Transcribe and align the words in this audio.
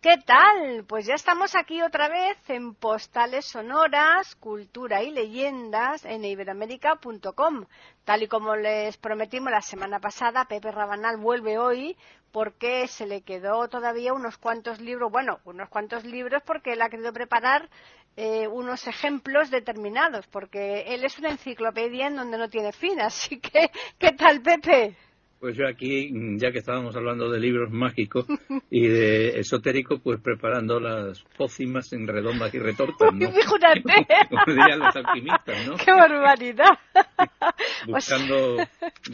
¿Qué 0.00 0.16
tal? 0.24 0.84
Pues 0.86 1.06
ya 1.06 1.14
estamos 1.14 1.56
aquí 1.56 1.82
otra 1.82 2.08
vez 2.08 2.38
en 2.48 2.72
Postales 2.74 3.46
Sonoras, 3.46 4.36
Cultura 4.36 5.02
y 5.02 5.10
Leyendas 5.10 6.04
en 6.04 6.24
iberoamérica.com. 6.24 7.64
Tal 8.04 8.22
y 8.22 8.28
como 8.28 8.54
les 8.54 8.96
prometimos 8.96 9.50
la 9.50 9.60
semana 9.60 9.98
pasada, 9.98 10.44
Pepe 10.44 10.70
Rabanal 10.70 11.16
vuelve 11.16 11.58
hoy 11.58 11.96
porque 12.30 12.86
se 12.86 13.06
le 13.06 13.22
quedó 13.22 13.66
todavía 13.66 14.12
unos 14.12 14.38
cuantos 14.38 14.80
libros, 14.80 15.10
bueno, 15.10 15.40
unos 15.44 15.68
cuantos 15.68 16.04
libros 16.04 16.44
porque 16.46 16.74
él 16.74 16.82
ha 16.82 16.90
querido 16.90 17.12
preparar 17.12 17.68
eh, 18.16 18.46
unos 18.46 18.86
ejemplos 18.86 19.50
determinados, 19.50 20.28
porque 20.28 20.94
él 20.94 21.04
es 21.04 21.18
una 21.18 21.30
enciclopedia 21.30 22.06
en 22.06 22.14
donde 22.14 22.38
no 22.38 22.48
tiene 22.48 22.70
fin. 22.70 23.00
Así 23.00 23.40
que, 23.40 23.68
¿qué 23.98 24.12
tal, 24.12 24.42
Pepe? 24.42 25.07
Pues 25.40 25.56
yo 25.56 25.68
aquí, 25.68 26.10
ya 26.36 26.50
que 26.50 26.58
estábamos 26.58 26.96
hablando 26.96 27.30
de 27.30 27.38
libros 27.38 27.70
mágicos 27.70 28.26
y 28.70 28.88
de 28.88 29.38
esotéricos, 29.38 30.00
pues 30.02 30.20
preparando 30.20 30.80
las 30.80 31.22
pócimas 31.36 31.92
en 31.92 32.08
redondas 32.08 32.52
y 32.54 32.58
retortas, 32.58 33.14
¿no? 33.14 33.30
Fíjate. 33.30 33.82
Como 34.30 34.42
dirían 34.46 34.80
los 34.80 34.96
alquimistas, 34.96 35.66
¿no? 35.66 35.76
¡Qué 35.76 35.92
barbaridad! 35.92 36.78
buscando, 37.86 38.56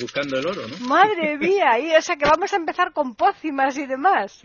buscando 0.01 0.39
el 0.39 0.47
oro, 0.47 0.63
¿no? 0.67 0.87
Madre 0.87 1.37
mía, 1.37 1.79
y, 1.79 1.95
o 1.95 2.01
sea 2.01 2.17
que 2.17 2.25
vamos 2.25 2.53
a 2.55 2.57
empezar 2.57 2.93
con 2.93 3.15
pócimas 3.15 3.77
y 3.77 3.87
demás. 3.87 4.43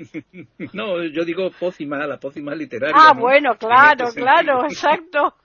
no, 0.73 1.01
yo 1.03 1.23
digo 1.23 1.49
pócima, 1.51 2.05
la 2.05 2.19
pócima 2.19 2.55
literaria. 2.55 2.95
Ah, 2.97 3.13
¿no? 3.13 3.21
bueno, 3.21 3.51
En 3.53 3.57
claro, 3.57 4.07
este 4.09 4.21
claro, 4.21 4.65
exacto. 4.65 5.35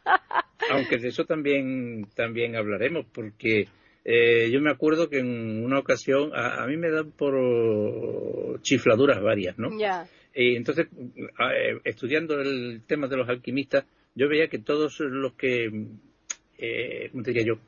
Aunque 0.70 0.98
de 0.98 1.08
eso 1.08 1.24
también, 1.24 2.08
también 2.16 2.56
hablaremos, 2.56 3.06
porque 3.12 3.68
eh, 4.04 4.50
yo 4.52 4.60
me 4.60 4.70
acuerdo 4.70 5.08
que 5.08 5.18
en 5.18 5.64
una 5.64 5.78
ocasión 5.78 6.30
a, 6.34 6.62
a 6.62 6.66
mí 6.66 6.76
me 6.76 6.90
dan 6.90 7.10
por 7.12 8.60
chifladuras 8.62 9.22
varias, 9.22 9.58
¿no? 9.58 9.76
ya. 9.78 10.06
Y 10.36 10.56
entonces, 10.56 10.88
eh, 11.16 11.78
estudiando 11.84 12.40
el 12.40 12.82
tema 12.88 13.06
de 13.06 13.16
los 13.16 13.28
alquimistas, 13.28 13.84
yo 14.16 14.28
veía 14.28 14.48
que 14.48 14.58
todos 14.58 14.98
los 15.00 15.34
que, 15.34 15.70
eh, 16.58 17.08
¿cómo 17.12 17.22
te 17.22 17.30
diría 17.32 17.46
yo? 17.54 17.60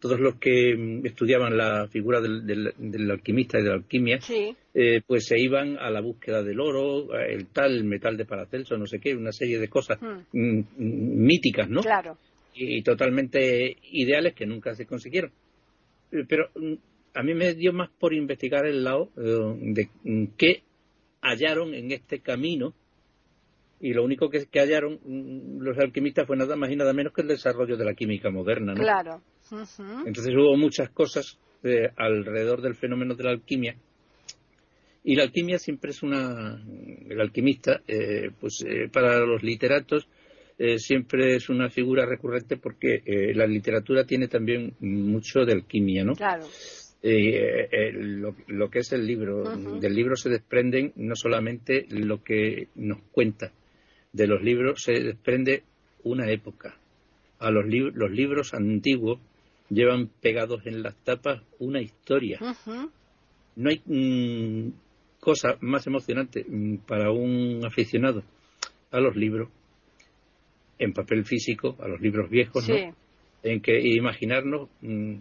Todos 0.00 0.20
los 0.20 0.36
que 0.36 1.00
estudiaban 1.04 1.56
la 1.56 1.86
figura 1.88 2.20
del, 2.22 2.46
del- 2.46 2.72
del 2.78 3.10
alquimista 3.10 3.58
y 3.58 3.62
de 3.62 3.68
la 3.68 3.74
alquimia, 3.74 4.20
Sí, 4.20 4.54
eh, 4.74 5.00
pues 5.06 5.26
se 5.26 5.38
iban 5.38 5.76
a 5.78 5.90
la 5.90 6.00
búsqueda 6.00 6.42
del 6.42 6.60
oro, 6.60 7.14
el 7.18 7.46
tal, 7.48 7.72
el 7.76 7.84
metal 7.84 8.16
de 8.16 8.24
Paracelso, 8.26 8.76
no 8.78 8.86
sé 8.86 9.00
qué, 9.00 9.14
una 9.14 9.32
serie 9.32 9.58
de 9.58 9.68
cosas 9.68 9.98
Hmm. 10.00 10.20
mm, 10.32 10.58
mm, 10.58 10.66
míticas, 11.26 11.68
¿no? 11.68 11.80
claro. 11.82 12.16
y 12.54 12.82
totalmente 12.82 13.76
ideales 13.92 14.32
que 14.34 14.46
nunca 14.46 14.74
se 14.74 14.86
consiguieron. 14.86 15.30
Eh, 16.12 16.24
Pero 16.28 16.48
mm, 16.54 16.74
a 17.14 17.22
mí 17.22 17.34
me 17.34 17.54
dio 17.54 17.72
más 17.72 17.90
por 17.98 18.12
investigar 18.14 18.66
el 18.66 18.84
lado 18.84 19.10
eh, 19.16 19.56
de 19.60 19.88
mm, 20.04 20.24
qué 20.36 20.62
hallaron 21.22 21.74
en 21.74 21.92
este 21.92 22.20
camino 22.20 22.74
y 23.80 23.92
lo 23.92 24.04
único 24.04 24.30
que, 24.30 24.46
que 24.46 24.60
hallaron 24.60 24.98
mm, 25.04 25.60
los 25.60 25.78
alquimistas 25.78 26.26
fue 26.26 26.36
nada 26.36 26.56
más 26.56 26.70
y 26.70 26.76
nada 26.76 26.92
menos 26.92 27.12
que 27.12 27.22
el 27.22 27.28
desarrollo 27.28 27.76
de 27.76 27.84
la 27.84 27.94
química 27.94 28.30
moderna. 28.30 28.74
¿no? 28.74 28.80
Claro. 28.80 29.20
Entonces 30.06 30.34
hubo 30.34 30.56
muchas 30.56 30.90
cosas 30.90 31.38
eh, 31.62 31.90
alrededor 31.96 32.62
del 32.62 32.74
fenómeno 32.74 33.14
de 33.14 33.24
la 33.24 33.30
alquimia. 33.30 33.76
Y 35.02 35.16
la 35.16 35.24
alquimia 35.24 35.58
siempre 35.58 35.90
es 35.90 36.02
una. 36.02 36.62
El 37.08 37.20
alquimista, 37.20 37.82
eh, 37.86 38.30
pues 38.40 38.64
eh, 38.66 38.88
para 38.90 39.18
los 39.20 39.42
literatos, 39.42 40.08
eh, 40.58 40.78
siempre 40.78 41.34
es 41.36 41.48
una 41.48 41.68
figura 41.70 42.06
recurrente 42.06 42.56
porque 42.56 43.02
eh, 43.04 43.34
la 43.34 43.46
literatura 43.46 44.04
tiene 44.04 44.28
también 44.28 44.74
mucho 44.80 45.44
de 45.44 45.52
alquimia, 45.52 46.04
¿no? 46.04 46.14
Claro. 46.14 46.44
Eh, 47.02 47.68
eh, 47.70 47.92
lo, 47.92 48.34
lo 48.46 48.70
que 48.70 48.78
es 48.78 48.92
el 48.92 49.06
libro. 49.06 49.44
Del 49.80 49.94
libro 49.94 50.16
se 50.16 50.30
desprenden 50.30 50.92
no 50.96 51.14
solamente 51.16 51.86
lo 51.90 52.22
que 52.22 52.68
nos 52.76 52.98
cuenta, 53.12 53.52
de 54.12 54.26
los 54.26 54.42
libros 54.42 54.82
se 54.82 54.92
desprende 54.92 55.64
una 56.02 56.30
época. 56.30 56.76
A 57.40 57.50
los, 57.50 57.64
lib- 57.66 57.92
los 57.94 58.10
libros 58.10 58.54
antiguos 58.54 59.18
llevan 59.68 60.08
pegados 60.22 60.64
en 60.66 60.82
las 60.82 60.94
tapas 61.04 61.42
una 61.58 61.80
historia. 61.82 62.38
No 63.56 63.70
hay 63.70 63.82
mm, 63.84 64.72
cosa 65.20 65.56
más 65.60 65.86
emocionante 65.86 66.44
mm, 66.48 66.76
para 66.86 67.10
un 67.10 67.60
aficionado 67.66 68.22
a 68.90 69.00
los 69.00 69.14
libros 69.16 69.48
en 70.78 70.92
papel 70.92 71.24
físico, 71.24 71.76
a 71.80 71.88
los 71.88 72.00
libros 72.00 72.28
viejos, 72.30 72.68
¿no? 72.68 72.76
En 73.42 73.60
que 73.60 73.78
imaginarnos 73.80 74.68
mm, 74.80 75.16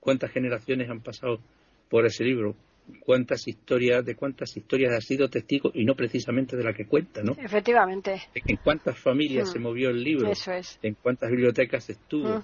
cuántas 0.00 0.30
generaciones 0.30 0.88
han 0.88 1.00
pasado 1.00 1.38
por 1.90 2.06
ese 2.06 2.24
libro, 2.24 2.54
cuántas 3.00 3.46
historias, 3.48 4.04
de 4.04 4.14
cuántas 4.14 4.56
historias 4.56 4.92
ha 4.92 5.00
sido 5.00 5.28
testigo 5.28 5.72
y 5.74 5.84
no 5.84 5.94
precisamente 5.96 6.56
de 6.56 6.62
la 6.64 6.72
que 6.72 6.86
cuenta, 6.86 7.22
¿no? 7.22 7.32
efectivamente. 7.32 8.22
En 8.34 8.56
cuántas 8.58 8.98
familias 8.98 9.48
Mm. 9.48 9.52
se 9.52 9.58
movió 9.58 9.90
el 9.90 10.02
libro, 10.02 10.30
Eso 10.30 10.52
es. 10.52 10.78
en 10.82 10.94
cuántas 10.94 11.30
bibliotecas 11.30 11.90
estuvo, 11.90 12.42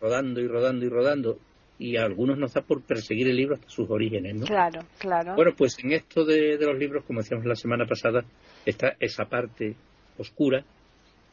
rodando 0.00 0.40
y 0.40 0.48
rodando 0.48 0.84
y 0.84 0.88
rodando, 0.88 1.38
y 1.78 1.96
a 1.96 2.04
algunos 2.04 2.38
nos 2.38 2.54
da 2.54 2.62
por 2.62 2.82
perseguir 2.82 3.28
el 3.28 3.36
libro 3.36 3.54
hasta 3.54 3.68
sus 3.68 3.88
orígenes, 3.90 4.34
¿no? 4.34 4.46
Claro, 4.46 4.80
claro. 4.98 5.34
Bueno, 5.36 5.52
pues 5.56 5.76
en 5.84 5.92
esto 5.92 6.24
de, 6.24 6.56
de 6.58 6.66
los 6.66 6.76
libros, 6.78 7.04
como 7.04 7.20
decíamos 7.20 7.46
la 7.46 7.54
semana 7.54 7.86
pasada, 7.86 8.24
está 8.64 8.96
esa 8.98 9.26
parte 9.26 9.76
oscura, 10.18 10.64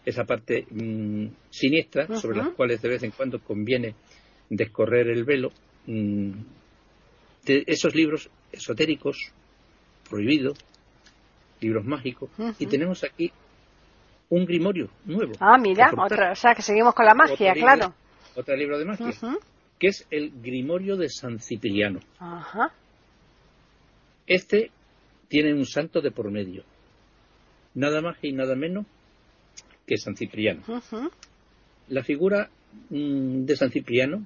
esa 0.06 0.26
parte 0.26 0.66
mm, 0.70 1.28
siniestra, 1.50 2.08
sobre 2.18 2.38
las 2.38 2.50
cuales 2.50 2.82
de 2.82 2.90
vez 2.90 3.04
en 3.04 3.12
cuando 3.12 3.40
conviene 3.40 3.96
descorrer 4.50 5.08
el 5.10 5.24
velo, 5.24 5.52
mm, 5.88 6.32
de 7.46 7.64
esos 7.68 7.94
libros 7.96 8.30
esotéricos, 8.52 9.18
prohibidos, 10.10 10.58
libros 11.62 11.86
mágicos, 11.86 12.30
y 12.60 12.66
tenemos 12.68 13.04
aquí 13.04 13.32
un 14.30 14.46
grimorio 14.46 14.90
nuevo. 15.06 15.34
ah, 15.40 15.58
mira, 15.58 15.92
otra, 15.98 16.32
o 16.32 16.36
sea 16.36 16.54
que 16.56 16.62
seguimos 16.62 16.94
con 16.94 17.06
la 17.06 17.14
magia, 17.14 17.52
Otro 17.52 17.54
libro. 17.54 17.62
claro. 17.62 17.94
Otro 18.36 18.56
libro 18.56 18.80
de 18.80 18.86
magia, 18.86 19.12
que 19.78 19.88
es 19.88 20.08
el 20.10 20.32
Grimorio 20.42 20.98
de 20.98 21.10
San 21.10 21.40
Cipriano. 21.40 22.00
Ajá. 22.18 22.72
Este 24.26 24.72
tiene 25.28 25.54
un 25.54 25.66
santo 25.66 26.02
de 26.02 26.12
por 26.12 26.32
medio. 26.32 26.64
Nada 27.76 28.02
más 28.02 28.18
y 28.22 28.32
nada 28.32 28.56
menos 28.56 28.86
que 29.86 29.98
San 29.98 30.16
Cipriano. 30.16 30.62
La 31.90 32.04
figura 32.04 32.50
mm, 32.90 33.46
de 33.46 33.56
San 33.56 33.72
Cipriano, 33.72 34.26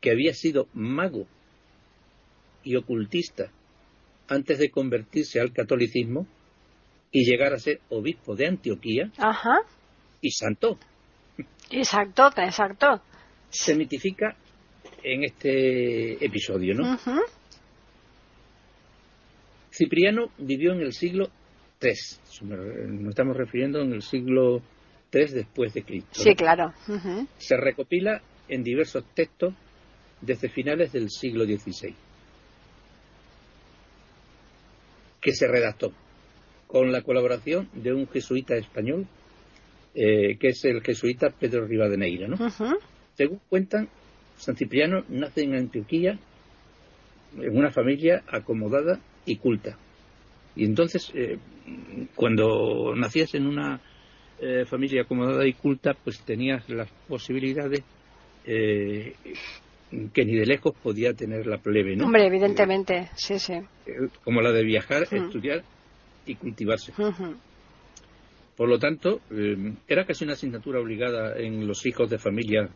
que 0.00 0.10
había 0.10 0.32
sido 0.34 0.68
mago 0.74 1.26
y 2.64 2.76
ocultista 2.76 3.50
antes 4.28 4.58
de 4.58 4.70
convertirse 4.70 5.40
al 5.40 5.52
catolicismo 5.52 6.26
y 7.12 7.24
llegar 7.24 7.52
a 7.54 7.58
ser 7.58 7.80
obispo 7.88 8.34
de 8.34 8.46
Antioquía 8.48 9.10
Ajá. 9.18 9.58
y 10.20 10.30
santo, 10.32 10.78
Exacto, 11.70 12.28
exacto. 12.36 13.00
se 13.50 13.74
mitifica 13.74 14.36
en 15.02 15.24
este 15.24 16.24
episodio, 16.24 16.74
¿no? 16.74 16.98
Cipriano 19.72 20.30
vivió 20.38 20.72
en 20.72 20.80
el 20.80 20.92
siglo 20.92 21.28
III. 21.80 22.46
Nos 22.48 23.08
estamos 23.10 23.36
refiriendo 23.36 23.80
en 23.80 23.92
el 23.92 24.02
siglo 24.02 24.62
III 25.12 25.26
después 25.26 25.74
de 25.74 25.82
Cristo. 25.82 26.22
Sí, 26.22 26.34
claro. 26.34 26.72
Se 27.38 27.56
recopila 27.56 28.20
en 28.48 28.62
diversos 28.62 29.04
textos 29.14 29.54
desde 30.20 30.48
finales 30.48 30.92
del 30.92 31.10
siglo 31.10 31.44
XVI, 31.44 31.94
que 35.20 35.32
se 35.32 35.46
redactó 35.46 35.92
con 36.66 36.90
la 36.90 37.02
colaboración 37.02 37.68
de 37.74 37.92
un 37.92 38.08
jesuita 38.08 38.56
español, 38.56 39.06
eh, 39.94 40.36
que 40.38 40.48
es 40.48 40.64
el 40.64 40.82
jesuita 40.82 41.30
Pedro 41.30 41.66
Rivadeneira. 41.66 42.28
¿no? 42.28 42.36
Ujú. 42.36 42.78
Según 43.14 43.40
cuentan, 43.48 43.88
San 44.36 44.56
Cipriano 44.56 45.04
nace 45.08 45.42
en 45.42 45.54
Antioquía 45.54 46.18
en 47.38 47.56
una 47.56 47.70
familia 47.70 48.22
acomodada 48.28 49.00
y 49.24 49.36
culta. 49.36 49.76
Y 50.54 50.64
entonces, 50.64 51.10
eh, 51.14 51.38
cuando 52.14 52.94
nacías 52.96 53.34
en 53.34 53.46
una 53.46 53.80
eh, 54.40 54.64
familia 54.66 55.02
acomodada 55.02 55.46
y 55.46 55.52
culta, 55.54 55.94
pues 55.94 56.20
tenías 56.20 56.68
las 56.68 56.88
posibilidades 57.08 57.82
eh, 58.44 59.14
que 60.12 60.24
ni 60.24 60.34
de 60.34 60.46
lejos 60.46 60.74
podía 60.82 61.14
tener 61.14 61.46
la 61.46 61.58
plebe, 61.58 61.96
¿no? 61.96 62.06
Hombre, 62.06 62.26
evidentemente, 62.26 63.08
sí, 63.14 63.38
sí. 63.38 63.54
Eh, 63.54 64.08
Como 64.24 64.40
la 64.40 64.52
de 64.52 64.64
viajar, 64.64 65.02
estudiar 65.10 65.62
y 66.26 66.34
cultivarse. 66.34 66.92
Por 68.56 68.68
lo 68.68 68.78
tanto, 68.78 69.20
era 69.86 70.06
casi 70.06 70.24
una 70.24 70.32
asignatura 70.32 70.80
obligada 70.80 71.36
en 71.38 71.66
los 71.66 71.84
hijos 71.84 72.08
de 72.08 72.18
familias 72.18 72.70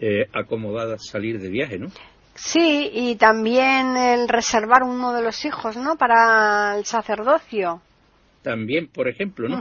eh, 0.00 0.26
acomodadas 0.32 1.06
salir 1.06 1.38
de 1.38 1.50
viaje, 1.50 1.78
¿no? 1.78 1.88
Sí, 2.34 2.90
y 2.92 3.16
también 3.16 3.96
el 3.98 4.28
reservar 4.28 4.82
uno 4.82 5.12
de 5.12 5.22
los 5.22 5.44
hijos, 5.44 5.76
¿no? 5.76 5.96
Para 5.96 6.78
el 6.78 6.86
sacerdocio. 6.86 7.82
También, 8.42 8.88
por 8.88 9.08
ejemplo, 9.08 9.48
¿no? 9.48 9.60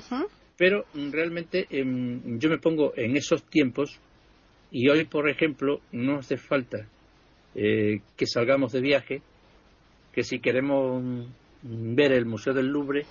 Pero 0.57 0.85
mm, 0.93 1.11
realmente 1.11 1.67
em, 1.69 2.39
yo 2.39 2.49
me 2.49 2.57
pongo 2.57 2.93
en 2.95 3.15
esos 3.17 3.43
tiempos 3.43 3.99
y 4.71 4.87
hoy, 4.89 5.05
por 5.05 5.29
ejemplo, 5.29 5.79
no 5.91 6.17
hace 6.19 6.37
falta 6.37 6.85
eh, 7.55 8.01
que 8.15 8.25
salgamos 8.27 8.71
de 8.71 8.81
viaje, 8.81 9.21
que 10.13 10.23
si 10.23 10.39
queremos 10.39 11.01
mm, 11.03 11.95
ver 11.95 12.11
el 12.11 12.25
Museo 12.25 12.53
del 12.53 12.67
Louvre, 12.67 13.05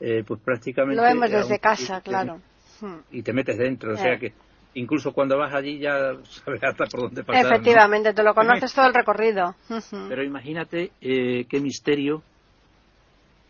eh, 0.00 0.22
pues 0.26 0.40
prácticamente... 0.42 0.96
Lo 0.96 1.08
vemos 1.08 1.30
desde 1.30 1.58
casa, 1.58 2.00
claro. 2.00 2.40
Hmm. 2.80 2.98
Y 3.10 3.22
te 3.22 3.32
metes 3.32 3.58
dentro, 3.58 3.92
o 3.92 3.94
Eh. 3.94 3.98
sea 3.98 4.18
que 4.18 4.32
incluso 4.74 5.12
cuando 5.12 5.36
vas 5.36 5.52
allí 5.54 5.78
ya 5.78 6.14
sabes 6.44 6.62
hasta 6.62 6.86
por 6.86 7.00
dónde 7.00 7.24
pasar. 7.24 7.44
¿no? 7.44 7.50
Efectivamente, 7.50 8.12
te 8.14 8.22
lo 8.22 8.34
conoces 8.34 8.72
todo 8.74 8.86
el 8.86 8.94
recorrido. 8.94 9.54
Pero 10.08 10.22
imagínate 10.22 10.92
eh, 11.00 11.44
qué 11.48 11.60
misterio 11.60 12.22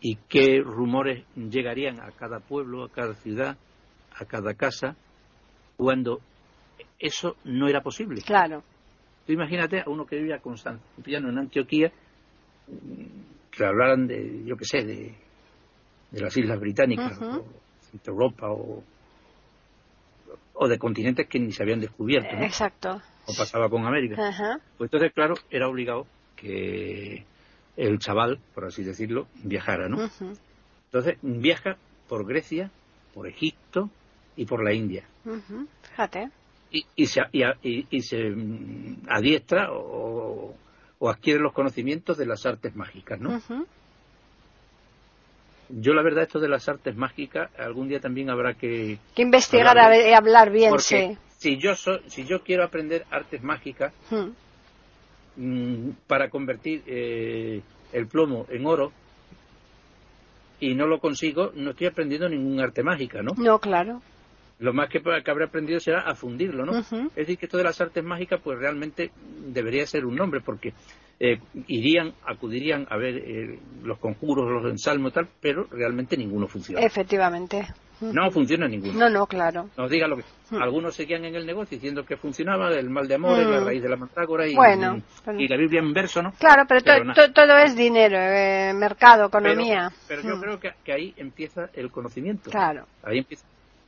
y 0.01 0.15
qué 0.27 0.61
rumores 0.61 1.23
llegarían 1.35 1.99
a 1.99 2.11
cada 2.11 2.39
pueblo, 2.39 2.83
a 2.83 2.89
cada 2.89 3.13
ciudad, 3.13 3.55
a 4.17 4.25
cada 4.25 4.55
casa, 4.55 4.95
cuando 5.77 6.19
eso 6.99 7.35
no 7.45 7.67
era 7.67 7.81
posible. 7.81 8.21
Claro. 8.21 8.63
Tú 9.25 9.33
imagínate 9.33 9.79
a 9.79 9.85
uno 9.87 10.05
que 10.05 10.17
vivía 10.17 10.39
con 10.39 10.57
San 10.57 10.79
Cipriano 10.95 11.29
en 11.29 11.37
Antioquía, 11.37 11.91
mm, 12.67 13.51
que 13.51 13.65
hablaran 13.65 14.07
de, 14.07 14.43
yo 14.43 14.57
qué 14.57 14.65
sé, 14.65 14.83
de, 14.83 15.13
de 16.09 16.21
las 16.21 16.35
Islas 16.35 16.59
Británicas, 16.59 17.21
o 17.21 17.45
de 17.93 17.99
Europa, 18.07 18.49
o, 18.49 18.83
o 20.53 20.67
de 20.67 20.79
continentes 20.79 21.27
que 21.27 21.39
ni 21.39 21.51
se 21.51 21.61
habían 21.61 21.79
descubierto, 21.79 22.35
¿no? 22.35 22.43
Exacto. 22.43 23.01
como 23.25 23.37
pasaba 23.37 23.69
con 23.69 23.85
América. 23.85 24.29
Ajá. 24.29 24.59
Pues 24.77 24.87
entonces, 24.87 25.13
claro, 25.13 25.35
era 25.51 25.67
obligado 25.67 26.07
que 26.35 27.23
el 27.77 27.99
chaval, 27.99 28.39
por 28.53 28.65
así 28.65 28.83
decirlo, 28.83 29.27
viajara, 29.43 29.87
¿no? 29.89 30.09
Entonces, 30.85 31.17
viaja 31.21 31.77
por 32.07 32.25
Grecia, 32.27 32.69
por 33.13 33.27
Egipto 33.27 33.89
y 34.35 34.45
por 34.45 34.63
la 34.63 34.73
India. 34.73 35.03
Ujú. 35.25 35.67
Fíjate. 35.89 36.29
Y, 36.71 36.85
y 36.95 37.05
se, 37.05 37.21
y, 37.31 37.85
y- 37.89 38.01
se 38.01 38.29
mm, 38.29 39.03
adiestra 39.09 39.71
o, 39.71 40.53
o 40.99 41.09
adquiere 41.09 41.39
los 41.39 41.53
conocimientos 41.53 42.17
de 42.17 42.25
las 42.25 42.45
artes 42.45 42.75
mágicas, 42.75 43.19
¿no? 43.19 43.41
Yo, 45.69 45.93
la 45.93 46.01
verdad, 46.01 46.23
esto 46.23 46.39
de 46.39 46.49
las 46.49 46.67
artes 46.67 46.95
mágicas, 46.95 47.49
algún 47.57 47.87
día 47.87 47.99
también 48.01 48.29
habrá 48.29 48.53
que... 48.53 48.97
Que 49.15 49.21
investigar 49.21 49.75
y 49.95 50.13
hablar 50.13 50.51
bien, 50.51 50.71
Porque 50.71 51.09
sí. 51.09 51.17
si 51.37 51.57
yo, 51.57 51.75
so- 51.75 52.01
si 52.09 52.25
yo 52.25 52.41
quiero 52.43 52.63
aprender 52.63 53.05
artes 53.09 53.41
mágicas, 53.41 53.93
Mm, 55.37 55.91
para 56.07 56.29
convertir 56.29 56.83
eh, 56.85 57.61
el 57.93 58.07
plomo 58.07 58.45
en 58.49 58.65
oro 58.65 58.91
y 60.59 60.75
no 60.75 60.87
lo 60.87 60.99
consigo, 60.99 61.51
no 61.55 61.71
estoy 61.71 61.87
aprendiendo 61.87 62.27
ningún 62.27 62.59
arte 62.59 62.83
mágica, 62.83 63.21
¿no? 63.21 63.31
No, 63.37 63.59
claro. 63.59 64.01
Lo 64.59 64.73
más 64.73 64.89
que, 64.89 65.01
que 65.01 65.31
habré 65.31 65.45
aprendido 65.45 65.79
será 65.79 66.01
a 66.01 66.13
fundirlo, 66.13 66.65
¿no? 66.65 66.77
Es 66.79 67.15
decir, 67.15 67.37
que 67.37 67.45
esto 67.45 67.57
de 67.57 67.63
las 67.63 67.81
artes 67.81 68.03
mágicas, 68.03 68.39
pues 68.43 68.59
realmente 68.59 69.09
debería 69.47 69.87
ser 69.87 70.05
un 70.05 70.15
nombre, 70.15 70.39
porque 70.41 70.73
eh, 71.19 71.39
irían, 71.67 72.13
acudirían 72.27 72.85
a 72.89 72.97
ver 72.97 73.15
eh, 73.17 73.59
los 73.83 73.97
conjuros, 73.97 74.47
los 74.51 74.69
ensalmos 74.69 75.11
y 75.11 75.15
tal, 75.15 75.29
pero 75.39 75.65
realmente 75.71 76.15
ninguno 76.15 76.47
funciona. 76.47 76.85
Efectivamente. 76.85 77.67
No 78.01 78.31
funciona 78.31 78.67
ninguno. 78.67 78.93
No, 78.93 79.09
no, 79.09 79.27
claro. 79.27 79.69
Nos 79.77 79.89
diga 79.89 80.07
lo 80.07 80.17
que. 80.17 80.23
Algunos 80.59 80.95
seguían 80.95 81.23
en 81.25 81.35
el 81.35 81.45
negocio 81.45 81.77
diciendo 81.77 82.03
que 82.03 82.17
funcionaba, 82.17 82.69
el 82.73 82.89
mal 82.89 83.07
de 83.07 83.15
amores, 83.15 83.47
Mm. 83.47 83.51
la 83.51 83.59
raíz 83.61 83.81
de 83.81 83.89
la 83.89 83.95
mantrágora 83.95 84.47
y, 84.47 84.55
Bueno, 84.55 85.01
pero- 85.23 85.39
y 85.39 85.47
la 85.47 85.55
Biblia 85.57 85.79
en 85.79 85.93
verso, 85.93 86.21
¿no? 86.21 86.33
Claro, 86.33 86.63
pero, 86.67 86.81
to- 87.13 87.31
todo 87.31 87.57
es 87.57 87.75
dinero, 87.75 88.17
eh, 88.17 88.73
mercado, 88.73 89.27
economía. 89.27 89.91
Pero, 90.07 90.21
yo 90.23 90.35
Mm. 90.35 90.41
creo 90.41 90.59
que, 90.59 90.71
que 90.83 90.91
ahí 90.93 91.13
empieza 91.17 91.69
el 91.73 91.89
conocimiento. 91.91 92.49
Claro. 92.49 92.85
Ahí 93.03 93.19
empieza. 93.19 93.45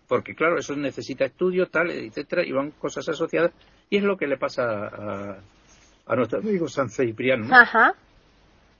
Porque, 0.07 0.35
claro, 0.35 0.57
eso 0.59 0.75
necesita 0.75 1.25
estudio, 1.25 1.67
tal, 1.67 1.89
etcétera, 1.89 2.45
y 2.45 2.51
van 2.51 2.71
cosas 2.71 3.09
asociadas. 3.09 3.51
Y 3.89 3.97
es 3.97 4.03
lo 4.03 4.15
que 4.17 4.27
le 4.27 4.37
pasa 4.37 4.63
a, 4.87 5.37
a 6.05 6.15
nuestro 6.15 6.39
amigo 6.39 6.67
San 6.67 6.89
Cipriano. 6.89 7.45
¿no? 7.47 7.55
Ajá. 7.55 7.93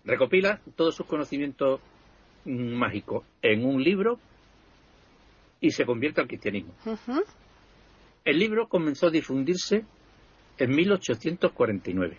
Recopila 0.05 0.59
todos 0.75 0.95
sus 0.95 1.05
conocimientos 1.05 1.79
mágicos 2.45 3.23
en 3.41 3.65
un 3.65 3.81
libro 3.83 4.19
y 5.63 5.71
se 5.71 5.85
convierte 5.85 6.19
al 6.19 6.27
cristianismo. 6.27 6.73
El 8.25 8.37
libro 8.37 8.67
comenzó 8.67 9.07
a 9.07 9.11
difundirse 9.11 9.85
en 10.57 10.75
1849. 10.75 12.17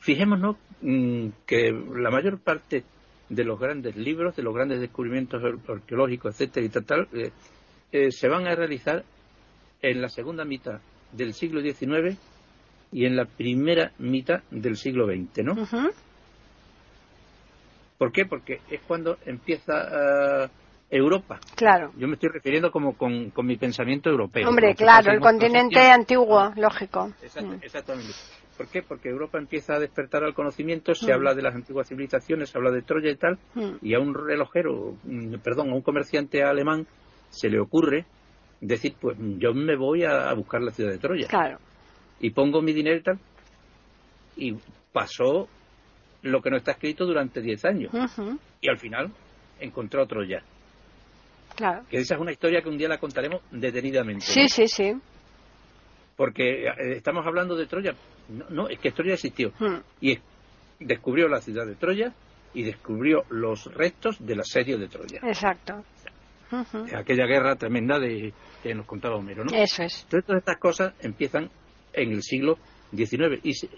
Fijémonos 0.00 0.56
mm, 0.82 1.28
que 1.46 1.72
la 1.72 2.10
mayor 2.10 2.38
parte 2.38 2.84
de 3.30 3.44
los 3.44 3.58
grandes 3.58 3.96
libros, 3.96 4.36
de 4.36 4.42
los 4.42 4.54
grandes 4.54 4.78
descubrimientos 4.80 5.42
ar- 5.42 5.74
arqueológicos, 5.74 6.34
etcétera 6.34 6.66
y 6.66 6.68
tal, 6.68 7.08
eh, 7.14 7.30
eh, 7.92 8.10
se 8.12 8.28
van 8.28 8.46
a 8.46 8.54
realizar 8.54 9.04
en 9.80 10.02
la 10.02 10.08
segunda 10.10 10.44
mitad 10.44 10.80
del 11.12 11.32
siglo 11.32 11.62
XIX 11.62 12.18
y 12.92 13.06
en 13.06 13.16
la 13.16 13.24
primera 13.24 13.92
mitad 13.98 14.42
del 14.50 14.76
siglo 14.76 15.06
XX, 15.06 15.44
¿no? 15.44 15.54
¿Por 17.96 18.12
qué? 18.12 18.26
Porque 18.26 18.60
es 18.70 18.80
cuando 18.86 19.16
empieza 19.26 20.44
Europa. 20.90 21.38
Claro. 21.54 21.92
Yo 21.96 22.08
me 22.08 22.14
estoy 22.14 22.30
refiriendo 22.30 22.70
como 22.70 22.96
con, 22.96 23.30
con 23.30 23.46
mi 23.46 23.56
pensamiento 23.56 24.08
europeo. 24.10 24.48
Hombre, 24.48 24.74
claro, 24.74 25.12
el 25.12 25.20
continente 25.20 25.80
antiguo, 25.90 26.52
lógico. 26.56 27.10
Exact- 27.22 27.44
Mm. 27.46 27.58
Exactamente. 27.62 28.12
¿Por 28.56 28.68
qué? 28.68 28.82
Porque 28.82 29.08
Europa 29.10 29.38
empieza 29.38 29.74
a 29.74 29.78
despertar 29.78 30.24
al 30.24 30.34
conocimiento, 30.34 30.94
se 30.94 31.10
Mm. 31.12 31.14
habla 31.14 31.34
de 31.34 31.42
las 31.42 31.54
antiguas 31.54 31.88
civilizaciones, 31.88 32.50
se 32.50 32.58
habla 32.58 32.70
de 32.72 32.82
Troya 32.82 33.10
y 33.10 33.16
tal, 33.16 33.38
Mm. 33.54 33.76
y 33.82 33.94
a 33.94 34.00
un 34.00 34.14
relojero, 34.14 34.94
perdón, 35.44 35.70
a 35.70 35.74
un 35.74 35.82
comerciante 35.82 36.42
alemán 36.42 36.86
se 37.28 37.48
le 37.50 37.60
ocurre 37.60 38.06
decir, 38.60 38.94
pues 38.98 39.16
yo 39.38 39.52
me 39.54 39.76
voy 39.76 40.04
a, 40.04 40.30
a 40.30 40.34
buscar 40.34 40.62
la 40.62 40.72
ciudad 40.72 40.90
de 40.90 40.98
Troya 40.98 41.28
Claro. 41.28 41.58
y 42.18 42.30
pongo 42.30 42.60
mi 42.62 42.72
dinero 42.72 42.96
y 42.96 43.02
tal, 43.02 43.18
y 44.36 44.54
pasó 44.92 45.48
lo 46.22 46.40
que 46.40 46.50
no 46.50 46.56
está 46.56 46.72
escrito 46.72 47.04
durante 47.06 47.40
10 47.40 47.64
años, 47.64 47.92
y 48.60 48.68
al 48.68 48.78
final 48.78 49.12
encontró 49.60 50.04
Troya. 50.06 50.42
Claro. 51.58 51.82
Que 51.90 51.98
esa 51.98 52.14
es 52.14 52.20
una 52.20 52.30
historia 52.30 52.62
que 52.62 52.68
un 52.68 52.78
día 52.78 52.88
la 52.88 52.98
contaremos 52.98 53.42
detenidamente. 53.50 54.24
¿no? 54.26 54.32
Sí, 54.32 54.48
sí, 54.48 54.68
sí. 54.68 54.92
Porque 56.16 56.66
eh, 56.66 56.72
estamos 56.96 57.26
hablando 57.26 57.56
de 57.56 57.66
Troya. 57.66 57.94
No, 58.28 58.44
no, 58.50 58.68
es 58.68 58.78
que 58.78 58.92
Troya 58.92 59.14
existió. 59.14 59.52
Mm. 59.58 59.76
Y 60.00 60.12
es- 60.12 60.20
descubrió 60.80 61.26
la 61.28 61.40
ciudad 61.40 61.66
de 61.66 61.74
Troya 61.74 62.12
y 62.54 62.62
descubrió 62.62 63.24
los 63.30 63.66
restos 63.74 64.24
del 64.24 64.40
asedio 64.40 64.78
de 64.78 64.86
Troya. 64.88 65.20
Exacto. 65.24 65.84
Ujú. 66.52 66.86
Aquella 66.96 67.26
guerra 67.26 67.56
tremenda 67.56 67.98
de 67.98 68.32
que 68.62 68.74
nos 68.74 68.86
contaba 68.86 69.16
Homero, 69.16 69.44
¿no? 69.44 69.52
Eso 69.52 69.82
es. 69.82 70.04
Entonces, 70.04 70.24
todas 70.26 70.40
estas 70.40 70.56
cosas 70.58 70.94
empiezan 71.00 71.50
en 71.92 72.12
el 72.12 72.22
siglo 72.22 72.56
XIX 72.94 73.40
y 73.42 73.54
se, 73.54 73.68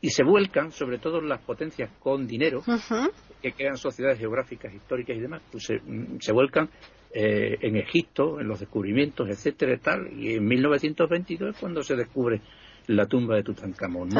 y 0.00 0.10
se 0.10 0.24
vuelcan, 0.24 0.72
sobre 0.72 0.98
todo 0.98 1.20
las 1.20 1.40
potencias 1.42 1.90
con 2.00 2.26
dinero, 2.26 2.58
Ujú. 2.66 3.10
Que 3.40 3.52
crean 3.52 3.76
sociedades 3.76 4.18
geográficas, 4.18 4.72
históricas 4.72 5.16
y 5.16 5.20
demás, 5.20 5.42
pues 5.50 5.64
se, 5.64 5.78
mm, 5.78 6.20
se 6.20 6.32
vuelcan 6.32 6.68
eh, 7.12 7.58
en 7.62 7.76
Egipto, 7.76 8.40
en 8.40 8.46
los 8.46 8.60
descubrimientos, 8.60 9.28
etcétera 9.28 9.74
y 9.74 9.78
tal, 9.78 10.12
y 10.12 10.34
en 10.34 10.46
1922 10.46 11.54
es 11.54 11.60
cuando 11.60 11.82
se 11.82 11.96
descubre 11.96 12.40
la 12.86 13.06
tumba 13.06 13.34
de 13.36 13.42
Tutankamón. 13.42 14.10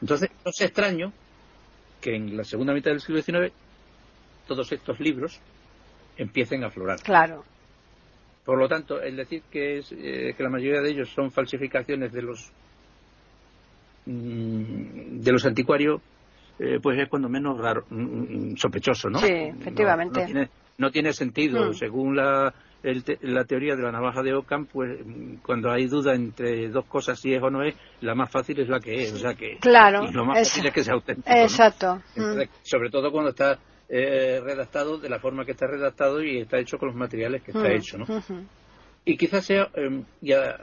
Entonces, 0.00 0.30
no 0.44 0.50
es 0.50 0.60
extraño 0.60 1.12
que 2.00 2.16
en 2.16 2.36
la 2.36 2.42
segunda 2.42 2.72
mitad 2.72 2.90
del 2.90 3.00
siglo 3.00 3.22
XIX 3.22 3.52
todos 4.48 4.72
estos 4.72 4.98
libros 4.98 5.40
empiecen 6.16 6.64
a 6.64 6.68
aflorar. 6.68 7.00
Claro. 7.02 7.44
Por 8.44 8.58
lo 8.58 8.68
tanto, 8.68 9.00
el 9.00 9.16
decir 9.16 9.42
que, 9.50 9.78
es, 9.78 9.92
eh, 9.92 10.34
que 10.36 10.42
la 10.42 10.50
mayoría 10.50 10.80
de 10.80 10.90
ellos 10.90 11.10
son 11.10 11.30
falsificaciones 11.30 12.12
de 12.12 12.22
los 12.22 12.50
mm, 14.06 15.20
de 15.20 15.32
los 15.32 15.46
anticuarios, 15.46 16.00
eh, 16.62 16.78
pues 16.82 16.98
es 16.98 17.08
cuando 17.08 17.28
menos 17.28 17.58
raro, 17.58 17.84
mm, 17.88 18.50
mm, 18.52 18.56
sospechoso, 18.56 19.08
¿no? 19.08 19.18
Sí, 19.18 19.26
efectivamente. 19.32 20.20
No, 20.20 20.26
tiene, 20.26 20.48
no 20.78 20.90
tiene 20.90 21.12
sentido. 21.12 21.70
Mm. 21.70 21.74
Según 21.74 22.16
la, 22.16 22.52
el 22.82 23.02
te- 23.02 23.18
la 23.22 23.44
teoría 23.44 23.76
de 23.76 23.82
la 23.82 23.92
navaja 23.92 24.22
de 24.22 24.34
Ockham, 24.34 24.66
pues 24.66 24.98
mm, 25.04 25.36
cuando 25.42 25.70
hay 25.70 25.86
duda 25.86 26.14
entre 26.14 26.68
dos 26.68 26.84
cosas 26.86 27.18
si 27.18 27.32
es 27.32 27.42
o 27.42 27.50
no 27.50 27.62
es, 27.62 27.74
la 28.00 28.14
más 28.14 28.30
fácil 28.30 28.60
es 28.60 28.68
la 28.68 28.78
que 28.80 29.02
es. 29.02 29.12
O 29.14 29.16
sea 29.18 29.34
que 29.34 29.56
Claro, 29.58 30.04
y 30.04 30.12
lo 30.12 30.24
más 30.26 30.38
es- 30.40 30.48
fácil 30.50 30.66
es 30.66 30.72
que 30.74 30.84
sea 30.84 30.94
auténtico. 30.94 31.30
¿no? 31.30 31.42
Exacto. 31.42 31.94
Mm. 31.96 32.20
Entonces, 32.20 32.48
sobre 32.62 32.90
todo 32.90 33.10
cuando 33.10 33.30
está 33.30 33.58
eh, 33.88 34.40
redactado 34.44 34.98
de 34.98 35.08
la 35.08 35.18
forma 35.18 35.44
que 35.44 35.50
está 35.52 35.66
redactado 35.66 36.22
y 36.22 36.38
está 36.38 36.58
hecho 36.58 36.78
con 36.78 36.88
los 36.88 36.96
materiales 36.96 37.42
que 37.42 37.50
está 37.52 37.68
Mm. 37.68 37.72
hecho, 37.72 37.98
¿no? 37.98 38.06
Y 39.04 39.16
quizás 39.16 39.44
sea 39.46 39.68
eh, 39.74 40.02
ya- 40.20 40.56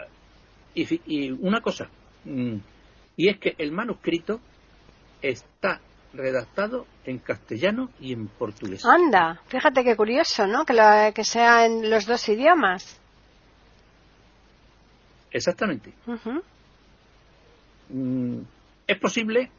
y, 0.74 0.86
y 1.08 1.32
una 1.32 1.60
cosa 1.60 1.90
mm, 2.24 2.56
y 3.18 3.28
es 3.30 3.38
que 3.40 3.56
el 3.58 3.72
manuscrito 3.72 4.40
está 5.22 5.80
redactado 6.14 6.86
en 7.06 7.20
castellano 7.20 7.90
y 8.00 8.14
en 8.14 8.28
portugués. 8.28 8.84
Anda, 8.86 9.42
fíjate 9.48 9.84
qué 9.84 9.96
curioso, 9.96 10.48
¿no? 10.48 10.66
Que, 10.66 10.74
la- 10.74 11.12
que 11.14 11.24
sea 11.24 11.66
en 11.66 11.90
los 11.90 12.06
dos 12.06 12.28
idiomas. 12.30 13.00
Exactamente. 15.32 15.94
Mm, 17.90 18.40
es 18.88 19.00
posible 19.00 19.52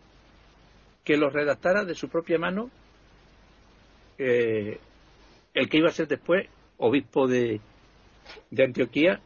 que 1.05 1.17
los 1.17 1.33
redactara 1.33 1.85
de 1.85 1.95
su 1.95 2.09
propia 2.09 2.39
mano 2.39 2.71
eh, 4.19 4.79
el 5.55 5.69
que 5.69 5.79
iba 5.79 5.89
a 5.89 5.93
ser 5.93 6.09
después 6.09 6.47
obispo 6.79 7.27
de, 7.27 7.61
de 8.51 8.65
Antioquía 8.65 9.21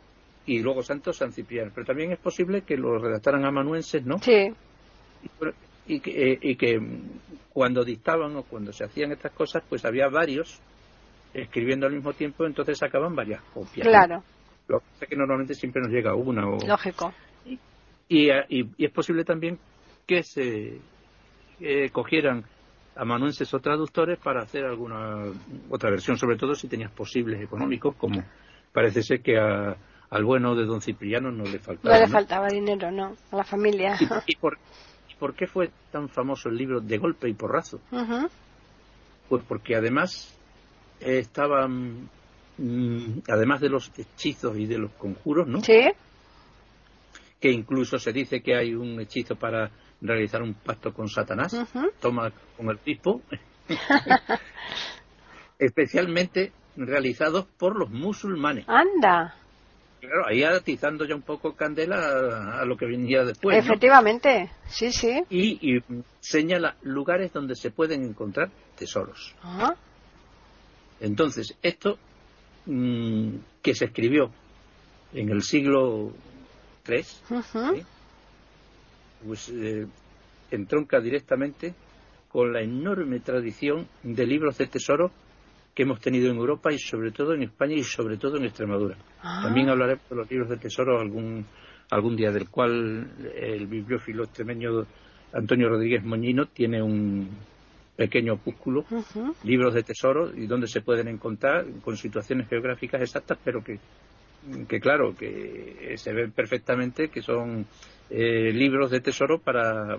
y 0.47 0.61
luego 0.61 0.83
santo 0.83 1.13
San 1.13 1.33
Cipriano. 1.33 1.71
Pero 1.75 1.87
también 1.87 2.13
es 2.13 2.19
posible 2.19 2.63
que 2.63 2.77
lo 2.77 2.99
redactaran 2.99 3.45
amanuenses, 3.45 4.05
¿no? 4.05 4.19
Sí. 4.19 4.53
Y, 5.23 5.29
que, 6.01 6.33
eh, 6.33 6.39
y 6.41 6.57
que 6.57 6.81
cuando 7.53 7.85
dictaban 7.85 8.37
o 8.37 8.45
cuando 8.45 8.73
se 8.73 8.85
hacían 8.85 9.13
estas 9.13 9.33
cosas, 9.33 9.63
pues 9.69 9.85
había 9.85 10.09
varios 10.09 10.61
escribiendo 11.35 11.87
al 11.87 11.93
mismo 11.93 12.13
tiempo, 12.13 12.45
entonces 12.45 12.79
sacaban 12.79 13.15
varias 13.15 13.43
copias. 13.55 13.87
Claro. 13.87 14.23
Lo 14.69 14.81
que 14.81 14.87
pasa 14.87 15.05
es 15.05 15.09
que 15.09 15.17
normalmente 15.17 15.55
siempre 15.55 15.83
nos 15.83 15.91
llega 15.91 16.15
una. 16.15 16.49
O... 16.49 16.59
Lógico. 16.67 17.13
Y, 17.45 17.59
y, 18.09 18.31
y, 18.49 18.85
es 18.85 18.91
posible 18.91 19.25
también 19.25 19.59
que 20.07 20.23
se 20.23 20.79
eh, 21.61 21.91
cogieran 21.91 22.45
amanuenses 22.95 23.53
o 23.55 23.61
traductores 23.61 24.19
para 24.19 24.43
hacer 24.43 24.65
alguna 24.65 25.25
otra 25.71 25.91
versión, 25.91 26.19
sobre 26.19 26.37
todo 26.37 26.55
si 26.55 26.69
tenías 26.69 26.91
posibles 26.91 27.41
económicos, 27.43 27.95
como 27.97 28.23
parece 28.73 29.03
ser 29.03 29.23
que 29.23 29.39
a, 29.39 29.77
al 30.11 30.25
bueno 30.25 30.55
de 30.55 30.67
don 30.67 30.83
Cipriano 30.83 31.31
no 31.31 31.45
le 31.45 31.59
faltaba. 31.59 31.95
No 31.95 32.01
le 32.01 32.09
faltaba 32.09 32.49
dinero, 32.49 32.91
no, 32.91 33.17
a 33.31 33.37
la 33.37 33.45
familia. 33.45 33.97
¿Y, 33.99 34.33
y, 34.33 34.37
por, 34.37 34.59
y, 34.59 34.92
por, 35.23 35.35
qué 35.37 35.47
fue 35.47 35.71
tan 35.93 36.09
famoso 36.09 36.49
el 36.49 36.57
libro 36.57 36.81
de 36.81 36.99
golpe 36.99 37.29
y 37.29 37.35
porrazo? 37.35 37.81
Uh 37.93 37.97
-huh. 37.99 38.31
Pues 39.29 39.45
porque 39.47 39.77
además 39.77 40.37
eh, 41.01 41.19
estaban, 41.19 42.09
mmm, 42.59 43.21
además 43.29 43.61
de 43.61 43.69
los 43.69 43.93
hechizos 43.97 44.57
y 44.59 44.67
de 44.67 44.79
los 44.79 44.91
conjuros, 44.93 45.47
¿no? 45.47 45.61
Sí. 45.61 45.81
Que 47.41 47.53
incluso 47.53 47.99
se 47.99 48.13
dice 48.13 48.41
que 48.43 48.57
hay 48.57 48.75
un 48.75 49.01
hechizo 49.01 49.37
para 49.37 49.71
realizar 50.01 50.43
un 50.43 50.55
pacto 50.55 50.93
con 50.93 51.09
Satanás, 51.09 51.53
Uh 51.55 51.67
-huh. 51.73 51.93
toma 52.01 52.33
con 52.57 52.69
el 52.71 52.79
tipo, 52.79 53.23
especialmente 55.59 56.51
realizados 56.77 57.47
por 57.59 57.79
los 57.79 57.91
musulmanes. 57.91 58.65
Anda. 58.69 59.37
Claro, 60.03 60.27
ahí 60.27 60.43
atizando 60.43 61.05
ya 61.05 61.15
un 61.15 61.23
poco 61.23 61.55
candela 61.55 61.97
a, 61.97 62.63
a 62.63 62.65
lo 62.65 62.77
que 62.77 62.87
venía 62.87 63.25
después. 63.25 63.57
Efectivamente, 63.57 64.51
¿no? 64.51 64.51
sí, 64.69 64.91
sí. 64.91 65.23
Y, 65.31 65.77
y, 65.77 65.81
señala 66.19 66.75
lugares 66.83 67.33
donde 67.33 67.55
se 67.55 67.71
pueden 67.71 68.03
encontrar 68.03 68.51
tesoros. 68.77 69.33
Ah. 69.45 69.77
Entonces, 70.99 71.57
esto 71.63 71.99
mmm, 72.67 73.37
que 73.63 73.77
se 73.77 73.85
escribió 73.85 74.33
en 75.13 75.31
el 75.31 75.43
siglo 75.43 76.13
III, 76.89 76.97
Uh 77.31 77.35
-huh. 77.35 77.77
¿sí? 77.77 77.87
pues 79.25 79.49
eh, 79.51 79.87
entronca 80.51 80.99
directamente 81.01 81.75
con 82.29 82.53
la 82.53 82.61
enorme 82.61 83.21
tradición 83.21 83.87
de 84.03 84.27
libros 84.27 84.59
de 84.59 84.67
tesoro 84.67 85.13
que 85.75 85.83
hemos 85.85 86.01
tenido 86.01 86.31
en 86.31 86.37
Europa 86.37 86.73
y 86.73 86.79
sobre 86.79 87.11
todo 87.13 87.35
en 87.35 87.43
España 87.45 87.75
y 87.75 87.83
sobre 87.83 88.17
todo 88.17 88.37
en 88.37 88.45
Extremadura. 88.45 88.97
Ah. 89.23 89.41
También 89.45 89.69
hablaré 89.71 89.99
de 90.09 90.17
los 90.17 90.31
libros 90.31 90.51
de 90.51 90.57
tesoro 90.59 91.01
algún, 91.01 91.47
algún 91.91 92.17
día, 92.17 92.31
del 92.31 92.49
cual 92.49 93.11
el 93.35 93.67
bibliófilo 93.67 94.25
extremeño 94.25 94.85
Antonio 95.33 95.69
Rodríguez 95.69 96.05
Moñino 96.05 96.47
tiene 96.47 96.83
un 96.83 97.29
pequeño 97.97 98.35
opúsculo, 98.35 98.85
Uh 98.91 99.03
-huh. 99.03 99.35
libros 99.45 99.75
de 99.75 99.83
tesoro, 99.83 100.31
y 100.35 100.47
donde 100.47 100.67
se 100.67 100.81
pueden 100.81 101.09
encontrar 101.09 101.65
con 101.83 101.97
situaciones 101.97 102.49
geográficas 102.49 103.01
exactas, 103.01 103.39
pero 103.45 103.63
que, 103.63 103.79
que 104.69 104.81
claro, 104.81 105.15
que 105.15 105.95
se 105.97 106.13
ven 106.13 106.33
perfectamente 106.33 107.09
que 107.09 107.23
son 107.23 107.65
eh, 108.11 108.53
libros 108.53 108.91
de 108.91 109.01
tesoro 109.01 109.39
para 109.39 109.99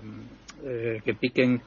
eh, 0.64 1.00
que 1.04 1.14
piquen 1.14 1.60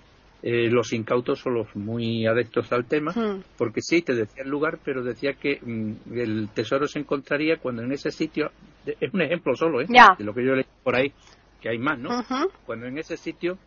eh, 0.44 0.70
los 0.70 0.94
incautos 0.94 1.46
o 1.46 1.50
los 1.50 1.76
muy 1.76 2.28
adeptos 2.28 2.72
al 2.72 2.86
tema, 2.86 3.12
Hmm. 3.12 3.42
porque 3.58 3.82
sí, 3.82 4.02
te 4.02 4.14
decía 4.14 4.44
el 4.44 4.50
lugar, 4.50 4.78
pero 4.84 5.04
decía 5.04 5.34
que 5.34 5.60
mm, 5.62 6.14
el 6.14 6.50
tesoro 6.54 6.88
se 6.88 7.00
encontraría 7.00 7.58
cuando 7.58 7.82
en 7.82 7.92
ese 7.92 8.12
sitio, 8.12 8.52
es 8.86 9.14
un 9.14 9.22
ejemplo 9.22 9.56
solo, 9.56 9.82
¿eh? 9.82 9.88
De 10.18 10.24
lo 10.24 10.34
que 10.34 10.46
yo 10.46 10.54
leí 10.54 10.66
por 10.84 10.96
ahí, 10.96 11.12
que 11.60 11.70
hay 11.70 11.80
más, 11.80 11.98
¿no? 12.00 12.10
Cuando 12.66 12.86
en 12.86 12.98
ese 12.98 13.18
sitio, 13.18 13.58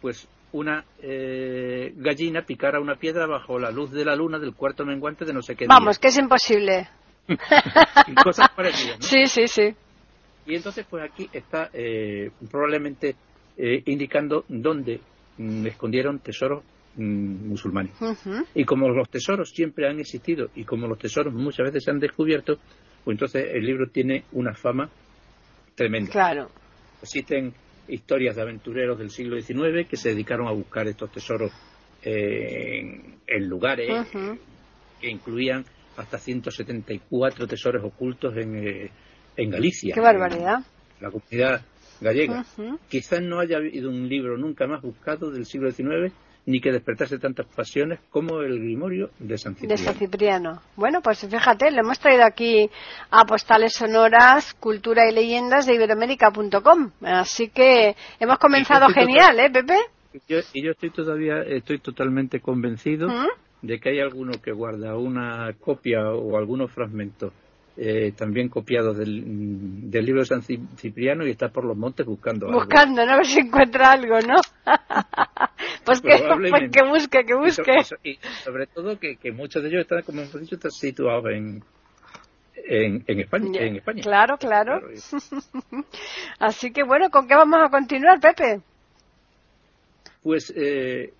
pues 0.00 0.28
una 0.52 0.84
eh, 1.00 1.94
gallina 1.96 2.42
picara 2.42 2.78
una 2.78 2.96
piedra 2.96 3.26
bajo 3.26 3.58
la 3.58 3.70
luz 3.70 3.90
de 3.90 4.04
la 4.04 4.14
luna 4.14 4.38
del 4.38 4.54
cuarto 4.54 4.84
menguante 4.84 5.24
de 5.24 5.32
no 5.32 5.40
sé 5.40 5.54
qué 5.54 5.64
día. 5.64 5.74
Vamos, 5.74 5.98
que 5.98 6.08
es 6.08 6.18
imposible. 6.18 6.88
Y 8.06 8.14
cosas 8.14 8.48
parecidas, 8.50 8.98
¿no? 8.98 9.06
Sí, 9.06 9.26
sí, 9.26 9.46
sí. 9.46 9.74
Y 10.44 10.56
entonces, 10.56 10.84
pues 10.90 11.04
aquí 11.04 11.30
está 11.32 11.70
eh, 11.72 12.30
probablemente 12.50 13.14
eh, 13.56 13.82
indicando 13.86 14.44
dónde 14.48 15.00
escondieron 15.66 16.18
tesoros 16.20 16.62
mm, 16.96 17.48
musulmanes. 17.48 17.92
Y 18.54 18.64
como 18.64 18.88
los 18.88 19.08
tesoros 19.08 19.50
siempre 19.50 19.88
han 19.88 20.00
existido 20.00 20.48
y 20.54 20.64
como 20.64 20.86
los 20.86 20.98
tesoros 20.98 21.32
muchas 21.32 21.66
veces 21.66 21.84
se 21.84 21.90
han 21.90 21.98
descubierto, 21.98 22.58
pues 23.04 23.14
entonces 23.14 23.46
el 23.52 23.64
libro 23.64 23.88
tiene 23.90 24.24
una 24.32 24.54
fama 24.54 24.88
tremenda. 25.74 26.10
Claro. 26.10 26.48
Existen 27.02 27.52
historias 27.88 28.36
de 28.36 28.42
aventureros 28.42 28.98
del 28.98 29.10
siglo 29.10 29.40
XIX 29.40 29.88
que 29.88 29.96
se 29.96 30.10
dedicaron 30.10 30.46
a 30.46 30.52
buscar 30.52 30.86
estos 30.86 31.10
tesoros 31.10 31.50
eh, 32.02 32.80
en, 32.80 33.18
en 33.26 33.48
lugares 33.48 34.08
que 35.00 35.10
incluían 35.10 35.64
hasta 35.96 36.18
174 36.18 37.46
tesoros 37.46 37.84
ocultos 37.84 38.36
en, 38.36 38.56
eh, 38.56 38.90
en 39.36 39.50
Galicia. 39.50 39.94
Qué 39.94 40.00
barbaridad. 40.00 40.58
En 40.98 41.02
la 41.02 41.10
comunidad 41.10 41.62
gallega. 42.02 42.44
Quizás 42.88 43.22
no 43.22 43.40
haya 43.40 43.56
habido 43.56 43.88
un 43.88 44.08
libro 44.08 44.36
nunca 44.36 44.66
más 44.66 44.82
buscado 44.82 45.30
del 45.30 45.46
siglo 45.46 45.70
XIX 45.70 46.12
ni 46.44 46.60
que 46.60 46.72
despertase 46.72 47.18
tantas 47.18 47.46
pasiones 47.46 48.00
como 48.10 48.40
el 48.40 48.58
Grimorio 48.58 49.10
de 49.18 49.38
San 49.38 49.54
De 49.54 49.60
Cipriano. 49.60 49.84
San 49.84 49.94
Cipriano. 49.94 50.62
Bueno, 50.76 51.00
pues 51.00 51.20
fíjate, 51.20 51.70
le 51.70 51.80
hemos 51.80 51.98
traído 52.00 52.24
aquí 52.24 52.68
a 53.10 53.24
Postales 53.24 53.74
Sonoras, 53.74 54.54
Cultura 54.54 55.08
y 55.08 55.14
Leyendas 55.14 55.66
de 55.66 55.74
Iberoamérica.com. 55.74 56.90
Así 57.02 57.48
que 57.48 57.94
hemos 58.18 58.38
comenzado 58.38 58.88
genial, 58.88 59.38
¿eh, 59.38 59.50
Pepe? 59.50 59.76
Yo, 60.28 60.38
y 60.52 60.62
yo 60.62 60.72
estoy 60.72 60.90
todavía, 60.90 61.42
estoy 61.42 61.78
totalmente 61.78 62.40
convencido 62.40 63.08
¿Mm? 63.08 63.28
de 63.62 63.78
que 63.78 63.90
hay 63.90 64.00
alguno 64.00 64.32
que 64.42 64.52
guarda 64.52 64.96
una 64.96 65.52
copia 65.60 66.10
o 66.10 66.36
algunos 66.36 66.72
fragmentos 66.72 67.32
eh, 67.76 68.12
también 68.16 68.48
copiados 68.48 68.98
del, 68.98 69.90
del 69.90 70.04
libro 70.04 70.20
de 70.20 70.26
San 70.26 70.42
Ci- 70.42 70.66
Cipriano 70.76 71.26
y 71.26 71.30
está 71.30 71.48
por 71.48 71.64
los 71.64 71.76
montes 71.76 72.04
buscando 72.04 72.46
algo. 72.46 72.58
Buscando, 72.60 73.04
¿no? 73.06 73.12
A 73.12 73.16
ver 73.16 73.26
si 73.26 73.40
encuentra 73.40 73.92
algo, 73.92 74.20
¿no? 74.20 74.34
pues, 75.84 76.00
que, 76.02 76.22
pues 76.50 76.70
que 76.70 76.82
busque, 76.84 77.24
que 77.24 77.34
busque. 77.34 77.74
y 77.80 77.84
so- 77.84 77.96
Y, 78.04 78.18
sobre 78.44 78.66
todo 78.66 78.98
que, 78.98 79.16
que 79.16 79.32
muchos 79.32 79.62
de 79.62 79.70
ellos 79.70 79.82
están, 79.82 80.02
como 80.02 80.20
hemos 80.20 80.38
dicho, 80.40 80.56
están 80.56 80.70
situados 80.70 81.24
en, 81.32 81.62
en, 82.56 83.04
en 83.06 83.20
España. 83.20 83.60
En 83.62 83.76
España. 83.76 84.02
Claro, 84.02 84.36
claro. 84.36 84.80
Así 86.38 86.72
que 86.72 86.82
bueno, 86.82 87.08
¿con 87.10 87.26
qué 87.26 87.34
vamos 87.34 87.60
a 87.64 87.70
continuar, 87.70 88.20
Pepe? 88.20 88.60
Pues 90.22 90.52
eh, 90.54 91.12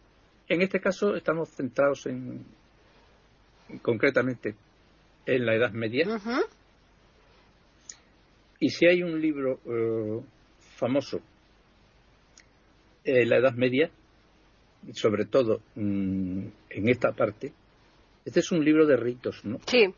en 0.48 0.62
este 0.62 0.80
caso 0.80 1.16
estamos 1.16 1.48
centrados 1.48 2.06
en, 2.06 2.44
concretamente 3.80 4.54
en 5.26 5.46
la 5.46 5.54
Edad 5.54 5.72
Media. 5.72 6.06
Y 8.60 8.70
si 8.70 8.86
hay 8.86 9.02
un 9.02 9.20
libro 9.20 9.58
eh, 9.66 10.20
famoso 10.76 11.20
en 13.04 13.28
la 13.28 13.36
Edad 13.38 13.54
Media, 13.54 13.90
sobre 14.92 15.24
todo 15.26 15.60
mm, 15.74 16.46
en 16.70 16.88
esta 16.88 17.12
parte, 17.12 17.52
este 18.24 18.40
es 18.40 18.52
un 18.52 18.64
libro 18.64 18.86
de 18.86 18.96
ritos, 18.96 19.44
¿no? 19.44 19.58
Sí. 19.66 19.92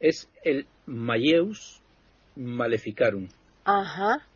Es 0.00 0.28
el 0.42 0.66
Maieus 0.86 1.80
Maleficarum, 2.36 3.28
Ajá. 3.64 4.26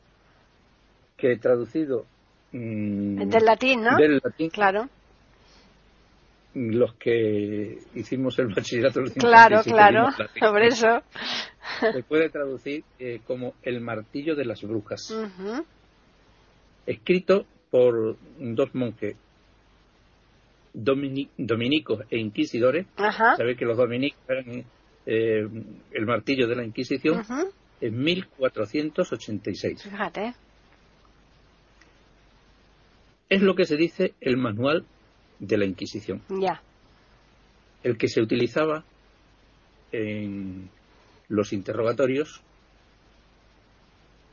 que 1.17 1.37
traducido 1.37 2.07
mm, 2.53 3.29
Del 3.29 3.45
latín, 3.45 3.83
¿no? 3.83 3.97
del 3.97 4.21
latín, 4.23 4.51
Claro. 4.51 4.89
Los 6.59 6.95
que 6.95 7.79
hicimos 7.95 8.39
el 8.39 8.49
bachillerato 8.49 9.01
del 9.01 9.13
Claro, 9.13 9.63
55 9.63 9.75
claro. 9.77 10.31
Sobre 10.41 10.67
eso. 10.67 11.03
se 11.93 12.03
puede 12.03 12.29
traducir 12.31 12.83
eh, 12.99 13.21
como 13.27 13.55
el 13.63 13.81
martillo 13.81 14.35
de 14.35 14.45
las 14.45 14.63
brujas. 14.63 15.15
Escrito 16.87 17.47
por 17.71 18.17
dos 18.39 18.75
monjes 18.75 19.17
domini- 20.75 21.29
dominicos 21.37 22.03
e 22.11 22.19
inquisidores. 22.19 22.87
Ajá. 22.97 23.37
Sabéis 23.37 23.59
que 23.59 23.65
los 23.65 23.77
dominicos 23.77 24.19
eran 24.29 24.65
eh, 25.07 25.47
el 25.93 26.07
martillo 26.07 26.47
de 26.49 26.57
la 26.57 26.65
Inquisición 26.65 27.21
Ujú. 27.21 27.53
en 27.81 27.99
1486. 28.03 29.83
Fíjate. 29.83 30.35
Es 33.29 33.43
lo 33.43 33.55
que 33.55 33.67
se 33.67 33.77
dice 33.77 34.15
el 34.21 34.39
manual 34.39 34.87
de 35.39 35.57
la 35.57 35.65
Inquisición, 35.65 36.21
Ya. 36.41 36.61
el 37.83 37.97
que 37.97 38.09
se 38.09 38.21
utilizaba 38.21 38.85
en 39.93 40.69
los 41.29 41.53
interrogatorios 41.53 42.41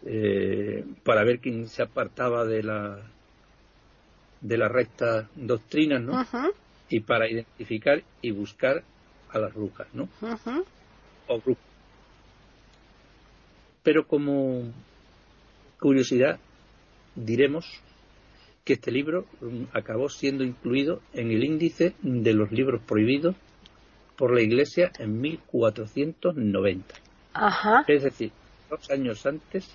eh, 0.06 0.84
para 1.04 1.24
ver 1.24 1.40
quién 1.40 1.68
se 1.68 1.84
apartaba 1.84 2.46
de 2.46 2.64
la 2.64 3.00
de 4.42 4.58
la 4.58 4.68
recta 4.68 5.28
doctrina, 5.36 5.98
¿no? 6.00 6.24
Y 6.90 7.00
para 7.00 7.28
identificar 7.30 8.04
y 8.22 8.30
buscar 8.32 8.84
a 9.32 9.40
las 9.40 9.54
brujas, 9.56 9.88
¿no? 9.94 10.04
ujú. 10.22 10.64
O 11.28 11.40
brujos. 11.40 11.64
Pero 13.82 14.06
como 14.08 14.72
curiosidad, 15.80 16.38
diremos 17.16 17.66
que 18.66 18.74
este 18.74 18.92
libro 18.92 19.26
mm, 19.42 19.66
acabó 19.74 20.10
siendo 20.10 20.44
incluido 20.44 21.02
en 21.14 21.32
el 21.32 21.44
índice 21.44 21.94
de 22.02 22.34
los 22.34 22.52
libros 22.52 22.82
prohibidos 22.82 23.36
por 24.18 24.34
la 24.34 24.42
Iglesia 24.42 24.92
en 24.98 25.22
1490. 25.22 26.96
Ajá. 27.34 27.86
Es 27.88 28.04
decir, 28.04 28.32
dos 28.70 28.90
años 28.90 29.26
antes 29.26 29.70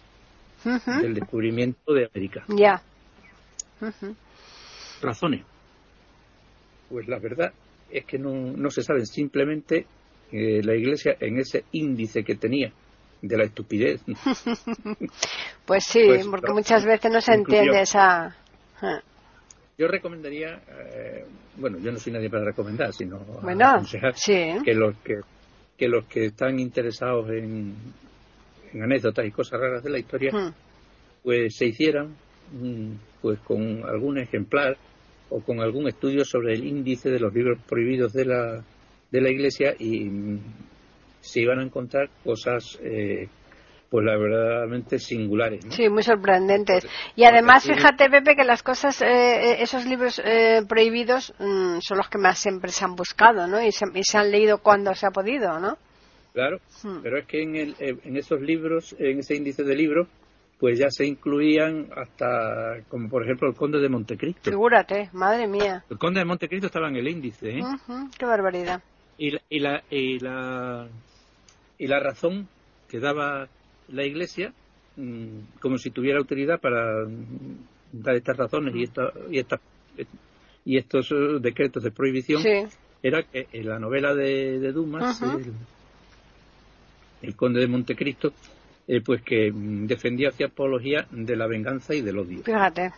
del 1.01 1.15
descubrimiento 1.15 1.93
de 1.95 2.07
América. 2.07 2.45
Ya. 2.49 2.83
Razones. 5.01 5.45
Pues 6.89 7.07
la 7.09 7.19
verdad 7.19 7.53
es 7.91 8.05
que 8.05 8.19
no, 8.19 8.33
no 8.33 8.71
se 8.71 8.83
saben. 8.83 9.07
Simplemente 9.07 9.87
eh, 10.33 10.63
la 10.63 10.75
Iglesia 10.75 11.17
en 11.21 11.39
ese 11.39 11.65
índice 11.73 12.25
que 12.25 12.35
tenía 12.35 12.73
de 13.23 13.37
la 13.37 13.45
estupidez 13.45 14.01
Pues 15.67 15.85
sí, 15.85 16.03
Pues, 16.07 16.27
porque 16.27 16.49
no, 16.49 16.55
muchas 16.55 16.85
veces 16.85 17.13
no 17.13 17.21
se 17.21 17.35
entiende 17.35 17.83
esa... 17.83 18.37
Ah, 18.83 19.01
Yo 19.79 19.89
recomendaría, 19.89 20.61
eh, 20.69 21.25
bueno, 21.57 21.79
yo 21.79 21.91
no 21.93 21.99
soy 21.99 22.13
nadie 22.13 22.29
para 22.31 22.45
recomendar, 22.45 22.93
sino 22.93 23.19
Bueno, 23.43 23.67
aconsejar 23.67 24.15
sí. 24.17 24.53
que 24.65 24.75
los 24.75 24.97
que, 24.99 25.21
que 25.79 25.89
los 25.89 26.05
que 26.07 26.27
están 26.27 26.59
interesados 26.61 27.29
en, 27.31 27.75
en 28.73 28.83
anécdotas 28.83 29.25
y 29.27 29.31
cosas 29.31 29.61
raras 29.61 29.83
de 29.83 29.91
la 29.91 29.99
historia, 29.99 30.33
Mm, 30.33 30.53
pues 31.23 31.57
se 31.57 31.67
hicieran 31.67 32.15
mm, 32.53 32.93
pues 33.23 33.39
con 33.41 33.83
algún 33.85 34.19
ejemplar 34.19 34.77
o 35.31 35.41
con 35.41 35.61
algún 35.61 35.87
estudio 35.89 36.25
sobre 36.25 36.55
el 36.55 36.65
índice 36.65 37.09
de 37.11 37.21
los 37.21 37.33
libros 37.33 37.59
prohibidos 37.69 38.13
de 38.13 38.25
la 38.25 38.63
de 39.11 39.21
la 39.21 39.31
Iglesia 39.31 39.75
y 39.79 40.05
mm, 40.05 40.39
se 41.21 41.41
iban 41.41 41.59
a 41.59 41.63
encontrar 41.65 42.09
cosas 42.25 42.79
eh, 42.83 43.29
pues 43.91 44.05
la 44.07 44.17
verdaderamente 44.17 44.99
singulares. 45.01 45.65
¿no? 45.67 45.73
Sí, 45.73 45.89
muy 45.89 46.05
sorprendentes. 46.05 46.87
Y 47.17 47.25
además, 47.25 47.65
fíjate, 47.65 48.09
Pepe, 48.09 48.37
que 48.37 48.45
las 48.45 48.63
cosas, 48.63 49.03
eh, 49.03 49.07
eh, 49.07 49.57
esos 49.63 49.85
libros 49.85 50.23
eh, 50.25 50.63
prohibidos 50.69 51.35
mm, 51.41 51.81
son 51.81 51.99
los 51.99 52.09
que 52.09 52.19
más 52.19 52.39
siempre 52.39 52.71
se 52.71 52.85
han 52.85 52.95
buscado, 52.95 53.49
¿no? 53.49 53.61
Y 53.61 53.73
se, 53.73 53.87
y 53.93 54.05
se 54.05 54.17
han 54.17 54.31
leído 54.31 54.59
cuando 54.59 54.95
se 54.95 55.07
ha 55.07 55.11
podido, 55.11 55.59
¿no? 55.59 55.77
Claro, 56.33 56.59
Hmm. 56.85 57.01
pero 57.03 57.19
es 57.19 57.27
que 57.27 57.43
en, 57.43 57.57
el, 57.57 57.75
eh, 57.81 57.97
en 58.05 58.17
esos 58.17 58.41
libros, 58.41 58.95
en 58.99 59.19
ese 59.19 59.35
índice 59.35 59.65
de 59.65 59.75
libros, 59.75 60.07
pues 60.61 60.79
ya 60.79 60.89
se 60.91 61.05
incluían 61.05 61.89
hasta, 61.97 62.83
como 62.89 63.09
por 63.09 63.25
ejemplo, 63.25 63.49
el 63.49 63.57
Conde 63.57 63.81
de 63.81 63.89
Montecristo. 63.89 64.51
Figúrate, 64.51 65.09
madre 65.13 65.49
mía. 65.49 65.85
El 65.91 65.99
Conde 65.99 66.21
de 66.21 66.27
Montecristo 66.27 66.67
estaba 66.67 66.89
en 66.89 66.97
el 66.97 67.09
índice, 67.09 67.59
¿eh? 67.59 67.63
Ujú, 67.63 68.11
qué 68.17 68.27
barbaridad. 68.27 68.81
Y, 69.19 69.33
la, 69.33 69.41
y, 69.49 69.59
la, 69.59 69.83
y, 69.91 70.19
la, 70.21 70.89
y 71.79 71.87
la 71.89 71.99
razón 71.99 72.47
que 72.89 73.01
daba 73.01 73.49
la 73.93 74.05
Iglesia, 74.05 74.53
mm, 74.97 75.59
como 75.61 75.79
si 75.79 75.91
tuviera 75.91 76.19
autoridad 76.19 76.61
para 76.61 77.05
mm, 77.07 78.01
dar 78.03 78.17
estas 78.17 78.37
razones 78.37 78.75
y, 78.75 78.85
esta, 78.85 79.13
y, 79.31 79.39
esta- 79.39 79.61
y 80.65 80.77
estos 80.79 81.11
eh, 81.13 81.39
decretos 81.41 81.83
de 81.83 81.91
prohibición, 81.91 82.43
Sí. 82.43 82.65
era 83.03 83.23
que 83.23 83.47
en 83.53 83.69
la 83.69 83.79
novela 83.79 84.15
de, 84.15 84.59
de 84.59 84.73
Dumas, 84.73 85.21
el 87.23 87.37
conde 87.37 87.61
de 87.61 87.67
Montecristo, 87.67 88.33
eh, 88.87 89.01
pues 89.05 89.23
que 89.23 89.53
mm, 89.53 89.87
defendía 89.87 90.29
hacia 90.31 90.47
apología 90.47 91.07
de 91.11 91.37
la 91.37 91.47
venganza 91.47 91.95
y 91.95 92.01
del 92.01 92.19
odio. 92.19 92.43
Fíjate. 92.43 92.91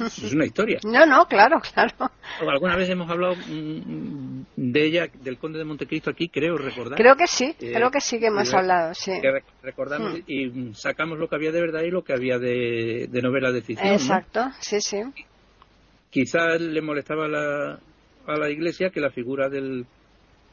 Es 0.00 0.32
una 0.32 0.46
historia. 0.46 0.78
No, 0.84 1.04
no, 1.06 1.26
claro, 1.26 1.60
claro. 1.60 2.10
Alguna 2.40 2.76
vez 2.76 2.88
hemos 2.88 3.10
hablado 3.10 3.34
mm, 3.36 4.42
de 4.56 4.84
ella, 4.86 5.08
del 5.22 5.38
conde 5.38 5.58
de 5.58 5.64
Montecristo 5.64 6.10
aquí, 6.10 6.28
creo 6.28 6.56
recordar. 6.56 6.96
Creo 6.98 7.16
que 7.16 7.26
sí, 7.26 7.54
Eh, 7.60 7.72
creo 7.74 7.90
que 7.90 8.00
sí 8.00 8.18
que 8.18 8.26
hemos 8.26 8.52
hablado, 8.54 8.94
sí. 8.94 9.12
que 9.20 9.42
recordamos 9.62 10.14
Hmm. 10.14 10.22
y 10.26 10.46
mm, 10.46 10.74
sacamos 10.74 11.18
lo 11.18 11.28
que 11.28 11.34
había 11.36 11.52
de 11.52 11.60
verdad 11.60 11.82
y 11.82 11.90
lo 11.90 12.02
que 12.04 12.12
había 12.14 12.38
de, 12.38 13.08
de 13.10 13.22
novela 13.22 13.52
de 13.52 13.62
ficción. 13.62 13.88
¿no? 13.88 13.94
Exacto, 13.94 14.50
sí, 14.60 14.80
sí. 14.80 15.02
Quizás 16.10 16.60
le 16.60 16.80
molestaba 16.82 17.24
a 17.26 17.28
la, 17.28 17.78
a 18.26 18.36
la 18.36 18.50
iglesia 18.50 18.90
que 18.90 19.00
la 19.00 19.10
figura 19.10 19.48
del, 19.48 19.86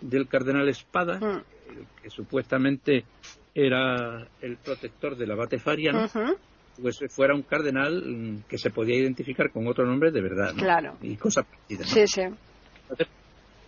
del 0.02 0.28
cardenal 0.28 0.68
Espada, 0.70 1.20
Mm. 1.20 1.44
que 2.02 2.10
supuestamente 2.10 3.06
era 3.54 4.28
el 4.42 4.58
protector 4.58 5.16
del 5.16 5.32
abate 5.32 5.60
Fariano, 5.60 6.06
Ujú, 6.06 6.36
pues 6.82 7.00
fuera 7.10 7.36
un 7.36 7.44
cardenal 7.44 8.04
mm, 8.06 8.44
que 8.48 8.58
se 8.58 8.70
podía 8.70 8.96
identificar 8.96 9.52
con 9.52 9.68
otro 9.68 9.86
nombre 9.86 10.12
de 10.12 10.22
verdad. 10.22 10.54
¿no? 10.54 10.62
Claro. 10.62 10.98
Y 11.02 11.16
cosas 11.16 11.46
parecidas. 11.46 11.88
¿no? 11.88 11.94
Sí, 11.94 12.08
sí. 12.08 12.22
Entonces, 12.84 13.08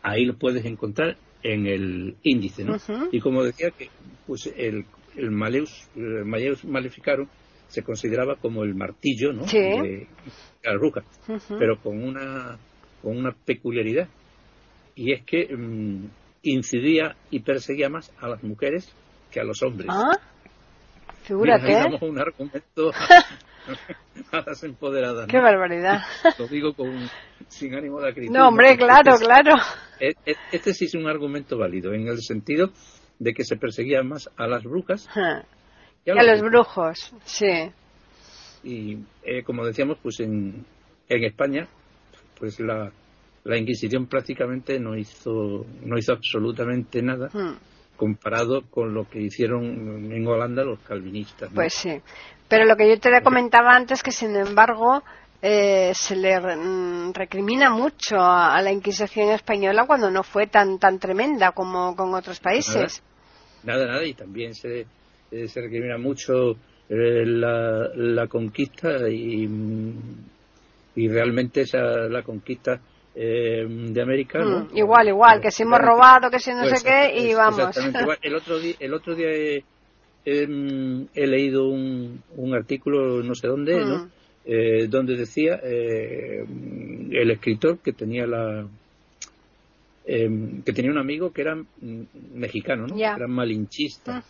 ahí 0.02 0.26
lo 0.26 0.36
puedes 0.38 0.66
encontrar 0.66 1.18
en 1.44 1.66
el 1.68 2.16
índice, 2.24 2.64
¿no? 2.64 2.78
Y 3.12 3.20
como 3.20 3.44
decía 3.44 3.72
que 3.72 3.90
pues 4.28 4.52
el, 4.56 4.86
el 5.16 5.32
Maleus, 5.32 5.88
el 5.96 6.26
Maleus 6.26 6.64
Maleficarum 6.66 7.28
se 7.68 7.84
consideraba 7.84 8.36
como 8.36 8.64
el 8.64 8.76
martillo, 8.76 9.32
¿no? 9.34 9.48
Sí. 9.48 9.58
De 9.58 10.08
la 10.64 10.76
Ujú. 10.78 11.58
pero 11.58 11.80
con 11.82 12.04
una 12.04 12.58
con 13.02 13.18
una 13.18 13.32
peculiaridad 13.32 14.08
y 14.96 15.14
es 15.14 15.24
que 15.24 15.56
mm, 15.56 16.06
incidía 16.44 17.16
y 17.30 17.40
perseguía 17.40 17.90
más 17.90 18.12
a 18.20 18.28
las 18.28 18.44
mujeres 18.44 18.94
que 19.32 19.40
a 19.40 19.44
los 19.44 19.62
hombres. 19.64 19.88
Ah, 19.90 20.20
figúrate. 21.24 21.72
¿eh? 21.72 21.76
damos 21.76 22.02
un 22.02 22.20
argumento 22.20 22.92
a 24.32 24.42
las 24.46 24.64
empoderadas. 24.64 25.28
Qué 25.28 25.38
¿no? 25.38 25.44
barbaridad. 25.44 26.02
Lo 26.38 26.48
digo 26.48 26.74
con, 26.74 27.10
sin 27.48 27.76
ánimo 27.76 28.00
de 28.02 28.10
acritud. 28.10 28.34
No, 28.34 28.48
hombre, 28.48 28.78
claro, 28.78 29.12
este 29.14 29.24
es- 29.24 29.28
claro. 29.28 29.56
e- 30.00 30.16
e- 30.26 30.36
Este 30.52 30.74
sí 30.74 30.86
es 30.86 30.96
un 30.96 31.08
argumento 31.08 31.58
válido, 31.58 31.94
en 31.94 32.08
el 32.08 32.20
sentido 32.22 32.72
de 33.20 33.34
que 33.34 33.44
se 33.44 33.56
perseguía 33.58 34.04
más 34.04 34.30
a 34.38 34.48
las 34.48 34.64
brujas 34.64 35.08
que 36.04 36.12
Y 36.12 36.18
a 36.18 36.24
los 36.24 36.42
brujos, 36.42 37.14
sí. 37.26 37.72
Y 38.64 38.98
eh, 39.24 39.44
como 39.44 39.66
decíamos, 39.66 39.98
pues 40.02 40.20
en, 40.20 40.66
en 41.10 41.24
España, 41.24 41.68
pues 42.40 42.60
la, 42.60 42.92
la 43.44 43.58
Inquisición 43.58 44.08
prácticamente 44.08 44.80
no 44.80 44.96
hizo, 44.98 45.66
no 45.84 45.98
hizo 45.98 46.14
absolutamente 46.14 47.02
nada 47.04 47.30
Mm, 47.34 47.56
comparado 48.02 48.64
con 48.72 48.96
lo 48.96 49.08
que 49.08 49.22
hicieron 49.22 50.12
en 50.12 50.26
Holanda 50.26 50.64
los 50.64 50.80
calvinistas. 50.80 51.52
¿no? 51.52 51.56
Pues 51.56 51.72
sí. 51.76 52.02
Pero 52.48 52.66
lo 52.66 52.76
que 52.76 52.90
yo 52.90 53.00
te 53.00 53.22
comentaba 53.22 53.76
antes, 53.76 54.02
que 54.02 54.12
sin 54.12 54.36
embargo 54.36 55.04
eh, 55.40 55.92
se 55.94 56.16
le 56.16 56.40
mm, 56.40 57.14
recrimina 57.14 57.70
mucho 57.70 58.16
a, 58.20 58.60
la 58.64 58.72
Inquisición 58.72 59.30
española 59.30 59.86
cuando 59.86 60.10
no 60.10 60.24
fue 60.24 60.48
tan 60.48 60.80
tan 60.80 60.98
tremenda 60.98 61.52
como 61.52 61.96
con 61.96 62.16
otros 62.16 62.40
países. 62.40 63.04
Nada, 63.64 63.86
nada, 63.86 64.04
y 64.04 64.16
también 64.16 64.56
se, 64.56 64.88
eh, 65.30 65.48
se 65.48 65.62
recrimina 65.62 66.00
mucho 66.00 66.54
eh, 66.90 67.24
la, 67.24 67.88
la 67.94 68.26
conquista 68.26 69.08
y, 69.08 69.46
mm, 69.46 69.94
y 70.96 71.08
realmente 71.08 71.62
esa 71.62 72.10
la 72.10 72.24
conquista 72.24 72.82
eh, 73.16 73.66
de 73.68 74.02
América. 74.02 74.40
¿no? 74.40 74.66
Mm, 74.66 74.78
igual, 74.78 75.08
igual, 75.10 75.42
que 75.42 75.52
si 75.52 75.64
hemos 75.64 75.80
robado, 75.80 76.30
que 76.30 76.40
si 76.40 76.52
no 76.52 76.62
Pues 76.62 76.80
sé 76.82 76.86
qué, 76.88 77.20
y 77.22 77.34
vamos. 77.34 77.60
exactamente 77.60 78.02
igual. 78.02 78.18
El 78.22 78.36
otro 78.36 78.60
día, 78.60 78.76
el 78.80 78.94
otro 78.94 79.16
día 79.16 79.30
he, 79.30 79.64
he- 80.26 81.08
he 81.14 81.28
leído 81.28 81.68
un, 81.68 82.22
un 82.38 82.54
artículo, 82.54 83.22
no 83.24 83.36
sé 83.36 83.48
dónde, 83.48 83.86
¿no? 83.86 83.98
Mm. 84.06 84.10
Eh, 84.46 84.88
donde 84.90 85.16
decía 85.18 85.60
eh, 85.64 86.44
el 87.12 87.30
escritor 87.32 87.78
que 87.78 87.94
tenía 87.94 88.26
la 88.26 88.66
eh, 90.06 90.30
que 90.66 90.74
tenía 90.74 90.90
un 90.92 90.98
amigo 90.98 91.32
que 91.32 91.42
era 91.42 91.56
mm, 91.56 92.02
mexicano, 92.34 92.88
¿no? 92.88 92.96
Era 93.16 93.28
malinchista 93.28 94.24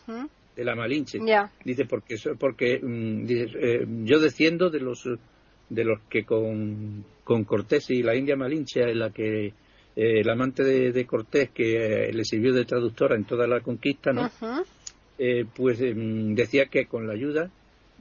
de 0.55 0.65
la 0.65 0.75
Malinche. 0.75 1.19
Dice 1.63 1.85
porque 1.85 2.15
porque 2.37 2.81
dice, 3.23 3.51
eh, 3.57 3.85
yo 4.03 4.19
desciendo 4.19 4.69
de 4.69 4.81
los 4.81 5.07
de 5.71 5.83
los 5.85 5.99
que 6.09 6.25
con, 6.25 7.03
con 7.23 7.43
Cortés 7.45 7.89
y 7.89 8.03
la 8.03 8.15
India 8.15 8.35
Malinche 8.35 8.81
en 8.81 8.99
la 8.99 9.09
que 9.11 9.47
eh, 9.47 9.53
el 9.95 10.29
amante 10.29 10.63
de, 10.63 10.91
de 10.91 11.05
Cortés 11.05 11.49
que 11.51 12.07
eh, 12.09 12.13
le 12.13 12.23
sirvió 12.25 12.53
de 12.53 12.65
traductora 12.65 13.15
en 13.15 13.23
toda 13.23 13.47
la 13.47 13.61
conquista, 13.61 14.11
¿no? 14.11 14.29
Eh, 15.17 15.45
pues 15.55 15.79
mm, 15.79 16.33
decía 16.33 16.65
que 16.65 16.85
con 16.87 17.07
la 17.07 17.13
ayuda 17.13 17.49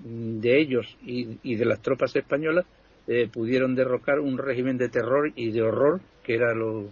de 0.03 0.61
ellos 0.61 0.97
y, 1.05 1.39
y 1.43 1.57
de 1.57 1.65
las 1.67 1.81
tropas 1.83 2.15
españolas 2.17 2.65
eh, 3.07 3.29
pudieron 3.33 3.75
derrocar 3.75 4.19
un 4.21 4.39
régimen 4.39 4.79
de 4.79 4.89
terror 4.89 5.31
y 5.37 5.51
de 5.53 5.63
horror 5.63 6.01
que 6.25 6.35
era 6.35 6.55
lo, 6.55 6.89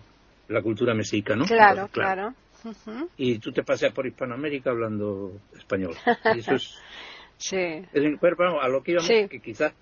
la 0.49 0.63
cultura 0.63 0.95
mexica, 0.95 1.35
¿no? 1.35 1.45
Claro, 1.45 1.87
Entonces, 1.87 1.95
claro. 1.95 2.35
Y 3.17 3.39
tú 3.39 3.53
te 3.53 3.63
paseas 3.63 3.93
por 3.93 4.07
Hispanoamérica 4.07 4.71
hablando 4.71 5.33
español. 5.57 5.95
Y 6.37 6.39
eso 6.41 6.55
es, 6.55 6.75
Sí. 7.39 7.57
es- 7.57 8.19
pero 8.21 8.37
vamos, 8.37 8.63
a 8.63 8.69
lo 8.69 8.83
que 8.83 8.93
íbamos, 8.93 9.07
Sí. 9.09 9.29
que 9.29 9.41
quizás 9.41 9.73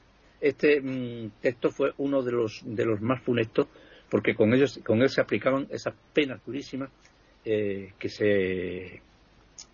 este 0.41 0.81
mm, 0.81 1.41
texto 1.41 1.71
fue 1.71 1.93
uno 1.99 2.23
de 2.23 2.33
los 2.33 2.63
de 2.65 2.85
los 2.85 3.01
más 3.01 3.23
funestos, 3.23 3.69
porque 4.11 4.35
con 4.35 4.53
ellos 4.55 4.81
con 4.85 5.03
él 5.03 5.09
se 5.09 5.21
aplicaban 5.21 5.67
esas 5.71 5.95
penas 6.13 6.41
durísimas 6.45 6.91
eh, 7.45 7.93
que 7.99 8.09
se 8.09 9.01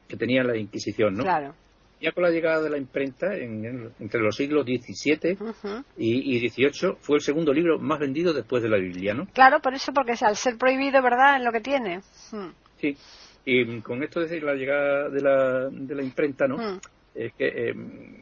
que 0.09 0.17
tenía 0.17 0.45
la 0.45 0.57
Inquisición, 0.57 1.15
¿no? 1.15 1.23
Claro. 1.23 1.55
ya 1.99 2.13
con 2.13 2.25
la 2.25 2.31
llegada 2.31 2.61
de 2.63 2.69
la 2.69 2.77
imprenta, 2.77 3.35
entre 3.35 4.21
los 4.21 4.37
siglos 4.37 4.67
XVII 4.67 5.39
y, 5.97 6.49
XVIII, 6.49 6.97
fue 7.01 7.17
el 7.17 7.23
segundo 7.23 7.51
libro 7.53 7.79
más 7.79 7.99
vendido 7.99 8.35
después 8.35 8.63
de 8.63 8.69
la 8.69 8.77
Biblia, 8.77 9.15
¿no? 9.15 9.27
Claro, 9.33 9.61
por 9.61 9.73
eso, 9.73 9.93
porque 9.95 10.13
al 10.21 10.37
ser 10.37 10.59
prohibido, 10.59 11.01
¿verdad?, 11.01 11.37
en 11.37 11.45
lo 11.45 11.53
que 11.53 11.61
tiene. 11.61 12.01
Hmm. 12.31 12.51
Sí, 12.79 12.95
y 13.47 13.81
con 13.81 14.03
esto 14.03 14.21
de 14.21 14.41
la 14.41 14.55
llegada 14.55 15.09
de 15.09 15.21
la, 15.23 15.71
de 15.71 15.95
la 15.95 16.03
imprenta, 16.03 16.47
¿no? 16.47 16.57
Hmm. 16.59 16.81
Es 17.15 17.35
que 17.35 17.47
eh, 17.47 17.75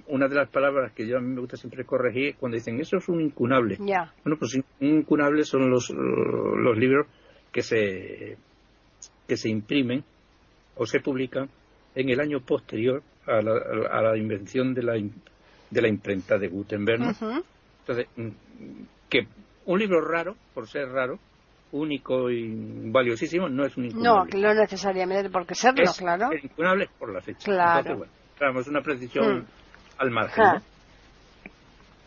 una 0.09 0.27
de 0.27 0.35
las 0.35 0.49
palabras 0.49 0.93
que 0.93 1.07
yo 1.07 1.17
a 1.17 1.21
mí 1.21 1.29
me 1.29 1.41
gusta 1.41 1.57
siempre 1.57 1.85
corregir 1.85 2.35
cuando 2.37 2.57
dicen 2.57 2.81
eso 2.81 2.97
es 2.97 3.09
un 3.09 3.21
incunable. 3.21 3.77
Bueno, 4.25 4.37
pues 4.39 4.55
un 4.55 4.65
incunable 4.81 5.45
son 5.45 5.71
los, 5.71 5.91
los 5.91 6.77
libros 6.77 7.07
que 7.53 7.63
se, 7.63 8.37
que 9.29 9.37
se 9.37 9.49
imprimen 9.49 10.03
o 10.77 10.87
se 10.87 11.01
publican 11.01 11.49
en 11.95 12.09
el 12.09 12.21
año 12.21 12.41
posterior 12.41 13.03
a 13.27 13.41
la, 13.41 13.53
a 13.91 14.03
la 14.03 14.17
invención 14.17 14.75
de 14.75 14.83
la, 14.83 14.95
de 14.95 15.83
la 15.83 15.89
imprenta 15.89 16.39
de 16.39 16.49
Gutenberg. 16.49 17.03
Entonces, 17.81 18.07
mm, 18.17 18.29
que 19.09 19.27
un 19.67 19.79
libro 19.79 20.01
raro, 20.01 20.37
por 20.55 20.67
ser 20.67 20.89
raro, 20.89 21.19
único 21.73 22.31
y 22.31 22.91
valiosísimo, 22.91 23.49
no 23.49 23.65
es 23.65 23.77
un 23.77 23.87
incunable. 23.87 24.41
No, 24.41 24.49
no 24.49 24.55
necesariamente 24.55 25.31
porque 25.31 25.55
serlo, 25.55 25.85
es 25.85 25.97
claro. 25.97 26.33
Es 26.33 26.45
incunable 26.45 26.89
por 26.99 27.13
la 27.13 27.21
fecha. 27.21 27.45
Claro. 27.45 27.79
Entonces, 27.93 28.20
una 28.67 28.81
precisión 28.83 29.41
mm. 29.41 29.47
al 29.99 30.11
margen. 30.11 30.45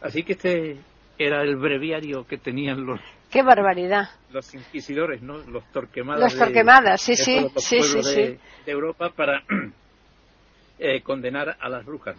Así 0.01 0.23
que 0.23 0.33
este 0.33 0.77
era 1.17 1.41
el 1.43 1.55
breviario 1.55 2.25
que 2.25 2.37
tenían 2.37 2.85
los 2.85 2.99
Qué 3.33 3.41
barbaridad. 3.41 4.09
Los 4.31 4.53
inquisidores, 4.53 5.23
¿no? 5.23 5.39
Los 5.39 5.63
torquemadas. 5.71 6.21
Los 6.21 6.37
torquemadas, 6.37 7.01
sí, 7.01 7.15
sí, 7.15 7.49
sí, 7.57 7.81
sí, 7.81 8.01
de, 8.03 8.39
Europa 8.67 9.09
para 9.09 9.41
eh, 10.77 11.01
condenar 11.01 11.57
a 11.59 11.67
las 11.67 11.83
brujas. 11.83 12.15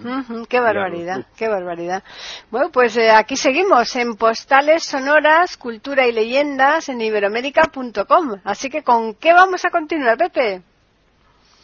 qué 0.48 0.58
barbaridad, 0.58 1.24
qué 1.36 1.46
barbaridad. 1.46 2.02
Bueno, 2.50 2.70
pues 2.72 2.96
eh, 2.96 3.12
aquí 3.12 3.36
seguimos 3.36 3.94
en 3.94 4.16
Postales 4.16 4.82
Sonoras, 4.82 5.56
Cultura 5.56 6.04
y 6.08 6.10
Leyendas 6.10 6.88
en 6.88 7.00
iberoamérica.com. 7.00 8.40
Así 8.42 8.68
que, 8.68 8.82
¿con 8.82 9.14
qué 9.14 9.32
vamos 9.32 9.64
a 9.64 9.70
continuar, 9.70 10.18
Pepe? 10.18 10.62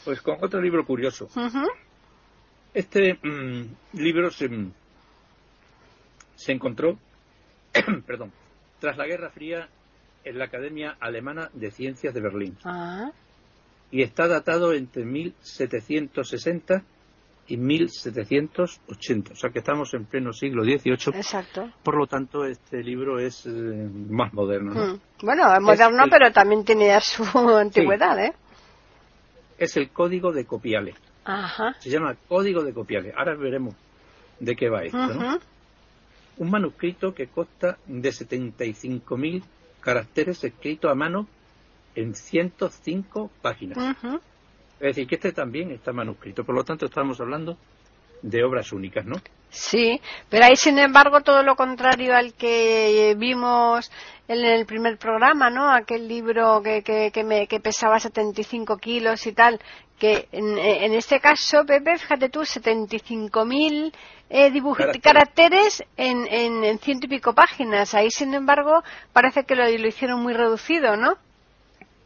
Pues 0.05 0.23
con 0.23 0.37
otro 0.45 0.61
libro 0.61 0.87
curioso. 0.87 1.29
Este 2.73 3.15
mm, 3.15 3.99
libro 3.99 4.31
se, 4.31 4.49
se 6.37 6.53
encontró, 6.53 6.99
perdón, 8.07 8.33
tras 8.79 8.97
la 8.97 9.07
Guerra 9.07 9.31
Fría 9.31 9.69
en 10.25 10.39
la 10.39 10.45
Academia 10.45 10.97
Alemana 11.01 11.51
de 11.53 11.71
Ciencias 11.71 12.15
de 12.15 12.21
Berlín. 12.21 12.57
Ah. 12.65 13.11
Y 13.91 14.03
está 14.03 14.29
datado 14.29 14.73
entre 14.73 15.05
1760 15.05 16.85
y 17.49 17.57
1780. 17.57 19.33
O 19.33 19.37
sea 19.37 19.51
que 19.51 19.59
estamos 19.59 19.93
en 19.95 20.05
pleno 20.05 20.33
siglo 20.33 20.63
XVIII. 20.63 21.17
Exacto. 21.19 21.69
Por 21.83 21.97
lo 21.97 22.07
tanto, 22.07 22.45
este 22.45 22.83
libro 22.83 23.19
es 23.19 23.45
eh, 23.47 23.51
más 23.51 24.33
moderno. 24.33 24.73
Hmm. 24.73 25.01
Bueno, 25.23 25.53
es 25.53 25.61
moderno, 25.61 26.05
pero 26.09 26.31
también 26.31 26.65
tiene 26.65 27.01
su 27.01 27.25
antigüedad, 27.59 28.25
¿eh? 28.25 28.33
Es 29.59 29.77
el 29.77 29.91
Código 29.91 30.33
de 30.33 30.45
Copiale. 30.45 30.95
Ajá. 31.25 31.75
Se 31.81 31.91
llama 31.91 32.17
Código 32.29 32.63
de 32.63 32.73
Copiale. 32.73 33.13
Ahora 33.17 33.35
veremos 33.35 33.75
de 34.39 34.57
qué 34.57 34.69
va 34.69 34.85
esto, 34.85 34.99
¿no? 34.99 35.39
un 36.41 36.51
manuscrito 36.51 37.15
que 37.15 37.27
consta 37.27 37.77
de 37.87 38.09
75.000 38.09 39.43
caracteres 39.81 40.43
escritos 40.43 40.91
a 40.91 40.95
mano 40.95 41.29
en 41.95 42.15
105 42.15 43.31
páginas. 43.43 43.97
Es 44.81 44.97
decir, 44.97 45.07
que 45.07 45.17
este 45.17 45.33
también 45.33 45.71
está 45.71 45.93
manuscrito. 45.93 46.43
Por 46.43 46.55
lo 46.55 46.65
tanto, 46.65 46.87
estamos 46.87 47.21
hablando 47.21 47.59
de 48.23 48.43
obras 48.43 48.73
únicas, 48.73 49.05
¿no? 49.05 49.17
Sí, 49.51 50.01
pero 50.29 50.45
hay, 50.45 50.57
sin 50.57 50.79
embargo, 50.79 51.21
todo 51.23 51.43
lo 51.43 51.57
contrario 51.57 52.15
al 52.15 52.35
que 52.35 53.15
vimos 53.19 53.91
en 54.29 54.45
el 54.45 54.65
primer 54.65 54.97
programa, 54.97 55.51
¿no? 55.51 55.73
Aquel 55.73 56.07
libro 56.07 56.63
que, 56.63 56.83
que, 56.83 57.11
que, 57.13 57.25
me, 57.25 57.49
que 57.49 57.59
pesaba 57.59 57.99
75 57.99 58.77
kilos 58.79 59.27
y 59.27 59.33
tal, 59.33 59.61
que 59.99 60.29
en, 60.31 60.57
en 60.57 60.95
este 60.95 61.19
caso, 61.21 61.65
Pepe, 61.67 61.99
fíjate 61.99 62.29
tú, 62.29 62.41
75.000 62.41 63.93
eh, 64.31 64.53
caracteres, 64.53 65.03
caracteres 65.03 65.85
en, 65.97 66.27
en, 66.29 66.79
ciento 66.79 67.07
y 67.07 67.11
pico 67.11 67.35
páginas. 67.35 67.95
Ahí, 67.95 68.11
sin 68.11 68.33
embargo, 68.33 68.83
parece 69.13 69.45
que 69.45 69.57
lo, 69.57 69.65
lo 69.65 69.87
hicieron 69.89 70.23
muy 70.23 70.33
reducido, 70.33 70.97
¿no? 70.97 71.15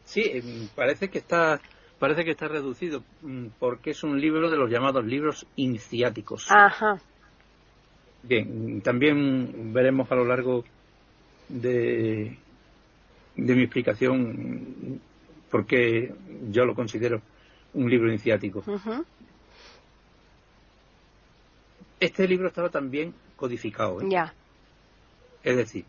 Sí, 0.03 0.23
em, 0.33 0.67
parece 0.75 1.09
que 1.09 1.19
está 1.19 1.59
parece 1.99 2.25
que 2.25 2.31
está 2.31 2.47
reducido 2.47 3.03
mm, 3.21 3.47
porque 3.59 3.91
es 3.91 4.03
un 4.03 4.19
libro 4.19 4.49
de 4.49 4.57
los 4.57 4.69
llamados 4.69 5.05
libros 5.05 5.45
iniciáticos. 5.55 6.47
Ajá. 6.49 6.99
Bien, 8.27 8.81
también 8.81 9.73
veremos 9.73 10.11
a 10.11 10.15
lo 10.15 10.25
largo 10.25 10.63
de, 11.47 12.37
de 13.35 13.55
mi 13.55 13.61
explicación 13.61 14.99
por 15.51 15.65
qué 15.65 16.13
yo 16.49 16.65
lo 16.65 16.75
considero 16.75 17.21
un 17.73 17.89
libro 17.89 18.09
iniciático. 18.09 18.63
Este 21.99 22.27
libro 22.27 22.47
estaba 22.47 22.69
también 22.69 23.13
codificado. 23.35 24.01
¿eh? 24.01 24.05
Ya. 24.09 24.33
Es 25.43 25.55
decir, 25.55 25.85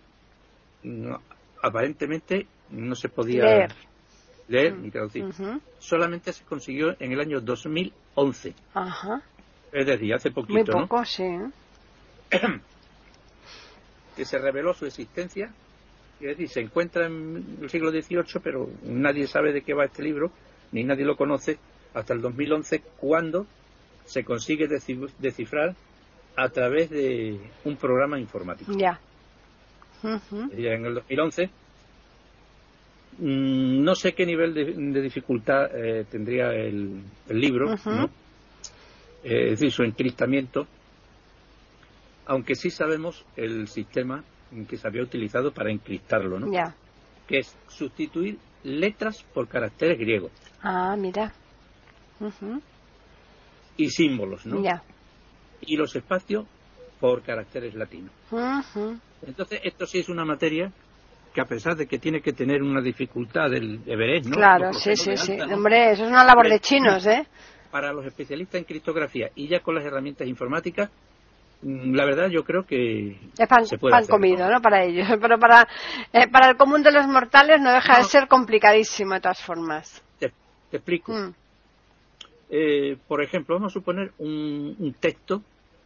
aparentemente 1.62 2.46
no 2.70 2.94
se 2.94 3.08
podía 3.08 3.68
leer, 4.48 4.76
ni 4.76 4.90
traducir. 4.90 5.24
Solamente 5.78 6.32
se 6.32 6.44
consiguió 6.44 6.94
en 7.00 7.12
el 7.12 7.20
año 7.20 7.40
2011. 7.40 8.54
Ajá. 8.74 9.22
Es 9.72 9.86
decir, 9.86 10.14
hace 10.14 10.30
poquito. 10.30 10.72
Muy 10.72 10.86
poco, 10.86 11.04
sí. 11.04 11.24
que 14.16 14.24
se 14.24 14.38
reveló 14.38 14.74
su 14.74 14.86
existencia. 14.86 15.52
Es 16.20 16.28
decir, 16.28 16.48
se 16.48 16.60
encuentra 16.60 17.06
en 17.06 17.58
el 17.60 17.68
siglo 17.68 17.90
XVIII, 17.90 18.40
pero 18.42 18.70
nadie 18.84 19.26
sabe 19.26 19.52
de 19.52 19.60
qué 19.62 19.74
va 19.74 19.84
este 19.84 20.02
libro, 20.02 20.30
ni 20.72 20.82
nadie 20.82 21.04
lo 21.04 21.16
conoce 21.16 21.58
hasta 21.92 22.14
el 22.14 22.22
2011, 22.22 22.82
cuando 22.96 23.46
se 24.06 24.24
consigue 24.24 24.66
descifrar 25.18 25.74
a 26.36 26.48
través 26.48 26.90
de 26.90 27.38
un 27.64 27.76
programa 27.76 28.18
informático. 28.18 28.72
Ya. 28.76 29.00
En 30.02 30.84
el 30.84 30.94
2011 30.94 31.50
mm, 33.18 33.82
no 33.82 33.94
sé 33.94 34.12
qué 34.12 34.26
nivel 34.26 34.54
de, 34.54 35.00
dificultad 35.02 35.70
eh, 35.74 36.04
tendría 36.10 36.52
el, 36.52 37.02
libro, 37.30 37.74
¿no? 37.84 38.04
Eh, 39.24 39.52
es 39.52 39.60
decir, 39.60 39.72
su 39.72 39.82
encriptamiento, 39.82 40.66
aunque 42.26 42.54
sí 42.54 42.70
sabemos 42.70 43.24
el 43.36 43.68
sistema 43.68 44.24
que 44.68 44.76
se 44.76 44.86
había 44.86 45.02
utilizado 45.02 45.52
para 45.52 45.70
encriptarlo, 45.70 46.38
¿no? 46.38 46.52
Ya. 46.52 46.74
Que 47.26 47.38
es 47.38 47.56
sustituir 47.68 48.38
letras 48.62 49.24
por 49.34 49.48
caracteres 49.48 49.98
griegos. 49.98 50.32
Ah, 50.62 50.96
mira. 50.96 51.32
Y 53.76 53.90
símbolos, 53.90 54.46
¿no? 54.46 54.62
Ya. 54.62 54.82
Y 55.60 55.76
los 55.76 55.94
espacios 55.96 56.46
por 57.00 57.22
caracteres 57.22 57.74
latinos. 57.74 58.12
Entonces, 59.26 59.60
esto 59.64 59.86
sí 59.86 59.98
es 59.98 60.08
una 60.08 60.24
materia 60.24 60.72
que 61.34 61.40
a 61.40 61.44
pesar 61.44 61.76
de 61.76 61.86
que 61.86 61.98
tiene 61.98 62.22
que 62.22 62.32
tener 62.32 62.62
una 62.62 62.80
dificultad 62.80 63.50
del 63.50 63.80
Everest, 63.86 64.26
¿no? 64.26 64.36
Claro, 64.36 64.72
sí, 64.72 64.96
sí, 64.96 65.16
sí. 65.16 65.38
Hombre, 65.40 65.92
eso 65.92 66.04
es 66.04 66.10
una 66.10 66.24
labor 66.24 66.48
de 66.48 66.60
chinos, 66.60 67.06
¿eh? 67.06 67.26
Para 67.70 67.92
los 67.92 68.06
especialistas 68.06 68.58
en 68.58 68.64
criptografía 68.64 69.30
y 69.34 69.46
ya 69.46 69.60
con 69.60 69.74
las 69.74 69.84
herramientas 69.84 70.26
informáticas, 70.26 70.90
la 71.62 72.04
verdad 72.04 72.28
yo 72.28 72.44
creo 72.44 72.64
que 72.64 73.16
es 73.38 73.48
pan, 73.48 73.66
se 73.66 73.78
puede 73.78 74.06
comido 74.06 74.48
¿no? 74.48 74.60
para 74.60 74.84
ellos 74.84 75.08
pero 75.20 75.38
para 75.38 75.66
eh, 76.12 76.28
para 76.28 76.50
el 76.50 76.56
común 76.56 76.82
de 76.82 76.92
los 76.92 77.06
mortales 77.06 77.60
no 77.60 77.72
deja 77.72 77.98
de 77.98 78.04
ser 78.04 78.28
complicadísimo 78.28 79.14
de 79.14 79.20
todas 79.20 79.42
formas 79.42 80.02
te, 80.18 80.32
explico 80.72 81.12
mm. 81.12 81.34
eh, 82.50 82.96
por 83.08 83.22
ejemplo 83.22 83.54
vamos 83.56 83.72
a 83.72 83.74
suponer 83.74 84.12
un, 84.18 84.94
texto 85.00 85.42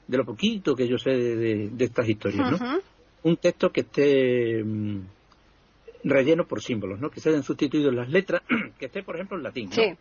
de 0.09 0.17
lo 0.17 0.25
poquito 0.25 0.75
que 0.75 0.89
yo 0.89 0.99
sé 0.99 1.11
de, 1.11 1.71
estas 1.79 2.09
historias 2.09 2.61
¿no? 2.61 2.81
un 3.23 3.37
texto 3.37 3.71
que 3.71 3.83
esté 3.83 4.65
mm, 4.65 5.01
relleno 6.05 6.45
por 6.45 6.63
símbolos 6.63 6.99
¿no? 6.99 7.11
que 7.11 7.21
se 7.21 7.29
hayan 7.29 7.45
sustituido 7.45 7.93
las 7.93 8.09
letras 8.09 8.43
que 8.79 8.87
esté 8.87 9.03
por 9.05 9.15
ejemplo 9.15 9.37
en 9.37 9.45
latín 9.45 9.69
¿no? 9.69 9.75
sí 9.75 9.97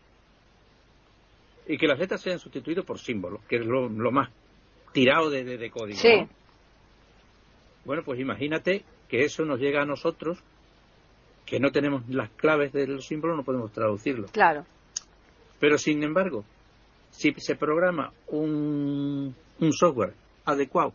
y 1.68 1.78
que 1.78 1.86
las 1.86 2.00
letras 2.00 2.22
sean 2.22 2.40
sustituidas 2.40 2.84
por 2.84 2.98
símbolos 2.98 3.42
que 3.48 3.58
es 3.58 3.66
lo, 3.66 3.88
lo 3.88 4.12
más 4.12 4.30
tirado 4.91 5.30
de, 5.30 5.43
de, 5.43 5.69
código. 5.69 5.99
Sí. 5.99 6.28
Bueno, 7.86 8.04
pues 8.04 8.19
imagínate 8.19 8.84
que 9.08 9.23
eso 9.23 9.45
nos 9.45 9.60
llega 9.60 9.82
a 9.82 9.86
nosotros, 9.86 10.38
que 11.45 11.60
no 11.60 11.71
tenemos 11.71 12.08
las 12.10 12.30
claves 12.32 12.71
de 12.73 12.88
los 12.88 13.06
símbolos, 13.06 13.38
no 13.38 13.43
podemos 13.43 13.71
traducirlo. 13.71 14.28
Claro. 14.32 14.65
Pero 15.60 15.78
sin 15.78 16.04
embargo, 16.04 16.45
si 17.12 17.34
se 17.38 17.56
programa 17.56 18.13
un, 18.28 19.36
un 19.60 19.73
software 19.73 20.13
adecuado, 20.45 20.93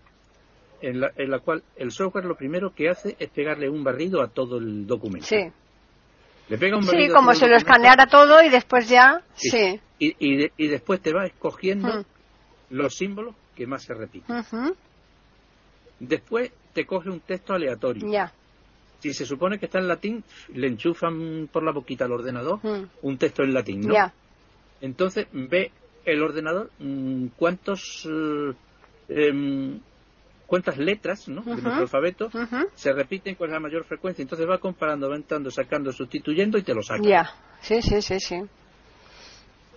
en 0.80 1.00
la, 1.00 1.12
en 1.16 1.30
la 1.30 1.38
cual 1.38 1.62
el 1.76 1.90
software 1.92 2.26
lo 2.26 2.36
primero 2.36 2.74
que 2.74 2.90
hace 2.90 3.16
es 3.18 3.30
pegarle 3.30 3.70
un 3.70 3.82
barrido 3.82 4.20
a 4.20 4.28
todo 4.28 4.58
el 4.58 4.86
documento. 4.86 5.26
Sí. 5.26 5.50
Le 6.48 6.58
pega 6.58 6.76
un 6.76 6.84
barrido 6.84 7.06
sí, 7.06 7.12
como 7.12 7.34
se 7.34 7.48
lo 7.48 7.56
escaneara 7.56 8.06
todo 8.06 8.42
y 8.42 8.50
después 8.50 8.86
ya. 8.86 9.22
Sí. 9.34 9.80
Y, 9.98 10.08
y, 10.18 10.50
y, 10.58 10.68
después 10.68 11.00
te 11.00 11.14
va 11.14 11.24
escogiendo. 11.24 11.88
Hmm 11.88 12.04
los 12.70 12.96
símbolos 12.96 13.34
que 13.54 13.66
más 13.66 13.82
se 13.82 13.94
repiten. 13.94 14.36
Ujú. 14.36 14.76
Después 16.00 16.52
te 16.72 16.86
coge 16.86 17.10
un 17.10 17.20
texto 17.20 17.54
aleatorio. 17.54 18.10
Ya. 18.10 18.32
Si 19.00 19.12
se 19.12 19.26
supone 19.26 19.58
que 19.58 19.66
está 19.66 19.78
en 19.78 19.88
latín, 19.88 20.24
le 20.54 20.66
enchufan 20.66 21.48
por 21.52 21.62
la 21.62 21.72
boquita 21.72 22.06
al 22.06 22.12
ordenador 22.12 22.60
un 23.02 23.18
texto 23.18 23.42
en 23.42 23.52
latín, 23.52 23.82
¿no? 23.82 23.94
Ya. 23.94 24.14
Entonces 24.80 25.26
ve 25.32 25.70
el 26.04 26.22
ordenador 26.22 26.70
mm, 26.78 27.28
cuántos 27.36 28.06
eh, 28.06 28.54
em, 29.08 29.78
cuántas 30.46 30.78
letras 30.78 31.28
¿no? 31.28 31.42
de 31.42 31.52
Ujú. 31.52 31.62
nuestro 31.62 31.82
alfabeto 31.82 32.30
se 32.74 32.92
repiten 32.92 33.34
con 33.34 33.50
la 33.50 33.60
mayor 33.60 33.84
frecuencia. 33.84 34.22
Entonces 34.22 34.48
va 34.48 34.58
comparando, 34.58 35.08
va 35.08 35.16
entrando, 35.16 35.50
sacando, 35.50 35.92
sustituyendo 35.92 36.58
y 36.58 36.62
te 36.62 36.74
lo 36.74 36.82
saca. 36.82 37.02
Ya. 37.02 37.30
Sí, 37.60 37.80
sí, 37.82 38.02
sí, 38.02 38.20
sí. 38.20 38.42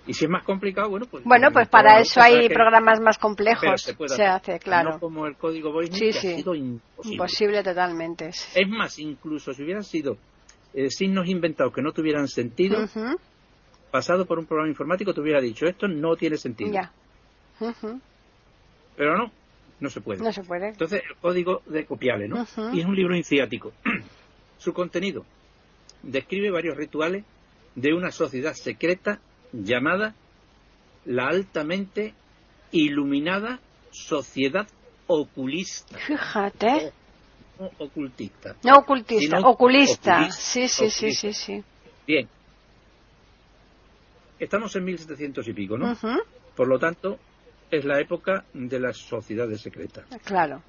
Y 0.07 0.13
si 0.13 0.25
es 0.25 0.31
más 0.31 0.43
complicado, 0.43 0.89
bueno, 0.89 1.05
pues... 1.05 1.23
Bueno, 1.23 1.51
pues 1.51 1.67
para 1.67 1.99
eso 1.99 2.21
hay 2.21 2.47
programas 2.49 2.99
más 3.01 3.17
complejos. 3.17 3.81
se 3.81 3.93
puede 3.93 4.15
Se 4.15 4.23
hacer. 4.23 4.53
hace, 4.53 4.59
claro. 4.59 4.91
No 4.93 4.99
como 4.99 5.27
el 5.27 5.35
código 5.35 5.71
Voice, 5.71 5.93
Sí, 5.93 6.05
que 6.07 6.13
sí. 6.13 6.33
ha 6.33 6.35
sido 6.37 6.55
imposible. 6.55 7.13
Imposible 7.15 7.63
totalmente. 7.63 8.29
Es 8.29 8.67
más, 8.69 8.97
incluso 8.99 9.53
si 9.53 9.63
hubieran 9.63 9.83
sido 9.83 10.17
eh, 10.73 10.89
signos 10.89 11.27
inventados 11.27 11.73
que 11.73 11.81
no 11.81 11.91
tuvieran 11.91 12.27
sentido, 12.27 12.87
pasado 13.91 14.25
por 14.25 14.39
un 14.39 14.45
programa 14.45 14.69
informático 14.69 15.13
te 15.13 15.21
hubiera 15.21 15.41
dicho, 15.41 15.65
esto 15.65 15.87
no 15.87 16.15
tiene 16.15 16.37
sentido. 16.37 16.71
Ya. 16.71 16.91
Pero 18.95 19.17
no, 19.17 19.31
no 19.79 19.89
se 19.89 20.01
puede. 20.01 20.23
No 20.23 20.31
se 20.31 20.43
puede. 20.43 20.69
Entonces, 20.69 21.01
el 21.09 21.15
código 21.17 21.61
de 21.65 21.85
Copiale, 21.85 22.27
¿no? 22.27 22.45
Y 22.73 22.79
es 22.79 22.85
un 22.85 22.95
libro 22.95 23.13
iniciático. 23.13 23.73
Su 24.57 24.73
contenido 24.73 25.25
describe 26.03 26.49
varios 26.51 26.77
rituales 26.77 27.23
de 27.75 27.93
una 27.93 28.11
sociedad 28.11 28.53
secreta 28.53 29.19
llamada 29.53 30.13
la 31.05 31.27
altamente 31.27 32.13
iluminada 32.71 33.59
sociedad 33.91 34.67
oculista. 35.07 35.97
Fíjate. 35.99 36.91
No 37.59 37.71
ocultista. 37.79 38.55
No 38.63 38.77
ocultista, 38.79 39.39
oculista. 39.39 40.17
oculista, 40.19 40.31
Sí, 40.31 40.67
sí, 40.67 40.89
sí, 40.89 41.05
oculista. 41.05 41.33
sí, 41.33 41.33
sí. 41.33 41.63
Bien. 42.05 42.27
Estamos 44.39 44.75
en 44.75 44.83
1700 44.83 45.47
y 45.47 45.53
pico, 45.53 45.77
¿no? 45.77 45.97
Por 46.55 46.67
lo 46.67 46.77
tanto, 46.77 47.17
es 47.71 47.83
la 47.85 47.99
época 47.99 48.45
de 48.53 48.79
las 48.79 48.97
sociedades 48.97 49.61
secretas. 49.61 50.05
Claro. 50.23 50.61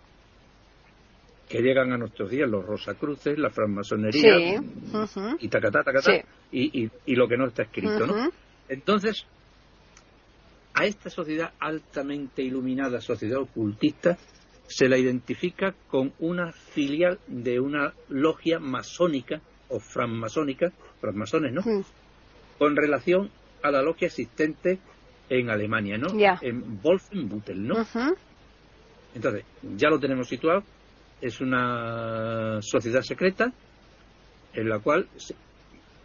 que 1.48 1.62
llegan 1.62 1.90
a 1.94 1.96
nuestros 1.96 2.28
días, 2.30 2.46
los 2.46 2.62
Rosacruces, 2.62 3.38
la 3.38 3.48
francmasonería, 3.48 4.60
Sí. 4.60 4.94
Ujú. 4.94 5.36
y 5.40 5.48
tacatá, 5.48 5.82
tacatá, 5.82 6.12
Sí. 6.12 6.20
y, 6.52 6.84
y, 6.84 6.90
y 7.06 7.14
lo 7.16 7.26
que 7.26 7.38
no 7.38 7.46
está 7.46 7.62
escrito, 7.62 8.06
¿no? 8.06 8.28
Entonces, 8.68 9.26
a 10.74 10.84
esta 10.84 11.10
sociedad 11.10 11.52
altamente 11.58 12.42
iluminada, 12.42 13.00
sociedad 13.00 13.40
ocultista, 13.40 14.16
se 14.66 14.88
la 14.88 14.98
identifica 14.98 15.74
con 15.88 16.12
una 16.18 16.52
filial 16.52 17.18
de 17.26 17.58
una 17.58 17.94
logia 18.08 18.58
masónica 18.58 19.40
o 19.68 19.80
francmasónica, 19.80 20.70
francmasones, 21.00 21.52
¿no? 21.52 21.62
Mm. 21.62 21.84
Con 22.58 22.76
relación 22.76 23.30
a 23.62 23.70
la 23.70 23.82
logia 23.82 24.06
existente 24.06 24.78
en 25.28 25.50
Alemania, 25.50 25.98
¿no? 25.98 26.16
Ya. 26.18 26.38
En 26.42 26.80
Wolfenbüttel, 26.82 27.66
¿no? 27.66 27.80
Ujú. 27.80 28.16
Entonces, 29.14 29.44
ya 29.76 29.88
lo 29.88 29.98
tenemos 29.98 30.28
situado. 30.28 30.62
Es 31.20 31.40
una 31.40 32.60
sociedad 32.62 33.02
secreta 33.02 33.52
en 34.52 34.68
la 34.68 34.78
cual, 34.78 35.08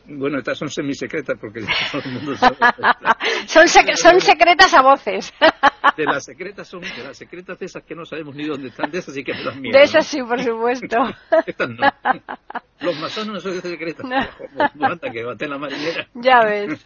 bueno, 0.06 0.38
estas 0.40 0.58
son 0.58 0.70
semisecretas 0.70 1.38
porque 1.40 1.62
todo 1.92 2.02
el 2.06 2.12
mundo 2.12 2.36
sabe. 2.36 2.58
Son, 3.48 3.66
sec- 3.68 3.96
son 3.96 4.20
secretas 4.22 4.74
a 4.74 4.82
voces. 4.82 5.34
De 5.98 6.06
las 6.06 6.24
secretas 6.26 6.68
son, 6.68 6.82
de 6.82 7.04
las 7.04 7.16
secretas 7.18 7.60
de 7.60 7.66
esas 7.68 7.84
que 7.84 7.94
no 7.94 8.04
sabemos 8.06 8.34
ni 8.36 8.46
dónde 8.46 8.70
están, 8.70 8.90
de 8.90 8.98
esas 9.00 9.14
sí 9.14 9.24
que 9.24 9.34
me 9.34 9.44
dan 9.44 9.62
miedo. 9.62 9.78
De 9.78 9.84
esas 9.84 10.06
¿no? 10.06 10.10
sí, 10.12 10.24
por 10.28 10.42
supuesto. 10.42 10.98
Estas 11.46 11.70
no. 11.70 11.88
Los 12.80 13.00
masones 13.00 13.34
no 13.34 13.40
son 13.40 13.52
de 13.54 13.62
secretas. 13.62 14.06
Anda, 14.80 15.12
que 15.12 15.24
bate 15.24 15.46
en 15.46 15.52
la 15.52 15.58
marinera. 15.60 16.08
Ya 16.16 16.40
ves. 16.46 16.84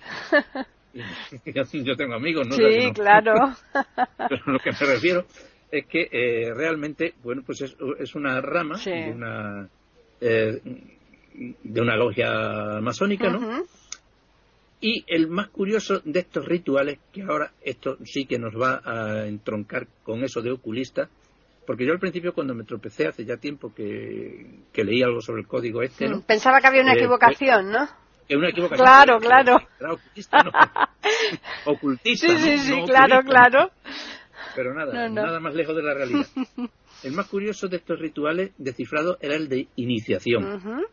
Yo 1.84 1.96
tengo 1.96 2.16
amigos, 2.16 2.48
¿no? 2.48 2.56
Sí, 2.56 2.88
no. 2.88 2.94
claro. 2.94 3.34
Pero 4.30 4.42
lo 4.48 4.60
que 4.60 4.72
me 4.72 4.78
refiero 4.94 5.26
es 5.72 5.86
que 5.86 6.10
eh, 6.12 6.54
realmente, 6.54 7.14
bueno, 7.24 7.44
pues 7.46 7.62
es, 7.62 7.78
es 8.00 8.16
una 8.16 8.42
rama 8.42 8.76
Sí. 8.78 8.90
de 8.92 9.12
una 9.12 9.70
eh, 10.20 10.60
de 11.64 11.82
una 11.82 11.96
logia 11.96 12.80
masónica, 12.82 13.30
¿no? 13.30 13.64
Y 14.80 15.04
el 15.08 15.28
más 15.28 15.50
curioso 15.50 16.02
de 16.06 16.20
estos 16.20 16.46
rituales, 16.46 17.00
que 17.12 17.24
ahora 17.24 17.52
esto 17.62 17.98
sí 18.06 18.26
que 18.26 18.38
nos 18.38 18.54
va 18.54 18.82
a 18.86 19.26
entroncar 19.28 19.88
con 20.04 20.24
eso 20.24 20.42
de 20.42 20.52
oculista, 20.52 21.10
porque 21.66 21.86
yo 21.86 21.94
al 21.94 22.00
principio 22.00 22.34
cuando 22.34 22.54
me 22.54 22.64
tropecé 22.64 23.08
hace 23.08 23.26
ya 23.26 23.38
tiempo 23.38 23.74
que, 23.74 24.60
que 24.72 24.84
leí 24.84 25.02
algo 25.02 25.20
sobre 25.22 25.42
el 25.42 25.48
código 25.48 25.82
este, 25.82 26.08
¿no? 26.08 26.22
Pensaba 26.22 26.60
que 26.62 26.68
había 26.68 26.82
una 26.84 26.94
Eh, 26.94 26.98
equivocación, 26.98 27.72
¿no? 27.72 27.88
Que 28.28 28.36
una 28.36 28.50
equivocación. 28.50 28.86
Claro, 28.86 29.20
claro. 29.20 29.58
Era 29.80 29.94
ocultista, 29.94 30.44
no. 30.44 30.52
Ocultista, 31.72 32.28
Sí, 32.28 32.38
sí, 32.38 32.58
sí, 32.60 32.80
No 32.80 32.86
claro, 32.86 33.16
oculista. 33.20 33.50
claro. 33.50 33.72
Pero 34.56 34.74
nada, 34.74 35.10
No, 35.10 35.24
nada 35.26 35.40
más 35.40 35.56
lejos 35.56 35.76
de 35.76 35.84
la 35.84 35.94
realidad. 35.94 36.26
El 37.04 37.14
más 37.14 37.28
curioso 37.28 37.68
de 37.68 37.78
estos 37.78 38.00
rituales 38.00 38.52
descifrados 38.58 39.18
era 39.22 39.36
el 39.36 39.48
de 39.50 39.68
iniciación. 39.76 40.84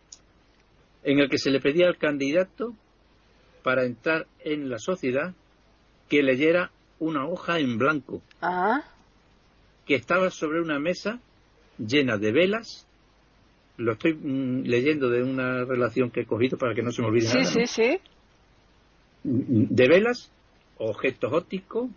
En 1.04 1.20
el 1.20 1.28
que 1.28 1.38
se 1.38 1.50
le 1.50 1.60
pedía 1.60 1.86
al 1.86 1.98
candidato 1.98 2.74
para 3.62 3.84
entrar 3.84 4.26
en 4.40 4.68
la 4.68 4.78
sociedad 4.78 5.34
que 6.08 6.22
leyera 6.22 6.70
una 6.98 7.26
hoja 7.26 7.58
en 7.58 7.78
blanco 7.78 8.22
Ah, 8.40 8.82
que 9.86 9.94
estaba 9.94 10.30
sobre 10.30 10.60
una 10.60 10.78
mesa 10.78 11.20
llena 11.78 12.16
de 12.18 12.32
velas. 12.32 12.86
Lo 13.76 13.92
estoy 13.92 14.14
mm, 14.14 14.62
leyendo 14.64 15.10
de 15.10 15.22
una 15.22 15.64
relación 15.64 16.10
que 16.10 16.20
he 16.20 16.26
cogido 16.26 16.56
para 16.56 16.74
que 16.74 16.82
no 16.82 16.92
se 16.92 17.02
me 17.02 17.08
olvide 17.08 17.26
sí, 17.26 17.38
nada. 17.38 17.50
sí, 17.50 17.58
¿no? 17.60 17.66
sí. 17.66 18.00
De 19.24 19.88
velas, 19.88 20.30
objetos 20.78 21.32
ópticos, 21.32 21.90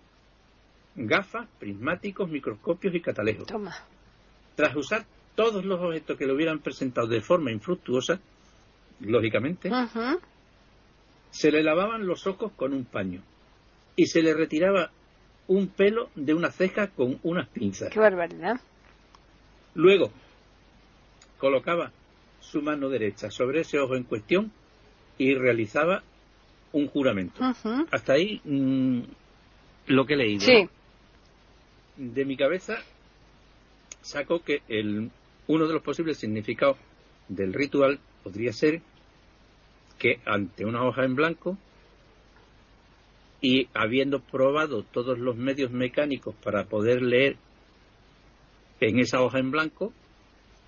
gafas, 0.96 1.48
prismáticos, 1.60 2.30
microscopios 2.30 2.96
y 2.96 3.02
catalejos. 3.02 3.46
Toma. 3.48 3.76
Tras 4.56 4.76
usar 4.76 5.06
todos 5.36 5.64
los 5.66 5.80
objetos 5.80 6.18
que 6.18 6.26
le 6.26 6.34
hubieran 6.34 6.60
presentado 6.60 7.08
de 7.08 7.22
forma 7.22 7.52
infructuosa, 7.52 8.20
lógicamente, 9.00 9.70
se 11.32 11.52
le 11.52 11.64
lavaban 11.64 12.08
los 12.08 12.28
ojos 12.28 12.52
con 12.56 12.74
un 12.74 12.86
paño 12.86 13.22
y 13.96 14.08
se 14.08 14.22
le 14.22 14.34
retiraba 14.34 14.92
un 15.48 15.68
pelo 15.68 16.10
de 16.16 16.34
una 16.34 16.52
ceja 16.52 16.88
con 16.88 17.20
unas 17.24 17.48
pinzas. 17.50 17.90
Qué 17.90 18.00
barbaridad. 18.00 18.60
Luego 19.76 20.12
colocaba 21.38 21.92
su 22.40 22.62
mano 22.62 22.90
derecha 22.90 23.30
sobre 23.30 23.62
ese 23.62 23.80
ojo 23.80 23.96
en 23.96 24.04
cuestión 24.04 24.52
y 25.18 25.36
realizaba 25.36 26.04
un 26.74 26.88
juramento. 26.88 27.44
Hasta 27.92 28.14
ahí 28.14 28.42
mm, 28.44 29.02
lo 29.88 30.06
que 30.06 30.14
he 30.14 30.18
leído. 30.18 30.42
Sí. 30.42 30.64
¿no? 30.64 32.12
De 32.14 32.26
mi 32.26 32.38
cabeza 32.38 32.78
saco 34.02 34.44
que 34.44 34.62
el, 34.68 35.10
uno 35.48 35.68
de 35.68 35.74
los 35.74 35.82
posibles 35.82 36.18
significados 36.18 36.78
del 37.28 37.54
ritual 37.54 38.00
podría 38.28 38.52
ser 38.52 38.82
que 39.98 40.20
ante 40.26 40.66
una 40.66 40.86
hoja 40.86 41.06
en 41.06 41.16
blanco 41.16 41.58
y 43.40 43.70
habiendo 43.74 44.20
probado 44.20 44.84
todos 44.84 45.18
los 45.18 45.38
medios 45.38 45.72
mecánicos 45.72 46.36
para 46.44 46.66
poder 46.66 47.02
leer 47.02 47.38
en 48.82 49.00
esa 49.00 49.22
hoja 49.22 49.40
en 49.40 49.50
blanco, 49.52 49.94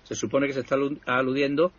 se 0.04 0.14
supone 0.14 0.46
que 0.46 0.54
se 0.54 0.60
está 0.60 0.76
alu- 0.76 0.98
aludiendo 1.04 1.70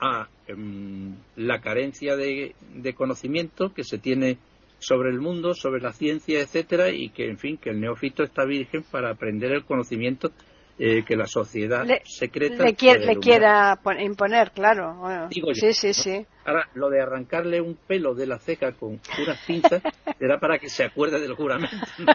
a 0.00 0.28
em, 0.48 1.14
la 1.36 1.62
carencia 1.62 2.14
de, 2.14 2.54
de 2.74 2.92
conocimiento 2.94 3.72
que 3.72 3.84
se 3.84 3.96
tiene 3.96 4.36
sobre 4.80 5.08
el 5.10 5.20
mundo, 5.20 5.54
sobre 5.54 5.80
la 5.80 5.94
ciencia, 5.94 6.40
etcétera, 6.42 6.90
y 6.90 7.08
que, 7.08 7.30
en 7.30 7.38
fin, 7.38 7.56
que 7.56 7.70
el 7.70 7.80
neófito 7.80 8.22
está 8.22 8.44
virgen 8.44 8.82
para 8.82 9.10
aprender 9.10 9.52
el 9.52 9.64
conocimiento 9.64 10.30
eh, 10.78 11.04
que 11.04 11.16
la 11.16 11.26
sociedad 11.26 11.84
Le- 11.84 12.02
secreta 12.04 12.64
Le, 12.64 12.74
quiere- 12.74 13.16
quiera 13.20 13.78
pon- 13.82 14.00
imponer, 14.00 14.50
claro. 14.52 14.94
Bueno, 14.96 15.28
Digo 15.28 15.48
yo, 15.48 15.54
sí, 15.54 15.72
sí, 15.72 15.88
¿no? 15.88 15.94
sí. 15.94 16.26
Ahora, 16.44 16.66
lo 16.74 16.90
de 16.90 17.00
arrancarle 17.00 17.60
un 17.60 17.76
pelo 17.86 18.14
de 18.14 18.26
la 18.26 18.38
ceja 18.38 18.72
con 18.72 19.00
unas 19.18 19.38
pinzas 19.46 19.82
será 20.18 20.38
para 20.40 20.58
que 20.58 20.68
se 20.68 20.84
acuerde 20.84 21.20
del 21.20 21.34
juramento. 21.34 21.76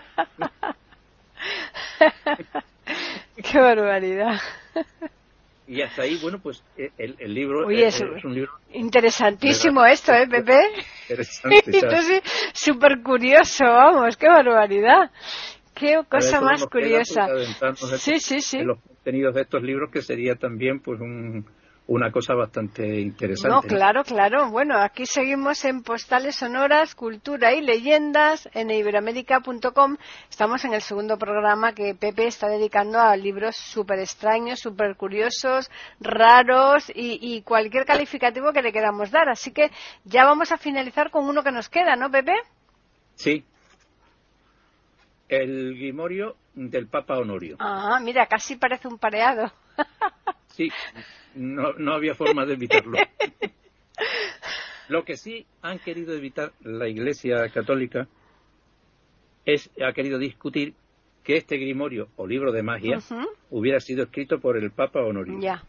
Qué 3.52 3.60
barbaridad. 3.60 4.40
Y 5.68 5.82
hasta 5.82 6.04
ahí, 6.04 6.18
bueno, 6.22 6.40
pues 6.42 6.64
eh, 6.78 6.92
el, 6.98 7.16
el 7.20 7.34
libro 7.34 7.70
eh, 7.70 7.86
eso- 7.88 8.16
es 8.16 8.24
un 8.24 8.34
libro 8.34 8.52
Interesantísimo 8.74 9.86
esto, 9.86 10.14
¿eh, 10.14 10.28
Pepe? 10.28 10.60
interesante. 11.10 11.62
Entonces, 11.78 12.22
súper 12.54 13.02
curioso, 13.02 13.64
vamos, 13.66 14.18
qué 14.18 14.28
barbaridad. 14.28 15.10
Qué 15.80 16.00
cosa 16.10 16.42
más 16.42 16.66
curiosa. 16.68 17.28
pues, 17.28 17.82
en- 17.94 18.00
Sí, 18.00 18.20
sí, 18.20 18.42
sí. 18.42 18.58
en 18.60 18.68
los 18.68 18.80
contenidos 18.82 19.36
de 19.36 19.42
estos 19.42 19.62
libros, 19.62 19.90
que 19.92 20.02
sería 20.02 20.36
también 20.36 20.80
pues 20.82 21.00
un, 21.00 21.46
una 21.88 22.12
cosa 22.12 22.34
bastante 22.34 23.00
interesante. 23.00 23.50
No, 23.56 23.62
claro, 23.62 24.04
claro. 24.04 24.50
Bueno, 24.52 24.78
aquí 24.78 25.06
seguimos 25.06 25.64
en 25.64 25.84
Postales 25.84 26.36
Sonoras, 26.36 26.96
Cultura 26.96 27.54
y 27.54 27.62
Leyendas 27.62 28.50
en 28.54 28.70
iberoamérica.com. 28.72 29.96
Estamos 30.30 30.66
en 30.66 30.74
el 30.74 30.82
segundo 30.82 31.18
programa 31.18 31.72
que 31.74 31.96
Pepe 31.96 32.28
está 32.28 32.50
dedicando 32.50 33.00
a 33.00 33.16
libros 33.16 33.56
súper 33.56 34.00
extraños, 34.00 34.60
súper 34.60 34.96
curiosos, 34.98 35.72
raros 36.02 36.90
y, 36.94 37.20
y, 37.22 37.42
cualquier 37.44 37.86
calificativo 37.86 38.52
que 38.52 38.62
le 38.62 38.74
queramos 38.74 39.10
dar. 39.12 39.30
Así 39.30 39.52
que 39.52 39.72
ya 40.04 40.26
vamos 40.26 40.52
a 40.52 40.58
finalizar 40.58 41.10
con 41.10 41.26
uno 41.26 41.42
que 41.44 41.52
nos 41.52 41.70
queda, 41.70 41.96
¿no, 41.96 42.12
Pepe? 42.12 42.34
Sí. 43.16 43.46
El 45.30 45.76
Grimorio 45.76 46.36
del 46.56 46.88
Papa 46.88 47.18
Honorio. 47.18 47.58
Ah, 47.60 48.00
mira, 48.02 48.26
casi 48.28 48.56
parece 48.56 48.88
un 48.88 48.98
pareado. 48.98 49.52
Sí, 50.50 50.72
no, 51.36 51.74
no 51.74 51.94
había 51.94 52.16
forma 52.16 52.44
de 52.48 52.54
evitarlo. 52.54 52.98
Lo 54.90 55.04
que 55.04 55.16
sí 55.18 55.46
han 55.62 55.78
querido 55.78 56.16
evitar 56.16 56.52
la 56.62 56.88
Iglesia 56.88 57.48
Católica 57.50 58.08
es 59.46 59.70
ha 59.86 59.94
querido 59.94 60.18
discutir 60.18 60.74
que 61.24 61.38
este 61.38 61.58
grimorio 61.58 62.08
o 62.16 62.26
libro 62.26 62.52
de 62.52 62.64
magia 62.64 63.00
hubiera 63.52 63.80
sido 63.80 64.04
escrito 64.06 64.40
por 64.40 64.58
el 64.58 64.72
Papa 64.72 65.02
Honorio. 65.02 65.40
Ya, 65.40 65.64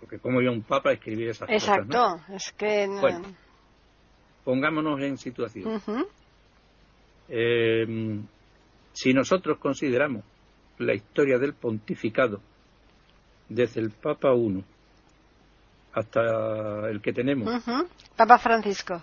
Porque 0.00 0.18
cómo 0.18 0.42
iba 0.42 0.52
un 0.52 0.62
Papa 0.62 0.90
a 0.90 0.92
escribir 0.92 1.28
esas 1.30 1.48
cosas. 1.48 1.86
¿no? 1.86 2.16
exacto. 2.16 2.34
Es 2.34 2.52
que. 2.52 2.86
no- 2.86 3.00
Bueno. 3.00 3.34
Pongámonos 4.44 5.00
en 5.00 5.16
situación. 5.16 5.80
Eh, 7.28 7.86
si 8.92 9.12
nosotros 9.12 9.58
consideramos 9.58 10.24
la 10.78 10.94
historia 10.94 11.38
del 11.38 11.54
pontificado 11.54 12.40
desde 13.48 13.80
el 13.80 13.90
Papa 13.90 14.34
I 14.34 14.64
hasta 15.92 16.88
el 16.90 17.00
que 17.00 17.12
tenemos. 17.12 17.64
Papa 18.16 18.38
Francisco. 18.38 19.02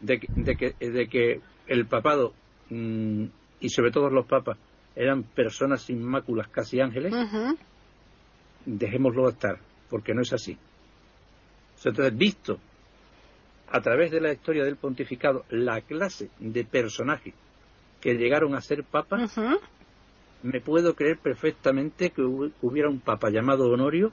de, 0.00 0.20
que- 0.20 0.28
de 0.36 0.56
que, 0.56 0.72
de 0.90 1.08
que 1.08 1.40
el 1.66 1.86
papado 1.86 2.32
mm, 2.70 3.24
y 3.60 3.68
sobre 3.68 3.90
todo 3.90 4.10
los 4.10 4.26
papas 4.26 4.56
eran 4.94 5.22
personas 5.22 5.82
sin 5.82 6.02
máculas, 6.02 6.48
casi 6.48 6.80
ángeles, 6.80 7.12
dejémoslo 8.66 9.28
estar, 9.28 9.58
porque 9.88 10.14
no 10.14 10.22
es 10.22 10.32
así. 10.32 10.56
Entonces, 11.84 12.16
visto 12.16 12.58
a 13.70 13.80
través 13.80 14.10
de 14.10 14.20
la 14.20 14.32
historia 14.32 14.64
del 14.64 14.76
pontificado 14.76 15.44
la 15.50 15.80
clase 15.82 16.30
de 16.38 16.64
personajes 16.64 17.34
que 18.00 18.14
llegaron 18.14 18.54
a 18.54 18.60
ser 18.60 18.84
papas, 18.84 19.36
me 20.42 20.60
puedo 20.60 20.94
creer 20.94 21.18
perfectamente 21.18 22.10
que 22.10 22.22
hu- 22.22 22.52
hubiera 22.62 22.88
un 22.88 23.00
papa 23.00 23.28
llamado 23.30 23.68
Honorio 23.70 24.10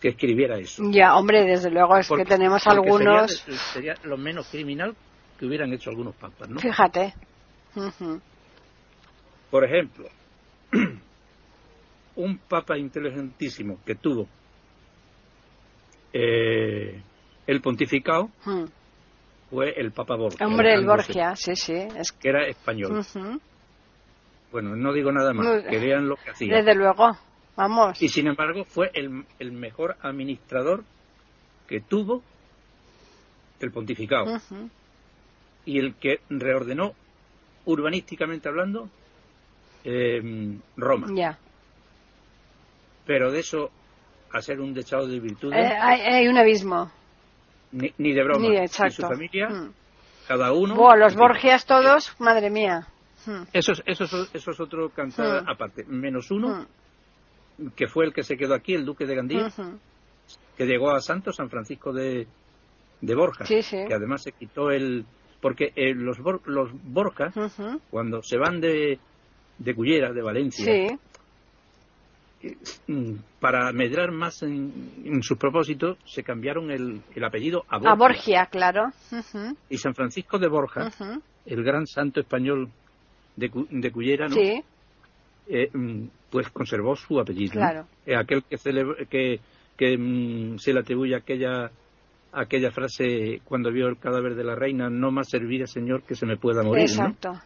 que 0.00 0.08
escribiera 0.08 0.58
eso. 0.58 0.82
Ya, 0.90 1.14
hombre, 1.16 1.44
desde 1.44 1.70
luego 1.70 1.96
es 1.96 2.08
Porque- 2.08 2.24
que 2.24 2.30
tenemos 2.30 2.66
algunos. 2.66 3.30
Sería, 3.32 3.58
sería 3.72 3.94
lo 4.04 4.16
menos 4.16 4.48
criminal 4.48 4.94
que 5.38 5.46
hubieran 5.46 5.72
hecho 5.72 5.90
algunos 5.90 6.14
papas, 6.14 6.48
¿no? 6.48 6.58
Fíjate. 6.60 7.14
Por 9.50 9.64
ejemplo, 9.64 10.08
un 12.16 12.38
papa 12.38 12.78
inteligentísimo 12.78 13.78
que 13.84 13.94
tuvo 13.94 14.26
eh, 16.12 17.02
el 17.46 17.60
pontificado 17.60 18.30
Mm. 18.44 18.64
fue 19.50 19.70
el 19.78 19.92
papa 19.92 20.16
Borgia. 20.16 20.46
Hombre, 20.46 20.74
el 20.74 20.78
Alejandro 20.88 20.96
Borgia, 21.04 21.36
sí, 21.36 21.56
sí. 21.56 21.74
Es 21.74 22.12
Que 22.12 22.28
era 22.28 22.46
español. 22.46 23.04
Bueno, 24.52 24.74
no 24.76 24.92
digo 24.92 25.12
nada 25.12 25.32
más, 25.34 25.46
Muy- 25.46 25.64
que 25.64 25.78
vean 25.78 26.08
lo 26.08 26.16
que 26.16 26.30
hacía. 26.30 26.56
Desde 26.56 26.74
luego. 26.74 27.16
Vamos. 27.56 28.00
Y 28.02 28.08
sin 28.08 28.26
embargo 28.26 28.64
fue 28.64 28.90
el, 28.94 29.24
el 29.38 29.52
mejor 29.52 29.96
administrador 30.02 30.84
que 31.66 31.80
tuvo 31.80 32.22
el 33.60 33.70
pontificado. 33.72 34.38
Y 35.64 35.78
el 35.78 35.94
que 35.94 36.20
reordenó, 36.28 36.92
urbanísticamente 37.64 38.48
hablando, 38.48 38.88
eh, 39.84 40.20
Roma. 40.76 41.08
Ya. 41.14 41.38
Pero 43.06 43.30
de 43.32 43.40
eso 43.40 43.70
a 44.32 44.40
ser 44.42 44.60
un 44.60 44.74
dechado 44.74 45.06
de 45.06 45.18
virtudes, 45.18 45.58
Eh, 45.58 45.76
hay, 45.80 46.00
hay 46.02 46.28
un 46.28 46.36
abismo. 46.38 46.90
Ni, 47.72 47.92
ni 47.98 48.12
de 48.12 48.22
broma. 48.24 48.48
Ni 48.48 48.56
exacto. 48.56 48.94
su 48.94 49.02
familia, 49.02 49.48
Mm. 49.48 49.72
cada 50.28 50.52
uno. 50.52 50.74
Buah, 50.74 50.96
los 50.96 51.14
Borgias 51.14 51.66
todos, 51.66 52.14
madre 52.18 52.50
mía. 52.50 52.86
Mm. 53.26 53.42
Eso 53.52 53.72
es, 53.72 53.82
eso 53.86 54.04
es, 54.04 54.30
eso 54.34 54.50
es 54.50 54.60
otro 54.60 54.90
cantar 54.90 55.42
Mm. 55.44 55.48
aparte. 55.48 55.84
Menos 55.84 56.30
uno, 56.30 56.66
que 57.74 57.86
fue 57.88 58.04
el 58.06 58.12
que 58.12 58.22
se 58.22 58.36
quedó 58.36 58.54
aquí, 58.54 58.74
el 58.74 58.84
duque 58.84 59.06
de 59.06 59.14
Gandía, 59.14 59.50
que 60.56 60.66
llegó 60.66 60.90
a 60.90 61.00
Santo 61.00 61.32
San 61.32 61.48
Francisco 61.50 61.92
de, 61.92 62.26
de 63.00 63.14
Borja. 63.14 63.44
Sí, 63.46 63.62
sí. 63.62 63.78
Que 63.88 63.94
además 63.94 64.22
se 64.22 64.32
quitó 64.32 64.70
el. 64.70 65.04
Porque 65.40 65.72
eh, 65.76 65.94
los, 65.94 66.18
los 66.46 66.70
Borja, 66.84 67.30
Ujú. 67.36 67.80
cuando 67.90 68.22
se 68.22 68.36
van 68.38 68.60
de, 68.60 68.98
de 69.58 69.74
Cullera, 69.74 70.12
de 70.12 70.22
Valencia, 70.22 70.64
Sí. 70.64 70.98
Mm, 72.88 73.12
para 73.40 73.72
medrar 73.72 74.12
más 74.12 74.42
en, 74.42 74.72
en 75.04 75.22
sus 75.22 75.36
propósitos, 75.38 75.98
se 76.04 76.22
cambiaron 76.22 76.70
el, 76.70 77.00
el 77.14 77.24
apellido 77.24 77.64
a 77.68 77.78
Borgia. 77.78 77.90
A 77.90 77.94
Borgia, 77.94 78.46
claro. 78.46 78.90
Y 79.68 79.78
San 79.78 79.94
Francisco 79.94 80.38
de 80.38 80.48
Borja, 80.48 80.90
el 81.46 81.62
gran 81.64 81.86
santo 81.86 82.20
español 82.20 82.68
de, 83.36 83.50
de 83.70 83.90
Cullera, 83.92 84.28
¿no? 84.28 84.34
Sí, 84.34 84.62
Eh, 85.48 85.70
mm, 85.72 86.08
pues 86.30 86.48
conservó 86.50 86.96
su 86.96 87.20
apellido. 87.20 87.54
¿no? 87.54 87.60
Claro. 87.60 87.86
Eh, 88.04 88.16
aquel 88.16 88.42
que, 88.42 88.56
celebra- 88.58 89.06
que, 89.08 89.38
que 89.76 89.96
mm, 89.96 90.58
se 90.58 90.72
le 90.72 90.80
atribuye 90.80 91.14
aquella 91.14 91.70
aquella 92.32 92.70
frase 92.70 93.40
cuando 93.44 93.70
vio 93.72 93.86
el 93.88 93.96
cadáver 93.96 94.34
de 94.34 94.44
la 94.44 94.54
reina, 94.54 94.90
no 94.90 95.10
más 95.10 95.28
servir 95.30 95.62
al 95.62 95.68
Señor 95.68 96.02
que 96.02 96.14
se 96.14 96.26
me 96.26 96.36
pueda 96.36 96.62
morir, 96.62 96.84
¿no? 96.96 97.06
exacto. 97.06 97.40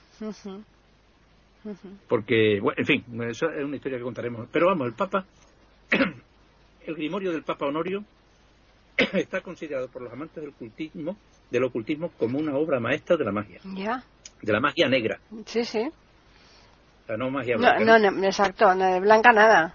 Porque, 2.08 2.58
bueno, 2.60 2.76
en 2.78 2.86
fin, 2.86 3.04
eso 3.28 3.50
es 3.50 3.64
una 3.64 3.76
historia 3.76 3.98
que 3.98 4.04
contaremos. 4.04 4.48
Pero 4.50 4.66
vamos, 4.66 4.86
el 4.86 4.94
Papa, 4.94 5.24
el 6.86 6.94
grimorio 6.94 7.32
del 7.32 7.42
Papa 7.42 7.66
Honorio 7.66 8.04
está 9.12 9.40
considerado 9.40 9.88
por 9.88 10.02
los 10.02 10.12
amantes 10.12 10.36
del 10.42 10.50
ocultismo, 10.50 11.16
del 11.50 11.64
ocultismo 11.64 12.10
como 12.18 12.38
una 12.38 12.54
obra 12.56 12.80
maestra 12.80 13.16
de 13.16 13.24
la 13.24 13.32
magia, 13.32 13.60
Ya. 13.74 14.02
de 14.42 14.52
la 14.52 14.60
magia 14.60 14.88
negra, 14.88 15.18
Sí, 15.46 15.64
sí. 15.64 15.80
o 15.80 17.06
sea, 17.06 17.16
no 17.16 17.30
magia 17.30 17.56
blanca. 17.56 17.84
no, 17.84 18.10
no, 18.10 18.24
exacto, 18.24 18.74
no 18.74 18.84
de 18.92 19.00
blanca 19.00 19.32
nada. 19.32 19.74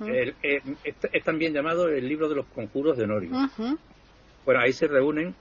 El- 0.00 0.34
eh, 0.42 0.60
es, 0.84 0.94
es 1.12 1.24
también 1.24 1.52
llamado 1.52 1.88
el 1.88 2.06
libro 2.08 2.28
de 2.28 2.36
los 2.36 2.46
conjuros 2.46 2.96
de 2.96 3.04
Honorio. 3.04 3.30
Bueno, 4.44 4.60
ahí 4.60 4.72
se 4.72 4.86
reúnen 4.86 5.34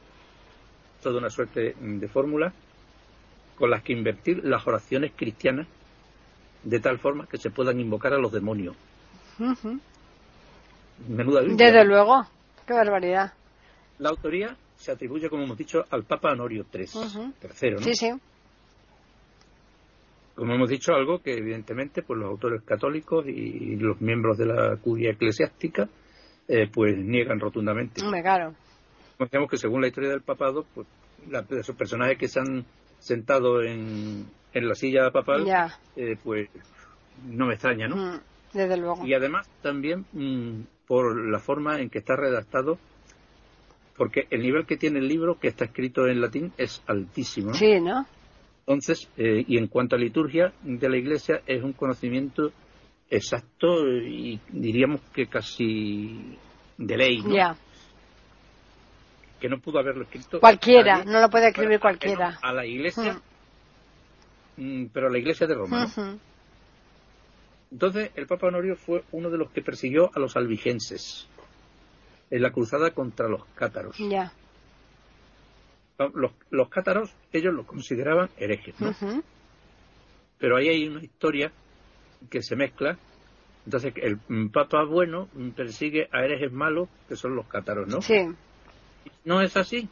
toda 1.03 1.19
una 1.19 1.29
suerte 1.29 1.75
de 1.79 2.07
fórmulas 2.07 2.53
con 3.57 3.69
las 3.69 3.83
que 3.83 3.93
invertir 3.93 4.43
las 4.43 4.65
oraciones 4.67 5.11
cristianas 5.15 5.67
de 6.63 6.79
tal 6.79 6.99
forma 6.99 7.27
que 7.27 7.37
se 7.37 7.49
puedan 7.49 7.79
invocar 7.79 8.13
a 8.13 8.17
los 8.17 8.31
demonios. 8.31 8.75
Menuda 11.07 11.41
Biblia. 11.41 11.57
Desde 11.67 11.85
luego. 11.85 12.23
Qué 12.65 12.73
barbaridad. 12.73 13.33
La 13.99 14.09
autoría 14.09 14.55
se 14.77 14.91
atribuye, 14.91 15.29
como 15.29 15.43
hemos 15.43 15.57
dicho, 15.57 15.85
al 15.89 16.03
Papa 16.03 16.31
Honorio 16.31 16.65
III, 16.73 17.33
tercero, 17.39 17.77
¿no? 17.77 17.83
Sí, 17.83 17.93
sí. 17.95 18.11
Como 20.35 20.53
hemos 20.53 20.69
dicho, 20.69 20.93
algo 20.93 21.19
que 21.21 21.37
evidentemente 21.37 22.01
pues 22.01 22.19
los 22.19 22.29
autores 22.29 22.63
católicos 22.63 23.25
y 23.27 23.75
los 23.75 24.01
miembros 24.01 24.37
de 24.37 24.45
la 24.47 24.77
curia 24.77 25.11
eclesiástica 25.11 25.87
eh, 26.47 26.67
pues 26.73 26.97
niegan 26.97 27.39
rotundamente. 27.39 28.01
Hombre, 28.03 28.21
claro. 28.23 28.53
Conocemos 29.17 29.49
que 29.49 29.57
según 29.57 29.81
la 29.81 29.87
historia 29.87 30.09
del 30.09 30.21
papado, 30.21 30.65
pues 30.73 30.87
la- 31.29 31.45
esos 31.51 31.75
personajes 31.75 32.17
que 32.17 32.27
se 32.27 32.39
han 32.39 32.65
sentado 33.03 33.61
en, 33.61 34.25
en 34.53 34.67
la 34.67 34.75
silla 34.75 35.11
papal, 35.11 35.45
Ya. 35.45 35.77
eh, 35.95 36.17
pues 36.23 36.49
no 37.27 37.45
me 37.47 37.53
extraña, 37.53 37.87
¿no? 37.87 37.95
Mm, 37.95 38.19
Desde 38.53 38.77
luego. 38.77 39.05
Y 39.05 39.13
además 39.13 39.47
también 39.61 40.05
mm, 40.13 40.61
por 40.87 41.29
la 41.29 41.39
forma 41.39 41.79
en 41.79 41.89
que 41.89 41.99
está 41.99 42.15
redactado, 42.15 42.77
porque 43.97 44.27
el 44.31 44.41
nivel 44.41 44.65
que 44.65 44.77
tiene 44.77 44.99
el 44.99 45.07
libro, 45.07 45.37
que 45.39 45.47
está 45.49 45.65
escrito 45.65 46.07
en 46.07 46.21
latín, 46.21 46.51
es 46.57 46.81
altísimo. 46.87 47.49
¿no? 47.49 47.53
Sí, 47.55 47.79
¿no? 47.79 48.05
Entonces, 48.65 49.09
eh, 49.17 49.43
y 49.47 49.57
en 49.57 49.67
cuanto 49.67 49.95
a 49.95 49.99
liturgia 49.99 50.53
de 50.63 50.89
la 50.89 50.97
Iglesia, 50.97 51.41
es 51.45 51.61
un 51.61 51.73
conocimiento 51.73 52.51
exacto 53.09 53.85
y 53.87 54.39
diríamos 54.49 55.01
que 55.13 55.27
casi 55.27 56.37
de 56.77 56.97
ley, 56.97 57.21
¿no? 57.21 57.35
Ya. 57.35 57.55
Que 59.43 59.49
no 59.49 59.59
pudo 59.59 59.79
haberlo 59.79 60.03
escrito 60.03 60.39
Cualquiera, 60.39 60.99
nadie, 60.99 61.11
no 61.11 61.19
lo 61.19 61.29
puede 61.29 61.49
escribir 61.49 61.77
cualquiera. 61.77 62.39
a 62.41 62.53
la 62.53 62.65
Iglesia, 62.65 63.19
mm, 64.55 64.85
pero 64.85 65.07
a 65.07 65.09
la 65.09 65.17
Iglesia 65.17 65.47
de 65.47 65.53
Roma. 65.53 65.85
Entonces, 67.69 68.11
el 68.15 68.25
Papa 68.25 68.47
Honorio 68.47 68.77
fue 68.77 69.03
uno 69.11 69.29
de 69.29 69.37
los 69.37 69.51
que 69.51 69.61
persiguió 69.61 70.09
a 70.15 70.19
los 70.21 70.37
albigenses 70.37 71.27
en 72.31 72.41
la 72.41 72.51
cruzada 72.51 72.91
contra 72.91 73.27
los 73.27 73.43
cátaros. 73.53 73.97
Ya. 73.97 74.31
Los, 76.13 76.31
los 76.49 76.69
cátaros, 76.69 77.13
ellos 77.33 77.53
los 77.53 77.65
consideraban 77.65 78.29
herejes, 78.37 78.79
¿no? 78.79 78.95
Pero 80.39 80.55
ahí 80.55 80.69
hay 80.69 80.87
una 80.87 81.03
historia 81.03 81.51
que 82.29 82.41
se 82.41 82.55
mezcla 82.55 82.97
Entonces, 83.65 83.93
el 83.97 84.19
mm, 84.25 84.51
Papa 84.51 84.85
bueno 84.85 85.27
mm, 85.33 85.49
persigue 85.49 86.07
a 86.13 86.23
herejes 86.23 86.53
malos, 86.53 86.87
que 87.09 87.17
son 87.17 87.35
los 87.35 87.45
cátaros, 87.47 87.89
¿no? 87.89 88.01
Sí. 88.01 88.25
No 89.25 89.41
es 89.41 89.55
así. 89.57 89.87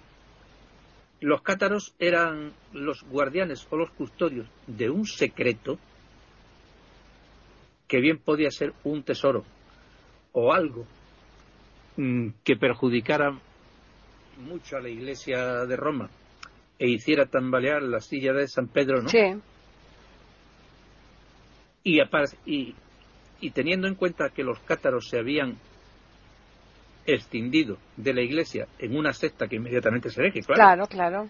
Los 1.20 1.42
cátaros 1.42 1.94
eran 2.00 2.54
los 2.74 3.04
guardianes 3.04 3.68
o 3.70 3.78
los 3.78 3.92
custodios 3.92 4.48
de 4.68 4.90
un 4.90 5.06
secreto 5.06 5.78
que 7.88 8.00
bien 8.00 8.18
podía 8.18 8.50
ser 8.50 8.74
un 8.84 9.04
tesoro 9.04 9.44
o 10.32 10.54
algo 10.54 10.86
mm, 11.98 12.30
que 12.44 12.56
perjudicara 12.56 13.38
mucho 14.38 14.78
a 14.78 14.82
la 14.82 14.90
iglesia 14.90 15.66
de 15.66 15.76
Roma 15.76 16.10
e 16.80 16.88
hiciera 16.90 17.28
tambalear 17.28 17.84
la 17.84 18.02
silla 18.02 18.34
de 18.34 18.48
San 18.48 18.68
Pedro, 18.68 19.04
¿no? 19.04 19.10
Sí. 19.10 19.36
Y, 21.84 22.02
y, 22.46 22.76
y 23.40 23.52
teniendo 23.52 23.88
en 23.88 23.96
cuenta 23.96 24.30
que 24.30 24.44
los 24.44 24.60
cátaros 24.60 25.08
se 25.10 25.20
habían 25.20 25.58
extindido 27.16 27.78
de 27.98 28.14
la 28.14 28.22
iglesia 28.22 28.68
en 28.80 28.96
una 28.96 29.14
secta 29.14 29.48
que 29.48 29.58
inmediatamente 29.58 30.10
es 30.10 30.18
hereje, 30.18 30.42
claro. 30.42 30.58
Claro, 30.58 30.88
claro. 30.88 31.30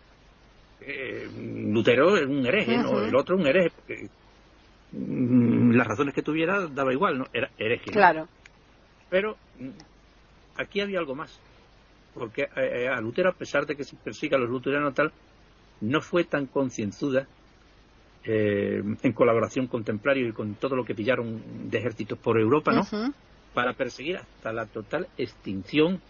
Eh, 0.81 1.29
Lutero 1.71 2.17
es 2.17 2.25
un 2.25 2.45
hereje, 2.45 2.77
¿no? 2.77 2.91
Ujú. 2.91 2.99
El 2.99 3.15
otro 3.15 3.37
un 3.37 3.45
hereje, 3.45 3.71
porque 3.75 4.07
mm, 4.93 5.71
las 5.71 5.87
razones 5.87 6.13
que 6.13 6.23
tuviera 6.23 6.67
daba 6.67 6.91
igual, 6.91 7.19
¿no? 7.19 7.27
Era 7.33 7.49
hereje. 7.57 7.85
¿no? 7.87 7.93
Claro. 7.93 8.27
Pero 9.09 9.37
mm, 9.59 9.69
aquí 10.57 10.81
había 10.81 10.99
algo 10.99 11.15
más, 11.15 11.39
porque 12.13 12.47
eh, 12.55 12.87
a 12.87 12.99
Lutero, 12.99 13.29
a 13.29 13.33
pesar 13.33 13.65
de 13.65 13.75
que 13.75 13.83
se 13.83 13.95
persiga 13.95 14.37
a 14.37 14.39
los 14.39 14.49
luteranos 14.49 14.93
tal, 14.93 15.11
no 15.81 16.01
fue 16.01 16.23
tan 16.23 16.47
concienzuda 16.47 17.27
eh, 18.23 18.83
en 19.01 19.13
colaboración 19.13 19.67
con 19.67 19.83
templarios 19.83 20.29
y 20.29 20.33
con 20.33 20.55
todo 20.55 20.75
lo 20.75 20.85
que 20.85 20.93
pillaron 20.93 21.69
de 21.69 21.77
ejércitos 21.77 22.17
por 22.19 22.39
Europa, 22.39 22.71
¿no? 22.71 22.83
Para 23.53 23.73
perseguir 23.73 24.17
hasta 24.17 24.53
la 24.53 24.65
total 24.65 25.07
extinción 25.17 26.01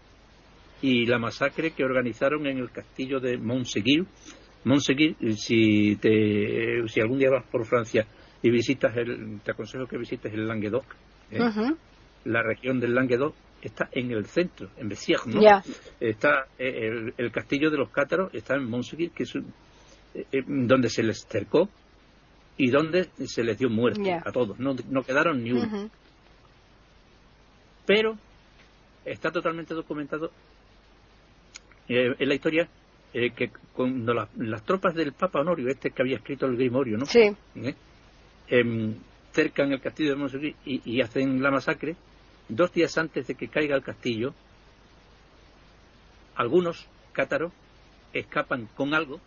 y 0.81 1.05
la 1.05 1.19
masacre 1.19 1.71
que 1.71 1.83
organizaron 1.83 2.45
en 2.47 2.57
el 2.57 2.71
castillo 2.71 3.19
de 3.19 3.37
Montseguir. 3.37 4.05
Montseguir, 4.63 5.15
si, 5.37 5.95
te, 5.95 6.87
si 6.87 7.01
algún 7.01 7.19
día 7.19 7.29
vas 7.31 7.45
por 7.51 7.65
Francia 7.65 8.05
y 8.43 8.49
visitas, 8.51 8.95
el, 8.95 9.39
te 9.43 9.51
aconsejo 9.51 9.85
que 9.85 9.97
visites 9.97 10.33
el 10.33 10.47
Languedoc, 10.47 10.85
¿eh? 11.31 11.39
La 12.25 12.43
región 12.43 12.79
del 12.79 12.93
Languedoc 12.93 13.33
está 13.61 13.89
en 13.91 14.11
el 14.11 14.25
centro, 14.25 14.69
en 14.77 14.89
Bessières, 14.89 15.25
¿no? 15.25 15.41
Ya. 15.41 15.63
Está 15.99 16.45
eh, 16.59 16.87
el, 16.87 17.13
el 17.17 17.31
castillo 17.31 17.71
de 17.71 17.77
los 17.77 17.89
cátaros, 17.89 18.33
está 18.33 18.55
en 18.55 18.69
Montseguir, 18.69 19.11
que 19.11 19.23
es 19.23 19.35
eh, 19.35 20.25
eh, 20.31 20.43
donde 20.45 20.89
se 20.89 21.01
les 21.03 21.25
cercó 21.27 21.69
y 22.57 22.69
donde 22.69 23.09
se 23.25 23.43
les 23.43 23.57
dio 23.57 23.69
muerte 23.69 24.13
a 24.13 24.31
todos, 24.31 24.59
no, 24.59 24.75
no 24.89 25.01
quedaron 25.01 25.43
ni 25.43 25.51
uno. 25.51 25.89
Pero 27.91 28.17
está 29.03 29.31
totalmente 29.33 29.73
documentado 29.73 30.31
eh, 31.89 32.15
en 32.17 32.29
la 32.29 32.35
historia 32.35 32.69
eh, 33.13 33.31
que 33.31 33.49
cuando 33.73 34.13
la- 34.13 34.29
las 34.37 34.63
tropas 34.63 34.95
del 34.95 35.11
Papa 35.11 35.41
Honorio, 35.41 35.67
este 35.67 35.91
que 35.91 36.01
había 36.01 36.15
escrito 36.15 36.45
el 36.45 36.55
Grimorio, 36.55 36.97
¿no? 36.97 37.05
Sí. 37.05 37.35
¿eh? 37.55 37.75
Em, 38.47 38.95
cercan 39.33 39.73
el 39.73 39.81
castillo 39.81 40.11
de 40.11 40.15
Montserrat 40.15 40.55
y, 40.65 40.81
y 40.85 41.01
hacen 41.01 41.43
la 41.43 41.51
masacre, 41.51 41.97
dos 42.47 42.71
días 42.71 42.97
antes 42.97 43.27
de 43.27 43.35
que 43.35 43.49
caiga 43.49 43.75
el 43.75 43.83
castillo, 43.83 44.33
algunos 46.35 46.87
cátaros 47.11 47.51
escapan 48.13 48.67
con 48.75 48.93
algo 48.93 49.19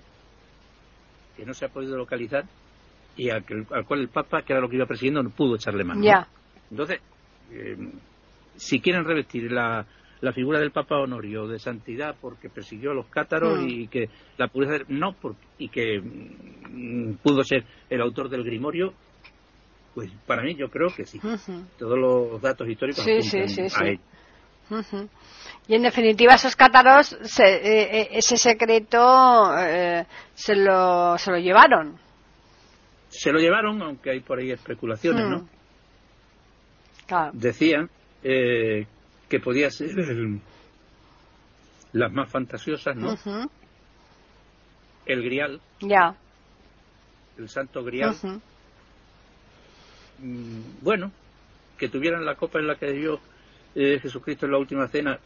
que 1.37 1.45
no 1.45 1.53
se 1.53 1.67
ha 1.67 1.69
podido 1.69 1.99
localizar 1.99 2.45
y 3.17 3.29
al, 3.29 3.45
cual 3.87 4.01
el 4.01 4.09
Papa, 4.09 4.41
que 4.43 4.55
era 4.55 4.63
lo 4.63 4.71
que 4.71 4.77
iba 4.77 4.87
persiguiendo, 4.87 5.23
no 5.23 5.29
pudo 5.31 5.57
echarle 5.57 5.85
mano. 5.85 6.01
¿no? 6.01 6.07
Ya. 6.07 6.27
Entonces, 6.71 7.01
eh, 7.53 7.77
si 8.57 8.81
quieren 8.81 9.05
revestir 9.05 9.51
la, 9.53 9.85
la 10.21 10.33
figura 10.33 10.59
del 10.59 10.71
Papa 10.71 10.97
Honorio 10.99 11.47
de 11.47 11.59
santidad 11.59 12.15
porque 12.21 12.49
persiguió 12.49 12.93
a 12.93 12.95
los 12.95 13.07
cátaros 13.07 13.61
Mm. 13.61 13.69
y 13.69 13.89
que 13.89 14.09
la 14.39 14.49
pureza 14.49 14.73
del- 14.75 14.87
no 14.89 15.13
por- 15.13 15.37
y 15.59 15.69
que 15.69 16.01
mm, 16.01 17.15
pudo 17.23 17.43
ser 17.45 17.65
el 17.91 18.01
autor 18.01 18.29
del 18.29 18.45
Grimorio, 18.45 18.95
pues 19.95 20.11
para 20.27 20.43
mí 20.43 20.55
yo 20.57 20.69
creo 20.71 20.89
que 20.95 21.05
sí. 21.07 21.21
Todos 21.79 21.99
los 21.99 22.41
datos 22.43 22.69
históricos 22.69 23.05
Sí, 23.05 23.13
apuntan 23.13 23.49
sí, 23.49 23.69
sí, 23.69 23.77
a. 24.71 24.75
Ujú. 24.79 25.09
Y 25.69 25.75
en 25.75 25.83
definitiva, 25.83 26.35
esos 26.35 26.57
cátaros, 26.57 27.17
se- 27.23 27.45
eh, 27.45 28.01
eh, 28.01 28.09
ese 28.13 28.37
secreto 28.37 29.55
eh, 29.59 30.07
se, 30.35 30.57
lo, 30.57 31.17
se 31.19 31.31
lo 31.31 31.39
llevaron. 31.39 31.97
Se 33.09 33.31
lo 33.31 33.39
llevaron, 33.39 33.81
aunque 33.83 34.11
hay 34.11 34.21
por 34.21 34.39
ahí 34.39 34.51
especulaciones, 34.51 35.27
Mm. 35.27 35.31
¿no? 35.31 35.49
Claro. 37.07 37.31
Decían 37.35 37.91
eh, 38.25 38.87
que 39.29 39.39
podía 39.41 39.71
ser 39.71 39.99
el- 39.99 40.41
las 41.93 42.13
más 42.13 42.29
fantasiosas, 42.31 42.97
¿no? 42.97 43.13
El 45.07 45.23
Grial, 45.23 45.61
Ya. 45.81 46.17
el 47.39 47.49
Santo 47.49 47.85
Grial, 47.85 48.17
mm, 50.19 50.61
bueno, 50.83 51.11
que 51.79 51.89
tuvieran 51.89 52.25
la 52.25 52.35
copa 52.37 52.59
en 52.59 52.67
la 52.69 52.77
que 52.77 52.93
dio 52.93 53.21
eh, 53.77 53.99
Jesucristo 54.01 54.47
en 54.47 54.53
la 54.53 54.59
última 54.59 54.87
cena, 54.87 55.19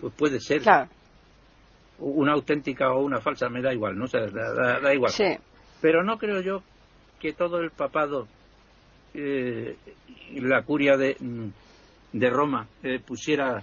pues 0.00 0.12
puede 0.14 0.40
ser 0.40 0.62
Claro. 0.62 0.88
una 2.00 2.32
auténtica 2.32 2.90
o 2.92 3.02
una 3.04 3.20
falsa, 3.20 3.48
me 3.48 3.62
da 3.62 3.72
igual, 3.72 3.96
¿no? 3.96 4.04
O 4.06 4.08
sea, 4.08 4.26
da, 4.26 4.52
da- 4.52 4.80
da 4.80 4.92
igual. 4.94 5.12
Sí. 5.12 5.36
Pero 5.80 6.02
no 6.02 6.18
creo 6.18 6.40
yo 6.40 6.60
que 7.20 7.32
todo 7.32 7.60
el 7.60 7.70
papado, 7.70 8.26
eh, 9.14 9.76
la 10.34 10.62
curia 10.62 10.96
de, 10.96 11.16
mm, 11.20 11.46
de 12.12 12.30
Roma, 12.30 12.66
eh, 12.82 13.00
pusiera 13.04 13.62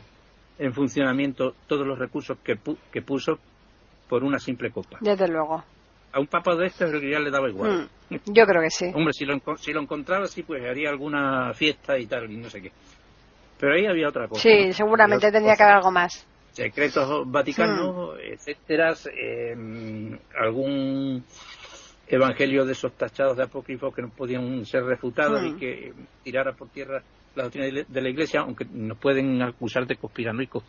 en 0.58 0.74
funcionamiento 0.74 1.56
todos 1.68 1.86
los 1.86 1.98
recursos 2.00 2.38
que, 2.44 2.58
pu- 2.58 2.78
que 2.92 3.02
puso 3.02 3.38
por 4.08 4.24
una 4.24 4.40
simple 4.40 4.72
copa. 4.72 4.98
Desde 5.02 5.28
luego. 5.28 5.64
A 6.14 6.20
un 6.20 6.28
papado 6.28 6.60
de 6.60 6.68
estos 6.68 6.92
ya 7.02 7.20
le 7.20 7.30
daba 7.30 7.50
igual. 7.50 7.90
Mm. 8.10 8.16
Yo 8.28 8.46
creo 8.46 8.62
que 8.62 8.70
sí. 8.70 8.92
Hombre, 8.94 9.12
si 9.14 9.26
lo, 9.26 9.40
si 9.58 9.74
lo 9.74 9.82
encontraba, 9.82 10.28
sí, 10.28 10.44
pues 10.44 10.64
haría 10.64 10.90
alguna 10.90 11.54
fiesta 11.54 11.98
y 11.98 12.06
tal, 12.06 12.32
y 12.32 12.38
no 12.38 12.50
sé 12.50 12.62
qué. 12.62 12.72
Pero 13.60 13.74
ahí 13.74 13.86
había 13.86 14.08
otra 14.10 14.28
cosa. 14.28 14.42
Sí, 14.42 14.68
¿no? 14.68 14.74
seguramente 14.74 15.32
tendría 15.32 15.56
que 15.56 15.64
haber 15.64 15.76
algo 15.78 15.92
más. 15.92 16.26
Secretos 16.54 17.30
vaticanos, 17.30 18.18
etcétera, 18.24 18.94
eh, 19.14 20.18
algún 20.40 21.22
evangelio 22.08 22.66
de 22.66 22.74
esos 22.74 22.94
tachados 22.94 23.38
de 23.38 23.44
apócrifos 23.44 23.94
que 23.94 24.02
no 24.02 24.10
podían 24.10 24.66
ser 24.66 24.84
refutados 24.84 25.42
y 25.44 25.54
que 25.54 25.94
tirara 26.24 26.54
por 26.54 26.70
tierra 26.70 27.02
la 27.36 27.44
doctrina 27.44 27.84
de 27.88 28.02
la 28.02 28.10
Iglesia, 28.10 28.42
aunque 28.42 28.66
nos 28.72 28.98
pueden 28.98 29.42
acusar 29.42 29.86
de 29.86 29.96
conspiranoicos 29.98 30.64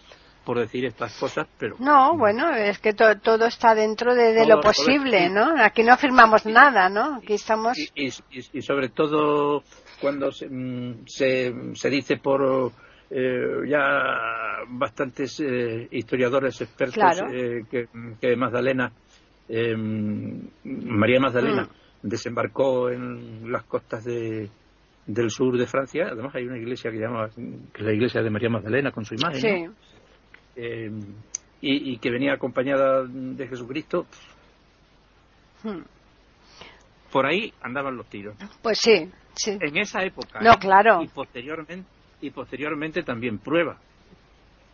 por 0.45 0.59
decir 0.61 0.85
estas 0.85 1.17
cosas, 1.19 1.47
pero 1.59 1.75
No, 1.81 2.17
bueno, 2.17 2.51
es 2.55 2.79
que 2.79 2.93
to- 2.93 3.19
todo 3.19 3.47
está 3.47 3.75
dentro 3.75 4.15
de, 4.15 4.47
lo 4.47 4.61
posible. 4.61 5.29
¿no? 5.29 5.55
Aquí 5.61 5.83
no 5.83 5.93
afirmamos 5.93 6.47
nada, 6.47 6.89
¿no? 6.89 7.17
Aquí 7.17 7.35
estamos. 7.35 7.77
y, 7.77 7.91
y- 7.97 8.13
y- 8.31 8.59
y 8.59 8.63
sobre 8.63 8.89
todo 8.91 9.65
cuando 10.01 10.31
se, 10.31 10.49
mm, 10.49 11.05
se, 11.07 11.53
se 11.75 11.91
dice 11.91 12.19
por 12.19 12.71
eh, 13.11 13.47
ya 13.69 14.59
bastantes 14.69 15.41
eh, 15.41 15.89
historiadores 15.91 16.61
expertos 16.61 16.95
Claro. 16.95 17.29
eh, 17.33 17.65
que, 17.71 17.89
que 18.21 18.37
Magdalena 18.37 18.93
eh, 19.49 19.77
María 20.65 21.21
Magdalena 21.21 21.65
Mm. 22.03 22.09
desembarcó 22.09 22.91
en 22.91 23.51
las 23.51 23.65
costas 23.65 24.05
de, 24.05 24.49
del 25.07 25.31
sur 25.31 25.57
de 25.57 25.67
Francia 25.67 26.09
además 26.11 26.35
hay 26.35 26.45
una 26.47 26.59
iglesia 26.59 26.91
que 26.91 26.99
llama 26.99 27.29
que 27.35 27.81
es 27.81 27.85
la 27.87 27.93
iglesia 27.93 28.23
de 28.23 28.31
María 28.31 28.49
Magdalena 28.51 28.91
con 28.93 29.05
su 29.05 29.15
imagen. 29.15 29.73
Eh, 30.57 30.91
y, 31.61 31.93
y 31.93 31.99
que 31.99 32.11
venía 32.11 32.33
acompañada 32.35 33.05
de 33.07 33.47
Jesucristo 33.49 34.07
Mm. 35.65 35.81
por 37.11 37.27
ahí 37.27 37.53
andaban 37.63 37.97
los 37.97 38.07
tiros 38.07 38.37
Pues 38.63 38.79
sí, 38.79 39.11
sí. 39.35 39.57
en 39.61 39.77
esa 39.79 40.05
época 40.05 40.41
No, 40.41 40.53
¿eh? 40.53 40.57
claro. 40.61 41.03
y 41.03 41.09
posteriormente 41.09 41.89
y 42.21 42.31
posteriormente 42.31 43.03
también 43.03 43.39
pruebas 43.39 43.79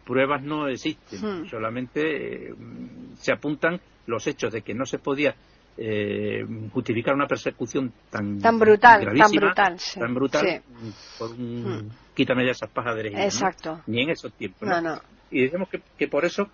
pruebas 0.06 0.42
no 0.42 0.68
existen 0.68 1.20
Hmm. 1.20 1.48
solamente 1.48 2.48
eh, 2.50 2.54
se 3.18 3.32
apuntan 3.32 3.80
los 4.06 4.26
hechos 4.26 4.52
de 4.52 4.62
que 4.62 4.74
no 4.74 4.84
se 4.86 4.98
podía 4.98 5.34
eh, 5.76 6.44
justificar 6.72 7.14
una 7.14 7.26
persecución 7.26 7.92
tan 8.10 8.38
Tan 8.40 8.58
brutal, 8.58 9.04
tan 9.16 9.30
brutal, 9.32 9.78
sí. 9.80 9.98
tan 10.00 10.14
brutal 10.14 10.46
Sí. 10.46 10.92
por 11.18 11.30
un 11.30 11.64
Hmm. 11.86 11.88
quítame 12.14 12.44
ya 12.44 12.50
esas 12.52 12.68
pajas 12.70 12.96
de. 12.96 13.08
Exacto. 13.08 13.80
ni 13.86 14.02
en 14.02 14.10
esos 14.10 14.32
tiempos 14.34 14.68
No, 14.68 14.80
¿no? 14.82 14.96
no. 14.96 15.02
y 15.30 15.42
decimos 15.44 15.68
que, 15.70 15.80
que 15.96 16.08
por 16.08 16.24
eso 16.26 16.48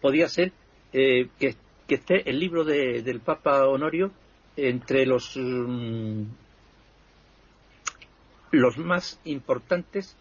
podía 0.00 0.26
ser 0.28 0.52
eh, 0.92 1.28
que, 1.38 1.54
que 1.86 1.94
esté 1.96 2.28
el 2.30 2.38
libro 2.38 2.64
de- 2.64 3.02
del 3.02 3.20
Papa 3.20 3.66
Honorio 3.68 4.10
entre 4.56 5.04
los 5.06 5.36
mm, 5.36 6.22
los 8.52 8.78
más 8.78 9.20
importantes 9.24 10.16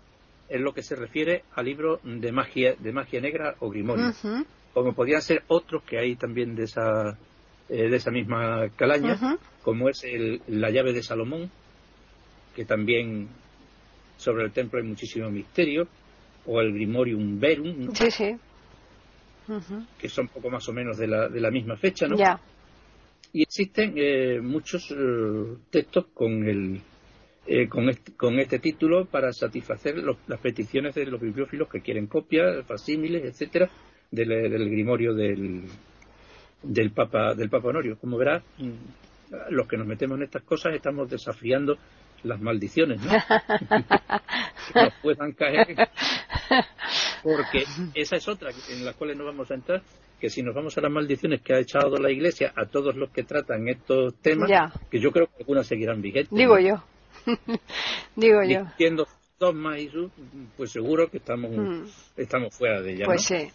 en 0.50 0.64
lo 0.64 0.74
que 0.74 0.84
se 0.84 0.96
refiere 0.96 1.44
al 1.56 1.66
libro 1.66 2.00
de 2.04 2.32
magia 2.32 2.76
de 2.78 2.92
magia 2.92 3.22
negra 3.22 3.56
o 3.60 3.70
grimorio 3.70 4.12
como 4.74 4.94
podían 4.94 5.22
ser 5.22 5.44
otros 5.48 5.84
que 5.84 5.98
hay 6.00 6.16
también 6.16 6.56
de 6.56 6.64
esa 6.64 7.18
eh, 7.70 7.90
de 7.90 7.96
esa 7.96 8.12
misma 8.12 8.70
calaña 8.76 9.38
como 9.64 9.90
es 9.90 10.04
el, 10.04 10.42
la 10.48 10.70
llave 10.70 10.94
de 10.94 11.04
Salomón 11.04 11.50
que 12.56 12.66
también 12.66 13.30
sobre 14.20 14.44
el 14.44 14.52
templo 14.52 14.80
hay 14.80 14.86
muchísimo 14.86 15.30
misterio, 15.32 15.88
o 16.46 16.60
el 16.60 16.74
Grimorium 16.74 17.40
Verum, 17.40 17.94
Sí, 17.94 18.12
sí. 18.12 18.36
que 19.98 20.10
son 20.10 20.28
poco 20.28 20.50
más 20.50 20.68
o 20.68 20.74
menos 20.74 20.98
de 20.98 21.08
la, 21.08 21.30
de 21.30 21.40
la 21.40 21.50
misma 21.50 21.78
fecha, 21.78 22.08
¿no? 22.08 22.18
Ya. 22.18 22.40
Y 23.32 23.44
existen 23.44 23.94
eh, 23.96 24.40
muchos 24.42 24.92
eh, 24.92 25.56
textos 25.70 26.08
con 26.14 26.48
el 26.48 26.82
eh, 27.52 27.68
con, 27.68 27.90
este, 27.90 28.14
con 28.16 28.40
este 28.40 28.60
título 28.60 29.06
para 29.06 29.34
satisfacer 29.34 29.98
los- 29.98 30.18
las 30.28 30.40
peticiones 30.40 30.94
de 30.94 31.06
los 31.08 31.20
bibliófilos 31.20 31.68
que 31.68 31.82
quieren 31.82 32.06
copias, 32.06 32.64
facímiles, 32.68 33.24
etcétera, 33.26 33.70
del, 34.12 34.30
del 34.30 34.70
grimorio 34.70 35.14
del, 35.16 35.64
del 36.62 36.92
Papa 36.92 37.34
del 37.34 37.50
Papa 37.50 37.70
Honorio. 37.70 37.98
Como 38.00 38.18
verás, 38.18 38.44
mm, 38.60 38.72
los 39.50 39.68
que 39.68 39.78
nos 39.78 39.88
metemos 39.88 40.18
en 40.18 40.24
estas 40.26 40.44
cosas 40.44 40.76
estamos 40.76 41.10
desafiando 41.10 41.78
las 42.24 42.40
maldiciones, 42.40 43.02
¿no? 43.02 43.12
que 44.74 44.82
nos 44.84 44.94
puedan 45.02 45.32
caer, 45.32 45.68
porque 47.24 47.64
esa 47.96 48.16
es 48.18 48.28
otra 48.28 48.52
en 48.70 48.86
la 48.86 48.94
cual 48.94 49.18
no 49.18 49.26
vamos 49.26 49.50
a 49.52 49.56
entrar, 49.56 49.82
que 50.20 50.30
si 50.30 50.44
nos 50.44 50.54
vamos 50.54 50.78
a 50.78 50.82
las 50.82 50.92
maldiciones 50.92 51.42
que 51.42 51.54
ha 51.54 51.60
echado 51.60 51.98
la 51.98 52.12
Iglesia 52.12 52.52
a 52.56 52.66
todos 52.66 52.96
los 52.96 53.10
que 53.12 53.24
tratan 53.24 53.68
estos 53.70 54.16
temas, 54.22 54.50
Ya. 54.50 54.72
que 54.92 55.00
yo 55.00 55.12
creo 55.12 55.28
que 55.28 55.38
algunas 55.40 55.66
seguirán 55.68 56.02
vigentes. 56.02 56.38
Digo 56.38 56.56
¿no? 56.56 56.62
yo. 56.62 56.84
Digo 58.16 58.44
yo. 58.44 58.64
Diciendo 58.66 59.08
dogmas 59.40 59.80
y 59.80 59.90
pues 60.58 60.72
seguro 60.72 61.10
que 61.10 61.18
estamos, 61.18 61.52
Mm. 61.52 61.84
estamos 62.18 62.56
fuera 62.56 62.82
de 62.82 62.94
ella. 62.94 63.06
Pues 63.06 63.30
¿no? 63.32 63.38
sí. 63.38 63.52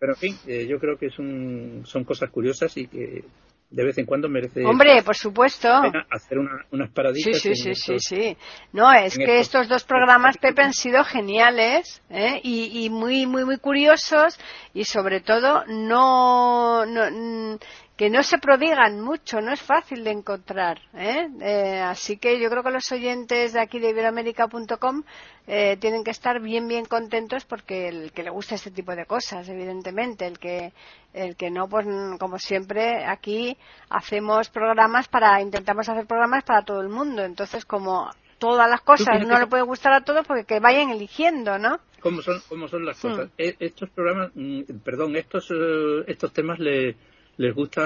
Pero 0.00 0.12
en 0.14 0.18
fin, 0.18 0.36
eh, 0.46 0.66
yo 0.68 0.78
creo 0.78 0.96
que 0.96 1.06
es 1.06 1.18
un- 1.18 1.82
son 1.84 2.04
cosas 2.04 2.30
curiosas 2.30 2.76
y 2.76 2.86
que 2.86 3.24
de 3.70 3.84
vez 3.84 3.98
en 3.98 4.06
cuando 4.06 4.28
merece 4.30 4.64
Hombre, 4.64 5.02
por 5.02 5.14
supuesto. 5.14 5.68
hacer 6.10 6.38
una- 6.38 6.64
unas 6.72 6.88
Sí, 6.88 6.94
paraditas. 6.94 7.38
sí, 7.38 7.54
sí, 7.54 7.74
sí, 7.74 7.92
estos- 7.94 8.04
sí. 8.04 8.36
No, 8.72 8.90
es 8.92 9.16
que 9.18 9.24
estos- 9.40 9.62
estos 9.62 9.68
dos 9.68 9.84
programas, 9.84 10.38
Pepe, 10.38 10.62
han 10.62 10.72
sido 10.72 11.04
geniales 11.04 12.02
¿eh? 12.10 12.40
y, 12.42 12.84
y 12.84 12.90
muy, 12.90 13.26
muy, 13.26 13.44
muy 13.44 13.58
curiosos 13.58 14.38
y 14.72 14.84
sobre 14.84 15.20
todo 15.20 15.64
no, 15.66 16.86
no, 16.86 17.58
que 17.98 18.10
no 18.10 18.22
se 18.22 18.38
prodigan 18.38 19.00
mucho, 19.00 19.40
no 19.40 19.52
es 19.52 19.60
fácil 19.60 20.04
de 20.04 20.12
encontrar. 20.12 20.78
¿eh? 20.94 21.28
Eh, 21.40 21.80
así 21.80 22.16
que 22.16 22.38
yo 22.40 22.48
creo 22.48 22.62
que 22.62 22.70
los 22.70 22.90
oyentes 22.92 23.52
de 23.54 23.60
aquí 23.60 23.80
de 23.80 23.90
iberoamérica.com 23.90 25.02
eh, 25.48 25.76
tienen 25.80 26.04
que 26.04 26.12
estar 26.12 26.40
bien, 26.40 26.68
bien 26.68 26.84
contentos 26.84 27.44
porque 27.44 27.88
el 27.88 28.12
que 28.12 28.22
le 28.22 28.30
gusta 28.30 28.54
este 28.54 28.70
tipo 28.70 28.94
de 28.94 29.04
cosas, 29.04 29.48
evidentemente, 29.48 30.28
el 30.28 30.38
que, 30.38 30.72
el 31.12 31.34
que 31.34 31.50
no, 31.50 31.68
pues 31.68 31.86
como 32.20 32.38
siempre, 32.38 33.04
aquí 33.04 33.56
hacemos 33.90 34.48
programas 34.48 35.08
para, 35.08 35.42
intentamos 35.42 35.88
hacer 35.88 36.06
programas 36.06 36.44
para 36.44 36.62
todo 36.62 36.80
el 36.80 36.88
mundo. 36.90 37.24
Entonces, 37.24 37.64
como 37.64 38.08
todas 38.38 38.70
las 38.70 38.82
cosas 38.82 39.26
no 39.26 39.34
que- 39.34 39.40
le 39.40 39.46
puede 39.48 39.64
gustar 39.64 39.92
a 39.92 40.02
todos, 40.02 40.24
porque 40.24 40.44
que 40.44 40.60
vayan 40.60 40.90
eligiendo, 40.90 41.58
¿no? 41.58 41.80
cómo 42.00 42.22
son 42.22 42.40
cómo 42.48 42.68
son 42.68 42.84
las 42.86 42.96
Hmm. 43.04 43.08
cosas 43.10 43.30
E- 43.36 43.56
estos 43.58 43.90
programas 43.90 44.30
mm, 44.36 44.60
perdón 44.84 45.16
estos 45.16 45.50
eh, 45.50 46.04
estos 46.06 46.32
temas 46.32 46.60
le- 46.60 46.94
les 47.38 47.54
gusta 47.54 47.82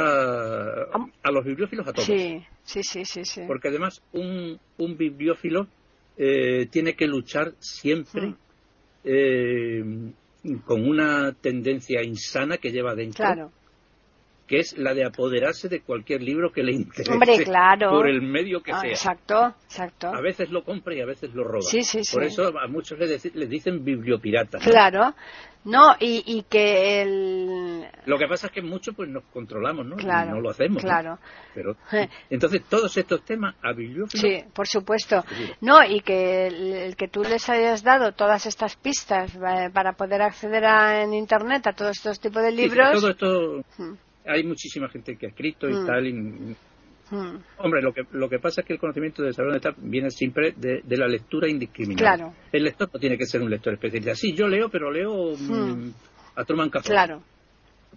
a 1.23 1.31
los 1.31 1.45
bibliófilos 1.45 1.87
a 1.87 1.93
todos 1.93 2.07
Sí, 2.07 2.43
sí, 2.65 2.83
sí, 2.83 3.05
sí, 3.05 3.25
sí. 3.25 3.43
porque 3.47 3.69
además 3.69 4.01
un, 4.13 4.59
un 4.79 4.97
bibliófilo 4.97 5.69
eh, 6.17 6.67
tiene 6.71 6.95
que 6.95 7.07
luchar 7.07 7.53
siempre 7.61 8.29
Mm. 8.29 8.37
eh, 9.05 9.85
con 10.67 10.89
una 10.89 11.33
tendencia 11.41 12.03
insana 12.03 12.59
que 12.59 12.71
lleva 12.73 12.95
dentro 12.95 13.25
Claro. 13.25 13.53
Que 14.53 14.59
es 14.59 14.77
la 14.77 14.93
de 14.93 15.03
apoderarse 15.03 15.71
de 15.71 15.81
cualquier 15.81 16.21
libro 16.23 16.53
que 16.53 16.63
le 16.63 16.73
interese 16.73 17.11
Hombre, 17.11 17.43
claro. 17.43 17.89
por 17.89 18.07
el 18.07 18.21
medio 18.21 18.63
que 18.63 18.71
Ah, 18.73 18.81
sea 18.81 18.91
exacto, 18.91 19.55
exacto. 19.65 20.09
a 20.09 20.21
veces 20.21 20.51
lo 20.51 20.63
compra 20.63 20.95
y 20.95 21.01
a 21.01 21.07
veces 21.07 21.33
lo 21.33 21.43
roba 21.43 21.63
Sí, 21.63 21.83
sí, 21.83 22.05
sí. 22.05 22.13
por 22.15 22.23
eso 22.23 22.53
a 22.59 22.67
muchos 22.69 22.99
les, 22.99 23.23
dicen 23.49 23.83
bibliopiratas 23.83 24.63
¿no? 24.63 24.71
Claro. 24.71 25.15
No, 25.65 25.95
y, 26.01 26.23
y 26.27 26.43
que 26.51 27.03
el... 27.03 27.87
Lo 28.05 28.19
que 28.19 28.27
pasa 28.27 28.49
es 28.49 28.53
que 28.53 28.61
mucho 28.63 28.93
pues 28.95 29.09
nos 29.09 29.23
controlamos, 29.33 29.87
¿no? 29.87 29.95
Claro, 29.97 30.33
no 30.33 30.41
lo 30.41 30.51
hacemos. 30.51 30.83
¿no? 30.83 30.89
claro. 30.89 31.19
Pero 31.55 31.77
Eh. 31.93 32.09
entonces 32.31 32.63
todos 32.69 32.95
estos 32.97 33.25
temas 33.25 33.55
a 33.63 33.73
Sí, 34.09 34.45
por 34.53 34.67
supuesto. 34.67 35.25
No, 35.63 35.83
y 35.85 36.01
que 36.01 36.49
el, 36.49 36.73
el 36.75 36.97
que 36.97 37.09
tú 37.09 37.23
les 37.23 37.49
hayas 37.49 37.83
dado 37.85 38.13
todas 38.13 38.45
estas 38.45 38.77
pistas 38.77 39.35
eh, 39.37 39.71
para 39.73 39.93
poder 39.95 40.21
acceder 40.21 40.65
a, 40.67 41.03
en 41.05 41.15
Internet 41.15 41.67
a 41.69 41.73
todos 41.73 41.97
estos 41.97 42.21
tipos 42.21 42.43
de 42.43 42.51
Sí, 42.51 42.57
sí, 42.57 42.63
libros. 42.63 43.01
todo 43.01 43.11
esto 43.11 43.63
Mm, 43.79 43.95
hay 44.27 44.45
muchísima 44.45 44.89
gente 44.89 45.17
que 45.17 45.27
ha 45.27 45.29
escrito 45.31 45.69
y 45.69 45.75
Mm. 45.75 45.87
tal. 45.87 46.07
y- 46.07 46.13
mm, 46.13 46.55
hombre, 47.59 47.83
lo 47.83 47.93
que 47.93 48.03
lo 48.13 48.29
que 48.29 48.39
pasa 48.39 48.61
es 48.63 48.67
que 48.67 48.73
el 48.75 48.79
conocimiento 48.79 49.23
de 49.23 49.33
saber 49.33 49.53
dónde 49.53 49.69
está 49.69 49.81
viene 49.83 50.11
siempre 50.11 50.53
de, 50.57 50.81
de 50.83 50.97
la 50.97 51.07
lectura 51.09 51.49
indiscriminada. 51.49 52.17
Claro. 52.17 52.35
El 52.53 52.65
lector 52.65 52.89
no 52.93 52.99
tiene 53.01 53.19
que 53.19 53.27
ser 53.27 53.43
un 53.43 53.51
lector 53.51 53.75
especialista. 53.75 54.15
Sí, 54.15 54.33
yo 54.35 54.49
leo, 54.49 54.69
pero 54.71 54.91
leo 54.91 55.37
mm, 55.37 55.53
Mm. 55.53 55.93
a 56.37 56.45
Truman 56.45 56.71
Capote. 56.71 56.91
Claro, 56.91 57.23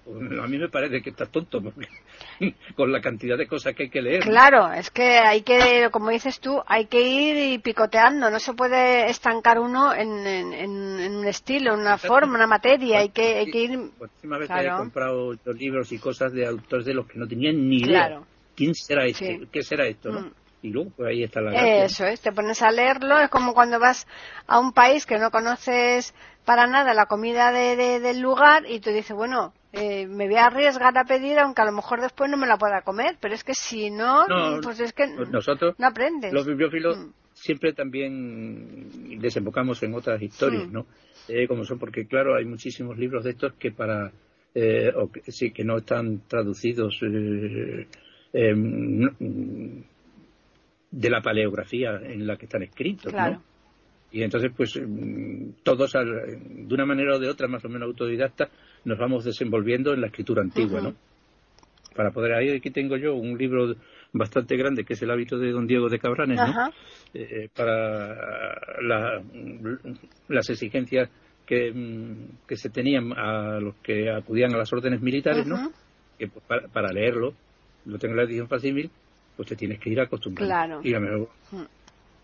a 0.08 0.48
mí 0.48 0.58
me 0.58 0.70
parece 0.70 1.02
que 1.02 1.10
estás 1.10 1.30
tonto 1.30 1.62
con 2.76 2.92
la 2.92 3.02
cantidad 3.02 3.38
de 3.38 3.48
cosas 3.48 3.74
que 3.76 3.84
hay 3.84 3.90
que 3.90 4.02
leer. 4.02 4.22
claro, 4.24 4.72
es 4.72 4.90
que 4.92 5.18
hay 5.18 5.42
que, 5.42 5.90
como 5.92 6.10
dices 6.10 6.40
tú, 6.40 6.62
hay 6.68 6.86
que 6.86 7.02
ir 7.02 7.54
y 7.54 7.58
picoteando, 7.60 8.30
no 8.30 8.40
se 8.40 8.54
puede 8.54 9.10
estancar 9.10 9.60
uno 9.60 9.94
en, 9.94 10.26
en, 10.28 10.54
en- 10.54 11.00
en 11.00 11.16
un 11.16 11.26
estilo, 11.28 11.74
en 11.74 11.80
una 11.82 11.98
forma, 11.98 12.36
una 12.36 12.48
materia, 12.48 13.00
hay 13.00 13.10
que, 13.10 13.36
hay 13.40 13.52
que 13.52 13.58
ir. 13.64 13.80
Pues, 13.98 14.12
última 14.16 14.38
vez 14.38 14.48
Claro. 14.48 14.76
he 14.76 14.78
comprado 14.78 15.34
yo 15.34 15.54
libros 15.54 15.92
y 15.92 15.98
cosas 16.00 16.34
de 16.34 16.46
autores 16.46 16.86
de 16.86 16.94
los 16.94 17.08
que 17.08 17.18
no 17.20 17.28
tenían 17.28 17.68
ni 17.68 17.78
idea. 17.78 18.08
Claro. 18.08 18.26
¿Quién 18.56 18.74
será 18.76 19.06
este? 19.06 19.40
Sí. 19.40 19.48
¿Qué 19.52 19.64
será 19.64 19.86
esto? 19.88 20.10
no? 20.12 20.22
Mm. 20.22 20.32
Y 20.62 20.70
luego, 20.70 20.90
pues 20.98 21.10
ahí 21.10 21.24
está 21.24 21.42
la 21.42 21.52
gracia. 21.52 21.86
Eso 21.86 22.06
es, 22.06 22.22
te 22.22 22.32
pones 22.32 22.62
a 22.64 22.72
leerlo, 22.72 23.20
es 23.20 23.30
como 23.30 23.54
cuando 23.54 23.80
vas 23.80 24.08
a 24.48 24.60
un 24.60 24.72
país 24.74 25.06
que 25.06 25.20
no 25.20 25.30
conoces 25.30 26.16
para 26.44 26.66
nada 26.66 26.94
la 26.96 27.06
comida 27.06 27.52
de, 27.52 27.76
de- 27.76 28.00
del 28.00 28.20
lugar 28.20 28.64
y 28.68 28.80
tú 28.80 28.90
dices, 28.90 29.16
bueno, 29.16 29.54
eh, 29.76 30.08
me 30.08 30.28
voy 30.28 30.38
a 30.38 30.46
arriesgar 30.48 30.98
a 30.98 31.04
pedir 31.04 31.38
aunque 31.40 31.62
a 31.62 31.66
lo 31.66 31.72
mejor 31.72 32.02
después 32.02 32.30
no 32.30 32.38
me 32.38 32.48
la 32.48 32.58
pueda 32.58 32.82
comer, 32.82 33.18
pero 33.20 33.34
es 33.36 33.44
que 33.44 33.54
si 33.54 33.90
no, 33.92 34.28
No, 34.28 34.60
pues 34.62 34.80
es 34.80 34.94
que 34.94 35.06
Pues 35.16 35.30
nosotros, 35.30 35.76
no 35.78 35.88
aprendes. 35.88 36.32
los 36.34 36.46
bibliófilos, 36.46 36.98
Mm. 36.98 37.12
siempre 37.34 37.74
también 37.74 39.20
desembocamos 39.20 39.82
en 39.84 39.94
otras 39.94 40.22
historias, 40.22 40.68
Mm. 40.70 40.74
¿no? 40.74 40.86
Eh, 41.28 41.48
como 41.48 41.64
son, 41.66 41.80
porque 41.80 42.06
claro, 42.08 42.36
hay 42.36 42.46
muchísimos 42.46 42.98
libros 42.98 43.24
de 43.24 43.32
estos 43.32 43.54
que 43.54 43.72
para, 43.72 44.12
eh, 44.54 44.92
o 44.96 45.12
que, 45.12 45.22
sí, 45.32 45.52
que 45.52 45.64
no 45.64 45.78
están 45.78 46.22
traducidos 46.28 46.98
eh, 47.02 48.54
no- 48.56 49.12
de 50.92 51.10
la 51.10 51.22
paleografía 51.22 52.00
en 52.04 52.26
la 52.26 52.38
que 52.38 52.46
están 52.46 52.64
escritos, 52.64 53.12
Claro. 53.12 53.34
¿no? 53.36 53.44
Y 54.12 54.24
entonces, 54.24 54.52
pues, 54.56 54.80
mm, 54.82 55.62
todos, 55.64 55.92
de 55.94 56.74
una 56.74 56.86
manera 56.86 57.16
o 57.16 57.20
de 57.20 57.28
otra, 57.28 57.48
más 57.50 57.66
o 57.66 57.70
menos 57.70 57.88
autodidacta, 57.88 58.50
nos 58.86 58.98
vamos 58.98 59.26
desenvolviendo 59.26 59.94
en 59.94 60.02
la 60.02 60.08
escritura 60.08 60.42
antigua. 60.42 60.82
¿no? 60.82 60.94
Para 61.96 62.12
poder, 62.12 62.34
ahí 62.34 62.50
aquí 62.52 62.72
tengo 62.72 62.98
yo 62.98 63.16
un 63.16 63.38
libro 63.38 63.76
bastante 64.14 64.56
grande, 64.58 64.84
que 64.86 64.94
es 64.94 65.02
El 65.02 65.12
hábito 65.12 65.38
de 65.38 65.52
don 65.52 65.68
Diego 65.68 65.90
de 65.90 66.00
Cabranes, 66.00 66.38
¿no? 66.38 66.44
Ajá. 66.44 66.72
Eh, 67.14 67.50
para 67.56 68.56
la- 68.82 69.22
las 70.30 70.50
exigencias 70.50 71.10
que, 71.46 71.72
mm, 71.72 72.48
que 72.48 72.56
se 72.56 72.70
tenían 72.70 73.12
a 73.14 73.60
los 73.60 73.76
que 73.78 74.10
acudían 74.10 74.54
a 74.54 74.58
las 74.58 74.72
órdenes 74.74 75.02
militares, 75.02 75.46
¿no? 75.46 75.72
Que 76.18 76.28
pues, 76.28 76.44
para, 76.46 76.68
para 76.70 76.92
leerlo, 76.92 77.34
lo 77.86 77.98
tengo 78.00 78.14
en 78.14 78.18
la 78.18 78.24
edición 78.24 78.48
facímil, 78.48 78.90
pues 79.36 79.50
te 79.50 79.56
tienes 79.56 79.80
que 79.80 79.90
ir 79.90 80.00
acostumbrando. 80.00 80.50
Claro. 80.50 80.82
Y 80.84 80.94
a 80.94 81.00
mejor 81.00 81.30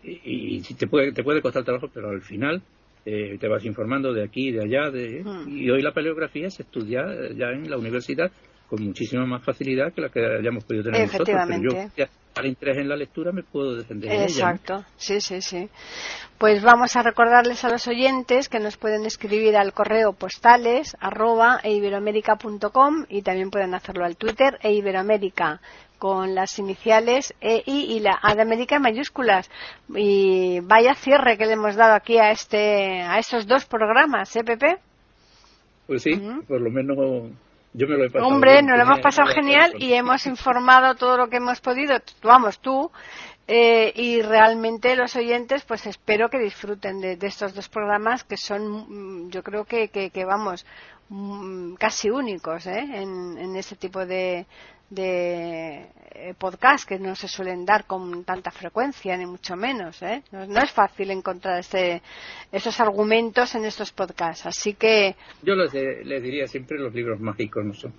y, 0.04 0.56
y 0.56 0.74
te 0.74 0.86
puede 0.88 1.12
te 1.12 1.22
puede 1.22 1.40
costar 1.40 1.62
trabajo 1.62 1.88
pero 1.94 2.10
al 2.10 2.22
final 2.22 2.60
eh, 3.04 3.36
te 3.38 3.48
vas 3.48 3.64
informando 3.64 4.12
de 4.12 4.24
aquí 4.24 4.48
y 4.48 4.52
de 4.52 4.62
allá 4.62 4.90
de, 4.90 5.24
y 5.48 5.70
hoy 5.70 5.82
la 5.82 5.92
paleografía 5.92 6.48
se 6.50 6.62
estudia 6.62 7.00
eh, 7.00 7.34
ya 7.36 7.46
en 7.48 7.68
la 7.68 7.76
universidad 7.76 8.30
con 8.68 8.84
muchísima 8.84 9.26
más 9.26 9.44
facilidad 9.44 9.92
que 9.92 10.00
la 10.00 10.08
que 10.08 10.24
hayamos 10.24 10.64
podido 10.64 10.84
tener 10.84 11.02
nosotros 11.02 11.26
pero 11.28 11.62
yo 11.62 11.68
Efectivamente. 11.76 12.08
al 12.36 12.46
interés 12.46 12.78
en 12.78 12.88
la 12.88 12.96
lectura 12.96 13.32
me 13.32 13.42
puedo 13.42 13.76
defender 13.76 14.08
de 14.08 14.16
ella, 14.16 14.24
¿no? 14.24 14.30
Exacto, 14.30 14.84
sí, 14.96 15.20
sí, 15.20 15.42
sí. 15.42 15.68
Pues 16.38 16.62
vamos 16.62 16.96
a 16.96 17.02
recordarles 17.02 17.64
a 17.64 17.68
los 17.68 17.86
oyentes 17.86 18.48
que 18.48 18.60
nos 18.60 18.76
pueden 18.76 19.04
escribir 19.04 19.56
al 19.56 19.72
correo 19.72 20.12
postales 20.12 20.96
arroba 21.00 21.60
eiberoamerica.com 21.62 23.04
y 23.08 23.22
también 23.22 23.50
pueden 23.50 23.74
hacerlo 23.74 24.04
al 24.04 24.16
Twitter 24.16 24.58
e 24.62 24.72
Iberoamérica 24.72 25.60
con 26.02 26.34
las 26.34 26.58
iniciales 26.58 27.32
EI 27.40 27.62
y 27.66 28.00
la 28.00 28.18
A 28.20 28.34
de 28.34 28.42
América 28.42 28.74
en 28.74 28.82
mayúsculas. 28.82 29.48
Y 29.94 30.58
vaya 30.64 30.96
cierre 30.96 31.38
que 31.38 31.46
le 31.46 31.52
hemos 31.52 31.76
dado 31.76 31.94
aquí 31.94 32.18
a 32.18 32.32
este 32.32 33.02
a 33.02 33.20
esos 33.20 33.46
dos 33.46 33.66
programas, 33.66 34.34
¿eh, 34.34 34.42
Pepe? 34.42 34.78
pues 35.86 36.02
sí 36.02 36.12
por 36.48 36.60
lo 36.60 36.70
menos 36.70 36.96
yo 37.74 37.86
me 37.86 37.96
lo 37.96 38.04
he 38.04 38.10
pasado 38.10 38.26
Hombre, 38.26 38.52
bien, 38.54 38.66
nos 38.66 38.78
lo 38.78 38.82
hemos 38.82 39.00
pasado 39.00 39.28
genial 39.28 39.74
y 39.78 39.92
hemos 39.92 40.26
informado 40.26 40.96
todo 40.96 41.16
lo 41.16 41.28
que 41.28 41.36
hemos 41.36 41.60
podido, 41.60 41.96
vamos 42.22 42.58
tú, 42.58 42.90
eh, 43.48 43.92
y 43.96 44.22
realmente 44.22 44.94
los 44.96 45.16
oyentes, 45.16 45.64
pues 45.64 45.86
espero 45.86 46.28
que 46.28 46.38
disfruten 46.38 47.00
de, 47.00 47.18
estos 47.22 47.54
dos 47.54 47.68
programas 47.68 48.24
que 48.24 48.36
son, 48.36 49.26
mm, 49.26 49.30
yo 49.30 49.42
creo 49.42 49.64
que, 49.64 49.88
que, 49.88 50.10
que, 50.10 50.24
vamos, 50.24 50.64
mm, 51.08 51.74
casi 51.74 52.10
únicos 52.10 52.66
¿eh? 52.66 52.78
en, 52.78 53.36
en 53.38 53.56
este 53.56 53.76
tipo 53.76 54.06
de, 54.06 54.46
de 54.90 55.86
eh, 56.14 56.34
podcast 56.38 56.86
que 56.86 56.98
no 56.98 57.14
se 57.16 57.26
suelen 57.26 57.64
dar 57.64 57.86
con 57.86 58.24
tanta 58.24 58.50
frecuencia, 58.50 59.16
ni 59.16 59.26
mucho 59.26 59.56
menos. 59.56 60.02
¿eh? 60.02 60.22
No, 60.30 60.60
es 60.60 60.70
fácil 60.70 61.10
encontrar 61.10 61.60
ese, 61.60 62.02
esos 62.50 62.78
argumentos 62.80 63.54
en 63.54 63.64
estos 63.64 63.92
podcasts. 63.92 64.46
Así 64.46 64.74
que. 64.74 65.16
Yo 65.42 65.54
les, 65.54 65.72
les 65.72 66.22
diría 66.22 66.46
siempre 66.46 66.78
los 66.78 66.94
libros 66.94 67.18
mágicos 67.20 67.64
no 67.64 67.74
son. 67.74 67.94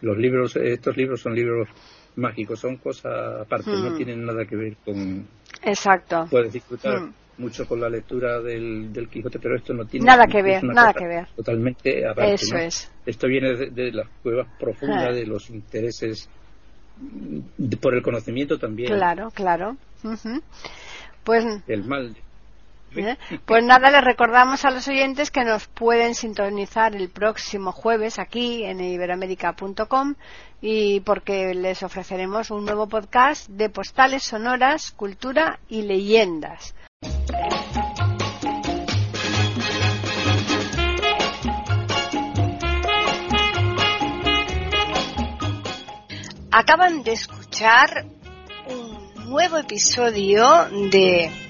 Los 0.00 0.16
libros, 0.16 0.56
estos 0.56 0.96
libros 0.96 1.20
son 1.20 1.34
libros 1.34 1.68
mágicos, 2.16 2.60
son 2.60 2.76
cosas 2.76 3.40
aparte, 3.40 3.70
no 3.70 3.90
hmm. 3.90 3.96
tienen 3.96 4.24
nada 4.24 4.44
que 4.44 4.56
ver 4.56 4.76
con. 4.84 5.26
Exacto. 5.62 6.26
Puedes 6.30 6.52
disfrutar. 6.52 7.00
Hmm. 7.00 7.12
mucho 7.38 7.66
con 7.66 7.80
la 7.80 7.88
lectura 7.88 8.40
del, 8.40 9.08
Quijote, 9.10 9.38
pero 9.38 9.56
esto 9.56 9.72
no 9.72 9.86
tiene 9.86 10.04
nada 10.04 10.26
que 10.26 10.42
ver, 10.42 10.62
nada 10.62 10.92
que 10.92 11.06
ver. 11.06 11.26
Totalmente 11.34 12.06
aparte. 12.06 12.34
Eso 12.34 12.56
es. 12.56 12.92
Esto 13.06 13.26
viene 13.28 13.54
de, 13.54 13.92
las 13.92 14.08
cuevas 14.22 14.46
profundas, 14.58 15.08
ah. 15.08 15.12
de 15.12 15.26
los 15.26 15.48
intereses 15.50 16.28
por 17.80 17.94
el 17.94 18.02
conocimiento 18.02 18.58
también. 18.58 18.92
Claro, 18.92 19.30
claro. 19.30 19.76
Pues 21.24 21.44
el 21.66 21.84
mal. 21.84 22.16
¿Eh? 22.96 23.16
Pues 23.46 23.64
nada, 23.64 23.90
les 23.90 24.04
recordamos 24.04 24.64
a 24.64 24.70
los 24.70 24.86
oyentes 24.88 25.30
que 25.30 25.44
nos 25.44 25.66
pueden 25.66 26.14
sintonizar 26.14 26.94
el 26.94 27.08
próximo 27.08 27.72
jueves 27.72 28.18
aquí 28.18 28.64
en 28.64 28.80
iberoamérica.com 28.80 30.14
y 30.60 31.00
porque 31.00 31.54
les 31.54 31.82
ofreceremos 31.82 32.50
un 32.50 32.64
nuevo 32.64 32.86
podcast 32.88 33.48
de 33.48 33.70
postales 33.70 34.24
sonoras, 34.24 34.90
cultura 34.92 35.58
y 35.68 35.82
leyendas. 35.82 36.74
Acaban 46.52 47.04
de 47.04 47.12
escuchar 47.12 48.06
un 48.66 49.30
nuevo 49.30 49.56
episodio 49.56 50.44
de 50.90 51.49